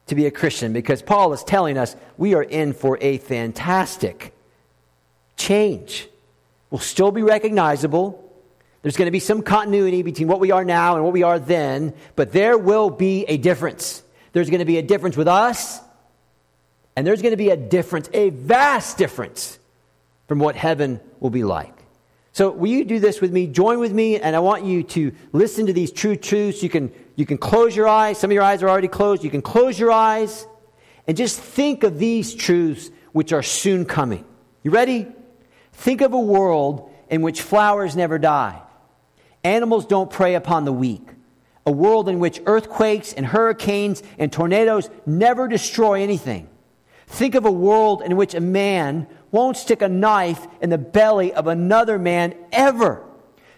to 0.06 0.14
be 0.14 0.26
a 0.26 0.30
Christian 0.30 0.72
because 0.72 1.02
Paul 1.02 1.32
is 1.32 1.42
telling 1.42 1.76
us 1.76 1.96
we 2.16 2.34
are 2.34 2.42
in 2.42 2.72
for 2.72 2.98
a 3.00 3.18
fantastic 3.18 4.35
change. 5.36 6.08
We'll 6.70 6.80
still 6.80 7.12
be 7.12 7.22
recognizable. 7.22 8.22
There's 8.82 8.96
going 8.96 9.06
to 9.06 9.12
be 9.12 9.20
some 9.20 9.42
continuity 9.42 10.02
between 10.02 10.28
what 10.28 10.40
we 10.40 10.50
are 10.50 10.64
now 10.64 10.94
and 10.94 11.04
what 11.04 11.12
we 11.12 11.22
are 11.22 11.38
then, 11.38 11.94
but 12.14 12.32
there 12.32 12.56
will 12.56 12.90
be 12.90 13.24
a 13.24 13.36
difference. 13.36 14.02
There's 14.32 14.50
going 14.50 14.60
to 14.60 14.66
be 14.66 14.78
a 14.78 14.82
difference 14.82 15.16
with 15.16 15.28
us, 15.28 15.80
and 16.94 17.06
there's 17.06 17.22
going 17.22 17.32
to 17.32 17.36
be 17.36 17.50
a 17.50 17.56
difference, 17.56 18.08
a 18.12 18.30
vast 18.30 18.98
difference 18.98 19.58
from 20.28 20.38
what 20.38 20.56
heaven 20.56 21.00
will 21.20 21.30
be 21.30 21.44
like. 21.44 21.72
So, 22.32 22.50
will 22.50 22.68
you 22.68 22.84
do 22.84 23.00
this 23.00 23.20
with 23.20 23.32
me? 23.32 23.46
Join 23.46 23.78
with 23.78 23.92
me, 23.92 24.20
and 24.20 24.36
I 24.36 24.40
want 24.40 24.64
you 24.64 24.82
to 24.82 25.12
listen 25.32 25.66
to 25.66 25.72
these 25.72 25.90
true 25.90 26.16
truths. 26.16 26.62
You 26.62 26.68
can, 26.68 26.92
you 27.14 27.24
can 27.24 27.38
close 27.38 27.74
your 27.74 27.88
eyes. 27.88 28.18
Some 28.18 28.30
of 28.30 28.34
your 28.34 28.42
eyes 28.42 28.62
are 28.62 28.68
already 28.68 28.88
closed. 28.88 29.24
You 29.24 29.30
can 29.30 29.40
close 29.40 29.78
your 29.78 29.90
eyes 29.90 30.46
and 31.06 31.16
just 31.16 31.40
think 31.40 31.82
of 31.82 31.98
these 31.98 32.34
truths 32.34 32.90
which 33.12 33.32
are 33.32 33.42
soon 33.42 33.84
coming. 33.84 34.24
You 34.62 34.70
ready? 34.70 35.06
Think 35.76 36.00
of 36.00 36.14
a 36.14 36.18
world 36.18 36.90
in 37.10 37.22
which 37.22 37.42
flowers 37.42 37.94
never 37.94 38.18
die, 38.18 38.60
animals 39.44 39.86
don't 39.86 40.10
prey 40.10 40.34
upon 40.34 40.64
the 40.64 40.72
weak, 40.72 41.06
a 41.64 41.70
world 41.70 42.08
in 42.08 42.18
which 42.18 42.40
earthquakes 42.46 43.12
and 43.12 43.24
hurricanes 43.24 44.02
and 44.18 44.32
tornadoes 44.32 44.90
never 45.04 45.46
destroy 45.46 46.02
anything. 46.02 46.48
Think 47.06 47.34
of 47.34 47.44
a 47.44 47.52
world 47.52 48.02
in 48.02 48.16
which 48.16 48.34
a 48.34 48.40
man 48.40 49.06
won't 49.30 49.56
stick 49.58 49.82
a 49.82 49.88
knife 49.88 50.44
in 50.60 50.70
the 50.70 50.78
belly 50.78 51.32
of 51.32 51.46
another 51.46 51.98
man 51.98 52.34
ever. 52.50 53.04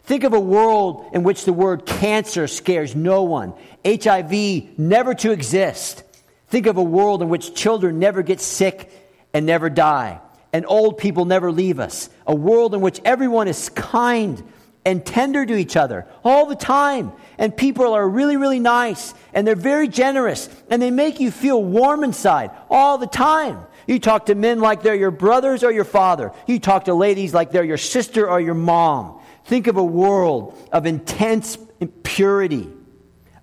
Think 0.02 0.24
of 0.24 0.34
a 0.34 0.40
world 0.40 1.10
in 1.14 1.22
which 1.22 1.44
the 1.44 1.52
word 1.52 1.86
cancer 1.86 2.48
scares 2.48 2.96
no 2.96 3.22
one, 3.22 3.54
HIV 3.86 4.76
never 4.78 5.14
to 5.14 5.30
exist. 5.30 6.02
Think 6.48 6.66
of 6.66 6.78
a 6.78 6.82
world 6.82 7.22
in 7.22 7.28
which 7.28 7.54
children 7.54 8.00
never 8.00 8.22
get 8.22 8.40
sick 8.40 8.90
and 9.32 9.46
never 9.46 9.70
die 9.70 10.20
and 10.52 10.64
old 10.66 10.98
people 10.98 11.24
never 11.24 11.52
leave 11.52 11.78
us. 11.78 12.08
A 12.26 12.34
world 12.34 12.74
in 12.74 12.80
which 12.80 13.00
everyone 13.04 13.48
is 13.48 13.68
kind 13.70 14.42
and 14.84 15.04
tender 15.04 15.44
to 15.44 15.54
each 15.54 15.76
other 15.76 16.06
all 16.24 16.46
the 16.46 16.56
time. 16.56 17.12
And 17.36 17.54
people 17.54 17.92
are 17.92 18.08
really, 18.08 18.36
really 18.36 18.60
nice 18.60 19.12
and 19.34 19.46
they're 19.46 19.54
very 19.54 19.88
generous 19.88 20.48
and 20.70 20.80
they 20.80 20.90
make 20.90 21.20
you 21.20 21.30
feel 21.30 21.62
warm 21.62 22.04
inside 22.04 22.50
all 22.70 22.96
the 22.98 23.06
time. 23.06 23.60
You 23.86 23.98
talk 23.98 24.26
to 24.26 24.34
men 24.34 24.60
like 24.60 24.82
they're 24.82 24.94
your 24.94 25.10
brothers 25.10 25.62
or 25.64 25.70
your 25.70 25.84
father. 25.84 26.32
You 26.46 26.58
talk 26.58 26.86
to 26.86 26.94
ladies 26.94 27.34
like 27.34 27.50
they're 27.50 27.64
your 27.64 27.78
sister 27.78 28.28
or 28.28 28.40
your 28.40 28.54
mom. 28.54 29.20
Think 29.44 29.66
of 29.66 29.76
a 29.76 29.84
world 29.84 30.58
of 30.72 30.86
intense 30.86 31.58
purity. 32.02 32.68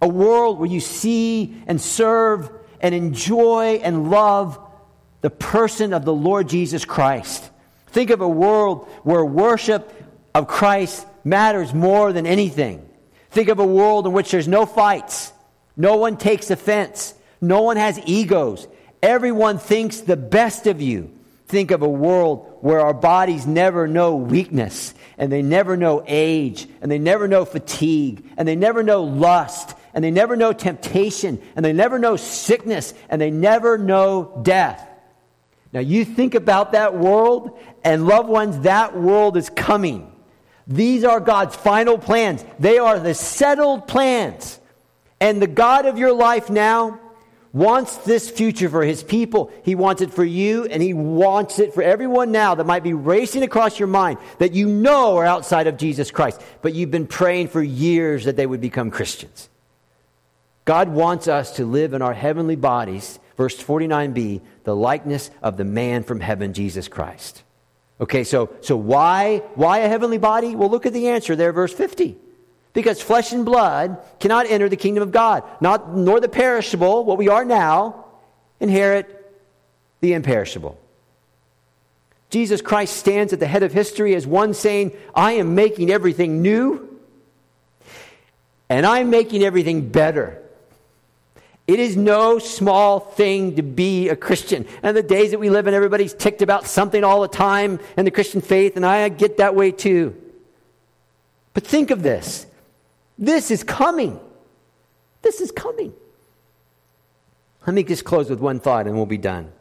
A 0.01 0.07
world 0.07 0.59
where 0.59 0.69
you 0.69 0.79
see 0.79 1.55
and 1.67 1.79
serve 1.79 2.51
and 2.79 2.93
enjoy 2.93 3.81
and 3.83 4.11
love 4.11 4.59
the 5.25 5.31
person 5.31 5.91
of 5.91 6.05
the 6.05 6.13
Lord 6.13 6.47
Jesus 6.47 6.85
Christ. 6.85 7.49
Think 7.87 8.11
of 8.11 8.21
a 8.21 8.29
world 8.29 8.87
where 9.01 9.25
worship 9.25 9.91
of 10.35 10.47
Christ 10.47 11.03
matters 11.23 11.73
more 11.73 12.13
than 12.13 12.27
anything. 12.27 12.87
Think 13.31 13.49
of 13.49 13.57
a 13.57 13.65
world 13.65 14.05
in 14.05 14.13
which 14.13 14.29
there's 14.29 14.47
no 14.47 14.67
fights, 14.67 15.33
no 15.75 15.95
one 15.95 16.17
takes 16.17 16.51
offense, 16.51 17.15
no 17.41 17.63
one 17.63 17.75
has 17.77 17.99
egos, 18.05 18.67
everyone 19.01 19.57
thinks 19.57 20.01
the 20.01 20.15
best 20.15 20.67
of 20.67 20.79
you. 20.79 21.11
Think 21.47 21.71
of 21.71 21.81
a 21.81 21.89
world 21.89 22.59
where 22.61 22.81
our 22.81 22.93
bodies 22.93 23.47
never 23.47 23.87
know 23.87 24.17
weakness, 24.17 24.93
and 25.17 25.31
they 25.31 25.41
never 25.41 25.75
know 25.75 26.03
age, 26.05 26.67
and 26.83 26.91
they 26.91 26.99
never 26.99 27.27
know 27.27 27.45
fatigue, 27.45 28.29
and 28.37 28.47
they 28.47 28.55
never 28.55 28.83
know 28.83 29.01
lust, 29.01 29.75
and 29.95 30.03
they 30.03 30.11
never 30.11 30.35
know 30.35 30.53
temptation, 30.53 31.41
and 31.55 31.65
they 31.65 31.73
never 31.73 31.97
know 31.97 32.15
sickness, 32.15 32.93
and 33.09 33.19
they 33.19 33.31
never 33.31 33.79
know 33.79 34.39
death. 34.43 34.91
Now, 35.75 35.81
you 35.81 36.05
think 36.05 36.35
about 36.35 36.71
that 36.71 36.95
world, 36.95 37.59
and 37.83 38.07
loved 38.07 38.29
ones, 38.29 38.61
that 38.61 38.97
world 38.97 39.35
is 39.35 39.49
coming. 39.49 40.09
These 40.65 41.03
are 41.03 41.19
God's 41.19 41.53
final 41.53 41.97
plans, 41.97 42.45
they 42.57 42.77
are 42.77 42.97
the 42.97 43.13
settled 43.13 43.85
plans. 43.85 44.61
And 45.19 45.41
the 45.41 45.47
God 45.47 45.85
of 45.85 45.97
your 45.97 46.13
life 46.13 46.49
now 46.49 47.01
wants 47.51 47.97
this 47.97 48.29
future 48.29 48.69
for 48.69 48.83
his 48.83 49.03
people. 49.03 49.51
He 49.63 49.75
wants 49.75 50.01
it 50.01 50.13
for 50.13 50.23
you, 50.23 50.63
and 50.63 50.81
he 50.81 50.93
wants 50.93 51.59
it 51.59 51.73
for 51.73 51.83
everyone 51.83 52.31
now 52.31 52.55
that 52.55 52.65
might 52.65 52.83
be 52.83 52.93
racing 52.93 53.43
across 53.43 53.77
your 53.77 53.89
mind 53.89 54.17
that 54.39 54.53
you 54.53 54.69
know 54.69 55.17
are 55.17 55.25
outside 55.25 55.67
of 55.67 55.75
Jesus 55.75 56.09
Christ, 56.09 56.41
but 56.61 56.73
you've 56.73 56.91
been 56.91 57.05
praying 57.05 57.49
for 57.49 57.61
years 57.61 58.23
that 58.23 58.37
they 58.37 58.45
would 58.45 58.61
become 58.61 58.91
Christians. 58.91 59.49
God 60.63 60.87
wants 60.87 61.27
us 61.27 61.57
to 61.57 61.65
live 61.65 61.93
in 61.93 62.01
our 62.01 62.13
heavenly 62.13 62.55
bodies, 62.55 63.19
verse 63.37 63.61
49b, 63.61 64.41
the 64.63 64.75
likeness 64.75 65.31
of 65.41 65.57
the 65.57 65.65
man 65.65 66.03
from 66.03 66.19
heaven, 66.19 66.53
Jesus 66.53 66.87
Christ. 66.87 67.43
Okay, 67.99 68.23
so, 68.23 68.53
so 68.61 68.75
why, 68.75 69.37
why 69.55 69.79
a 69.79 69.87
heavenly 69.87 70.17
body? 70.17 70.55
Well, 70.55 70.69
look 70.69 70.85
at 70.85 70.93
the 70.93 71.09
answer 71.09 71.35
there, 71.35 71.53
verse 71.53 71.73
50. 71.73 72.17
Because 72.73 73.01
flesh 73.01 73.31
and 73.31 73.45
blood 73.45 73.97
cannot 74.19 74.47
enter 74.49 74.67
the 74.67 74.75
kingdom 74.75 75.01
of 75.01 75.11
God, 75.11 75.43
not, 75.61 75.95
nor 75.95 76.19
the 76.19 76.27
perishable, 76.27 77.05
what 77.05 77.17
we 77.17 77.29
are 77.29 77.45
now, 77.45 78.05
inherit 78.59 79.33
the 80.01 80.13
imperishable. 80.13 80.77
Jesus 82.29 82.61
Christ 82.61 82.97
stands 82.97 83.31
at 83.31 83.39
the 83.39 83.47
head 83.47 83.63
of 83.63 83.71
history 83.71 84.13
as 84.13 84.27
one 84.27 84.53
saying, 84.53 84.91
I 85.13 85.33
am 85.33 85.55
making 85.55 85.89
everything 85.89 86.41
new, 86.41 86.99
and 88.67 88.85
I'm 88.85 89.09
making 89.09 89.41
everything 89.41 89.87
better. 89.87 90.41
It 91.67 91.79
is 91.79 91.97
no 91.97 92.37
small 92.37 92.99
thing 92.99 93.55
to 93.55 93.63
be 93.63 94.09
a 94.09 94.15
Christian. 94.15 94.67
And 94.83 94.95
the 94.95 95.01
days 95.01 95.31
that 95.31 95.39
we 95.39 95.49
live 95.49 95.65
in, 95.65 95.73
everybody's 95.73 96.13
ticked 96.13 96.43
about 96.43 96.67
something 96.67 97.03
all 97.03 97.21
the 97.21 97.27
time 97.27 97.79
in 97.97 98.05
the 98.05 98.11
Christian 98.11 98.41
faith, 98.41 98.75
and 98.75 98.85
I 98.85 99.09
get 99.09 99.37
that 99.37 99.55
way 99.55 99.71
too. 99.71 100.15
But 101.53 101.65
think 101.65 101.89
of 101.89 102.03
this 102.03 102.45
this 103.17 103.49
is 103.49 103.63
coming. 103.63 104.19
This 105.21 105.41
is 105.41 105.51
coming. 105.51 105.93
Let 107.65 107.73
me 107.73 107.83
just 107.83 108.05
close 108.05 108.29
with 108.29 108.39
one 108.39 108.59
thought 108.59 108.85
and 108.85 108.95
we'll 108.95 109.07
be 109.07 109.17
done. 109.17 109.51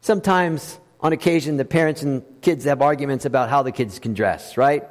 Sometimes, 0.00 0.80
on 1.00 1.12
occasion, 1.12 1.56
the 1.56 1.64
parents 1.64 2.02
and 2.02 2.24
kids 2.42 2.64
have 2.64 2.82
arguments 2.82 3.24
about 3.24 3.50
how 3.50 3.62
the 3.62 3.70
kids 3.70 4.00
can 4.00 4.14
dress, 4.14 4.56
right? 4.56 4.82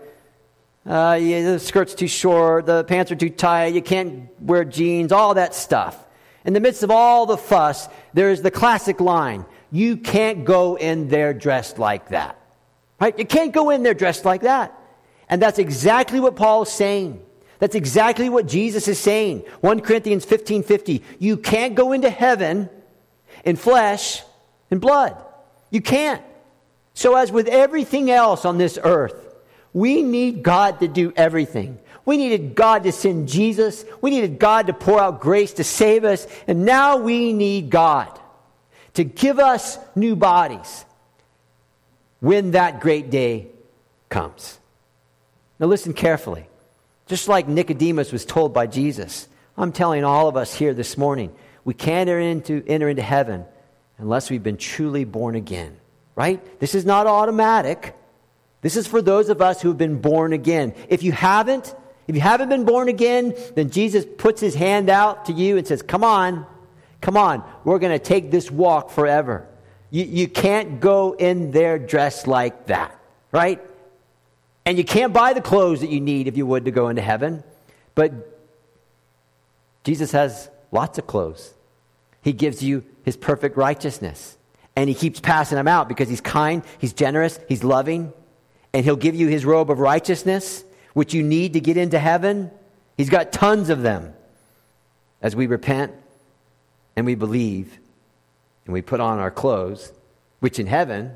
Uh, 0.85 1.19
yeah, 1.21 1.51
the 1.51 1.59
skirt's 1.59 1.93
too 1.93 2.07
short, 2.07 2.65
the 2.65 2.83
pants 2.85 3.11
are 3.11 3.15
too 3.15 3.29
tight, 3.29 3.73
you 3.73 3.81
can't 3.81 4.29
wear 4.41 4.63
jeans, 4.63 5.11
all 5.11 5.33
that 5.33 5.53
stuff. 5.53 5.97
In 6.45 6.53
the 6.53 6.59
midst 6.59 6.83
of 6.83 6.91
all 6.91 7.25
the 7.25 7.37
fuss, 7.37 7.87
there's 8.13 8.41
the 8.41 8.51
classic 8.51 8.99
line 8.99 9.45
you 9.71 9.97
can't 9.97 10.45
go 10.45 10.75
in 10.75 11.07
there 11.07 11.33
dressed 11.33 11.79
like 11.79 12.09
that. 12.09 12.39
Right? 13.01 13.17
You 13.17 13.25
can't 13.25 13.51
go 13.51 13.71
in 13.71 13.81
there 13.81 13.95
dressed 13.95 14.23
like 14.23 14.41
that. 14.41 14.77
And 15.27 15.41
that's 15.41 15.57
exactly 15.57 16.19
what 16.19 16.35
Paul 16.35 16.61
is 16.61 16.69
saying. 16.69 17.19
That's 17.57 17.73
exactly 17.73 18.29
what 18.29 18.45
Jesus 18.45 18.87
is 18.87 18.99
saying. 18.99 19.39
1 19.61 19.79
Corinthians 19.79 20.25
15 20.25 20.63
50. 20.63 21.03
You 21.17 21.37
can't 21.37 21.73
go 21.73 21.91
into 21.91 22.09
heaven 22.09 22.69
in 23.43 23.55
flesh 23.55 24.21
and 24.69 24.79
blood. 24.79 25.17
You 25.71 25.81
can't. 25.81 26.21
So, 26.93 27.15
as 27.15 27.31
with 27.31 27.47
everything 27.47 28.11
else 28.11 28.45
on 28.45 28.59
this 28.59 28.77
earth, 28.83 29.33
we 29.73 30.03
need 30.03 30.43
God 30.43 30.81
to 30.81 30.87
do 30.87 31.11
everything. 31.15 31.79
We 32.05 32.17
needed 32.17 32.55
God 32.55 32.83
to 32.83 32.91
send 32.91 33.29
Jesus. 33.29 33.85
We 34.01 34.11
needed 34.11 34.39
God 34.39 34.67
to 34.67 34.73
pour 34.73 34.99
out 34.99 35.21
grace 35.21 35.53
to 35.53 35.63
save 35.63 36.03
us. 36.03 36.27
And 36.47 36.65
now 36.65 36.97
we 36.97 37.33
need 37.33 37.69
God 37.69 38.19
to 38.95 39.03
give 39.03 39.39
us 39.39 39.77
new 39.95 40.15
bodies 40.15 40.85
when 42.19 42.51
that 42.51 42.81
great 42.81 43.09
day 43.09 43.47
comes. 44.09 44.59
Now, 45.59 45.67
listen 45.67 45.93
carefully. 45.93 46.47
Just 47.07 47.27
like 47.27 47.47
Nicodemus 47.47 48.11
was 48.11 48.25
told 48.25 48.53
by 48.53 48.67
Jesus, 48.67 49.27
I'm 49.57 49.71
telling 49.71 50.03
all 50.03 50.27
of 50.27 50.37
us 50.37 50.53
here 50.53 50.73
this 50.73 50.97
morning, 50.97 51.33
we 51.65 51.73
can't 51.73 52.09
enter 52.09 52.19
into, 52.19 52.63
enter 52.67 52.89
into 52.89 53.01
heaven 53.01 53.45
unless 53.97 54.29
we've 54.29 54.43
been 54.43 54.57
truly 54.57 55.05
born 55.05 55.35
again, 55.35 55.77
right? 56.15 56.59
This 56.59 56.75
is 56.75 56.85
not 56.85 57.07
automatic. 57.07 57.95
This 58.61 58.77
is 58.77 58.87
for 58.87 59.01
those 59.01 59.29
of 59.29 59.41
us 59.41 59.61
who 59.61 59.69
have 59.69 59.77
been 59.77 60.01
born 60.01 60.33
again. 60.33 60.73
If 60.89 61.03
you 61.03 61.11
haven't, 61.11 61.75
if 62.07 62.15
you 62.15 62.21
haven't 62.21 62.49
been 62.49 62.65
born 62.65 62.89
again, 62.89 63.33
then 63.55 63.69
Jesus 63.69 64.05
puts 64.17 64.41
his 64.41 64.55
hand 64.55 64.89
out 64.89 65.25
to 65.25 65.33
you 65.33 65.57
and 65.57 65.65
says, 65.65 65.81
Come 65.81 66.03
on, 66.03 66.45
come 67.01 67.15
on, 67.15 67.43
we're 67.63 67.79
going 67.79 67.97
to 67.97 68.03
take 68.03 68.31
this 68.31 68.51
walk 68.51 68.89
forever. 68.89 69.47
You, 69.89 70.03
you 70.05 70.27
can't 70.27 70.79
go 70.79 71.13
in 71.13 71.51
there 71.51 71.79
dressed 71.79 72.27
like 72.27 72.67
that, 72.67 72.97
right? 73.31 73.61
And 74.65 74.77
you 74.77 74.83
can't 74.83 75.13
buy 75.13 75.33
the 75.33 75.41
clothes 75.41 75.81
that 75.81 75.89
you 75.89 76.01
need 76.01 76.27
if 76.27 76.37
you 76.37 76.45
would 76.45 76.65
to 76.65 76.71
go 76.71 76.89
into 76.89 77.01
heaven. 77.01 77.43
But 77.95 78.11
Jesus 79.83 80.11
has 80.11 80.49
lots 80.71 80.97
of 80.97 81.05
clothes. 81.05 81.53
He 82.21 82.33
gives 82.33 82.63
you 82.63 82.83
his 83.03 83.17
perfect 83.17 83.57
righteousness. 83.57 84.37
And 84.75 84.89
he 84.89 84.95
keeps 84.95 85.19
passing 85.19 85.57
them 85.57 85.67
out 85.67 85.87
because 85.87 86.09
he's 86.09 86.21
kind, 86.21 86.63
he's 86.79 86.93
generous, 86.93 87.39
he's 87.47 87.63
loving. 87.63 88.11
And 88.73 88.83
he'll 88.83 88.95
give 88.95 89.13
you 89.13 89.27
his 89.27 89.45
robe 89.45 89.69
of 89.69 89.79
righteousness 89.79 90.63
which 90.93 91.13
you 91.13 91.23
need 91.23 91.53
to 91.53 91.59
get 91.59 91.77
into 91.77 91.99
heaven, 91.99 92.51
He's 92.97 93.09
got 93.09 93.31
tons 93.31 93.69
of 93.69 93.81
them. 93.81 94.13
As 95.21 95.35
we 95.35 95.47
repent 95.47 95.93
and 96.95 97.05
we 97.05 97.15
believe 97.15 97.79
and 98.65 98.73
we 98.73 98.81
put 98.81 98.99
on 98.99 99.19
our 99.19 99.31
clothes, 99.31 99.91
which 100.39 100.59
in 100.59 100.67
heaven 100.67 101.15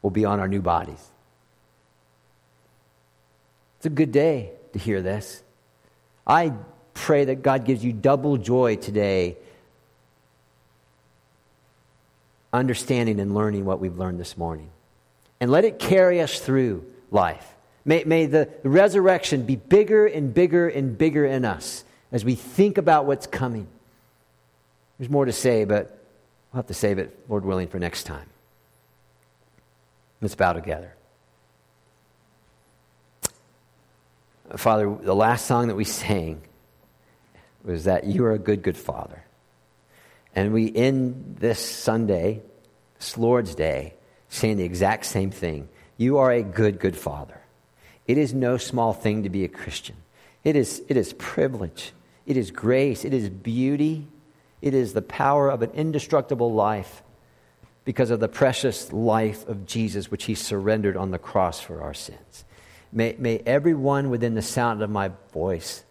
will 0.00 0.10
be 0.10 0.24
on 0.24 0.38
our 0.38 0.48
new 0.48 0.62
bodies. 0.62 1.04
It's 3.78 3.86
a 3.86 3.90
good 3.90 4.12
day 4.12 4.52
to 4.72 4.78
hear 4.78 5.02
this. 5.02 5.42
I 6.26 6.52
pray 6.94 7.26
that 7.26 7.42
God 7.42 7.64
gives 7.64 7.84
you 7.84 7.92
double 7.92 8.36
joy 8.36 8.76
today, 8.76 9.36
understanding 12.52 13.20
and 13.20 13.34
learning 13.34 13.64
what 13.64 13.80
we've 13.80 13.98
learned 13.98 14.20
this 14.20 14.38
morning. 14.38 14.70
And 15.40 15.50
let 15.50 15.64
it 15.64 15.78
carry 15.78 16.20
us 16.20 16.38
through 16.38 16.84
life. 17.10 17.53
May, 17.84 18.04
may 18.04 18.26
the 18.26 18.48
resurrection 18.62 19.44
be 19.44 19.56
bigger 19.56 20.06
and 20.06 20.32
bigger 20.32 20.68
and 20.68 20.96
bigger 20.96 21.26
in 21.26 21.44
us 21.44 21.84
as 22.10 22.24
we 22.24 22.34
think 22.34 22.78
about 22.78 23.04
what's 23.04 23.26
coming. 23.26 23.66
There's 24.98 25.10
more 25.10 25.24
to 25.24 25.32
say, 25.32 25.64
but 25.64 25.98
we'll 26.52 26.58
have 26.58 26.66
to 26.68 26.74
save 26.74 26.98
it, 26.98 27.18
Lord 27.28 27.44
willing, 27.44 27.68
for 27.68 27.78
next 27.78 28.04
time. 28.04 28.28
Let's 30.20 30.34
bow 30.34 30.54
together. 30.54 30.94
Father, 34.56 34.96
the 35.00 35.14
last 35.14 35.46
song 35.46 35.68
that 35.68 35.74
we 35.74 35.84
sang 35.84 36.40
was 37.64 37.84
that 37.84 38.04
you 38.04 38.24
are 38.24 38.32
a 38.32 38.38
good, 38.38 38.62
good 38.62 38.76
Father. 38.76 39.24
And 40.34 40.52
we 40.52 40.74
end 40.74 41.36
this 41.38 41.60
Sunday, 41.60 42.42
this 42.98 43.16
Lord's 43.18 43.54
Day, 43.54 43.94
saying 44.28 44.56
the 44.56 44.64
exact 44.64 45.06
same 45.06 45.30
thing. 45.30 45.68
You 45.96 46.18
are 46.18 46.30
a 46.30 46.42
good, 46.42 46.80
good 46.80 46.96
Father. 46.96 47.40
It 48.06 48.18
is 48.18 48.34
no 48.34 48.56
small 48.56 48.92
thing 48.92 49.22
to 49.22 49.30
be 49.30 49.44
a 49.44 49.48
Christian. 49.48 49.96
It 50.42 50.56
is, 50.56 50.82
it 50.88 50.96
is 50.96 51.14
privilege, 51.14 51.92
it 52.26 52.36
is 52.36 52.50
grace, 52.50 53.04
it 53.04 53.14
is 53.14 53.30
beauty, 53.30 54.06
it 54.60 54.74
is 54.74 54.92
the 54.92 55.02
power 55.02 55.48
of 55.48 55.62
an 55.62 55.70
indestructible 55.70 56.52
life 56.52 57.02
because 57.84 58.10
of 58.10 58.20
the 58.20 58.28
precious 58.28 58.92
life 58.92 59.46
of 59.48 59.66
Jesus, 59.66 60.10
which 60.10 60.24
he 60.24 60.34
surrendered 60.34 60.96
on 60.96 61.10
the 61.10 61.18
cross 61.18 61.60
for 61.60 61.82
our 61.82 61.94
sins. 61.94 62.44
May, 62.92 63.16
may 63.18 63.38
everyone 63.44 64.10
within 64.10 64.34
the 64.34 64.42
sound 64.42 64.82
of 64.82 64.90
my 64.90 65.10
voice, 65.32 65.84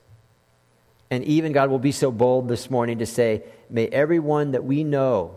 and 1.09 1.23
even 1.23 1.51
God 1.51 1.69
will 1.69 1.79
be 1.79 1.91
so 1.91 2.11
bold 2.11 2.47
this 2.47 2.69
morning 2.69 2.99
to 2.99 3.05
say, 3.05 3.43
may 3.69 3.87
everyone 3.87 4.51
that 4.51 4.63
we 4.63 4.83
know 4.83 5.35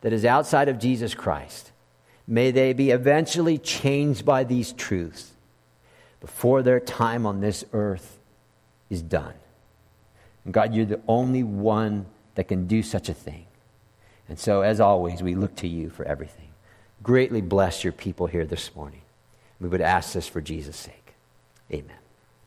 that 0.00 0.12
is 0.12 0.24
outside 0.24 0.68
of 0.68 0.78
Jesus 0.78 1.14
Christ, 1.14 1.70
may 2.26 2.50
they 2.50 2.72
be 2.72 2.90
eventually 2.90 3.58
changed 3.58 4.24
by 4.24 4.42
these 4.44 4.72
truths 4.72 5.31
before 6.22 6.62
their 6.62 6.78
time 6.78 7.26
on 7.26 7.40
this 7.40 7.64
earth 7.72 8.20
is 8.88 9.02
done. 9.02 9.34
And 10.44 10.54
God, 10.54 10.72
you're 10.72 10.86
the 10.86 11.00
only 11.08 11.42
one 11.42 12.06
that 12.36 12.44
can 12.44 12.68
do 12.68 12.80
such 12.84 13.08
a 13.08 13.14
thing. 13.14 13.46
And 14.28 14.38
so, 14.38 14.62
as 14.62 14.78
always, 14.78 15.20
we 15.20 15.34
look 15.34 15.56
to 15.56 15.68
you 15.68 15.90
for 15.90 16.04
everything. 16.04 16.50
Greatly 17.02 17.40
bless 17.40 17.82
your 17.82 17.92
people 17.92 18.28
here 18.28 18.46
this 18.46 18.74
morning. 18.76 19.02
We 19.60 19.68
would 19.68 19.80
ask 19.80 20.12
this 20.12 20.28
for 20.28 20.40
Jesus' 20.40 20.76
sake. 20.76 21.14
Amen. 21.72 22.01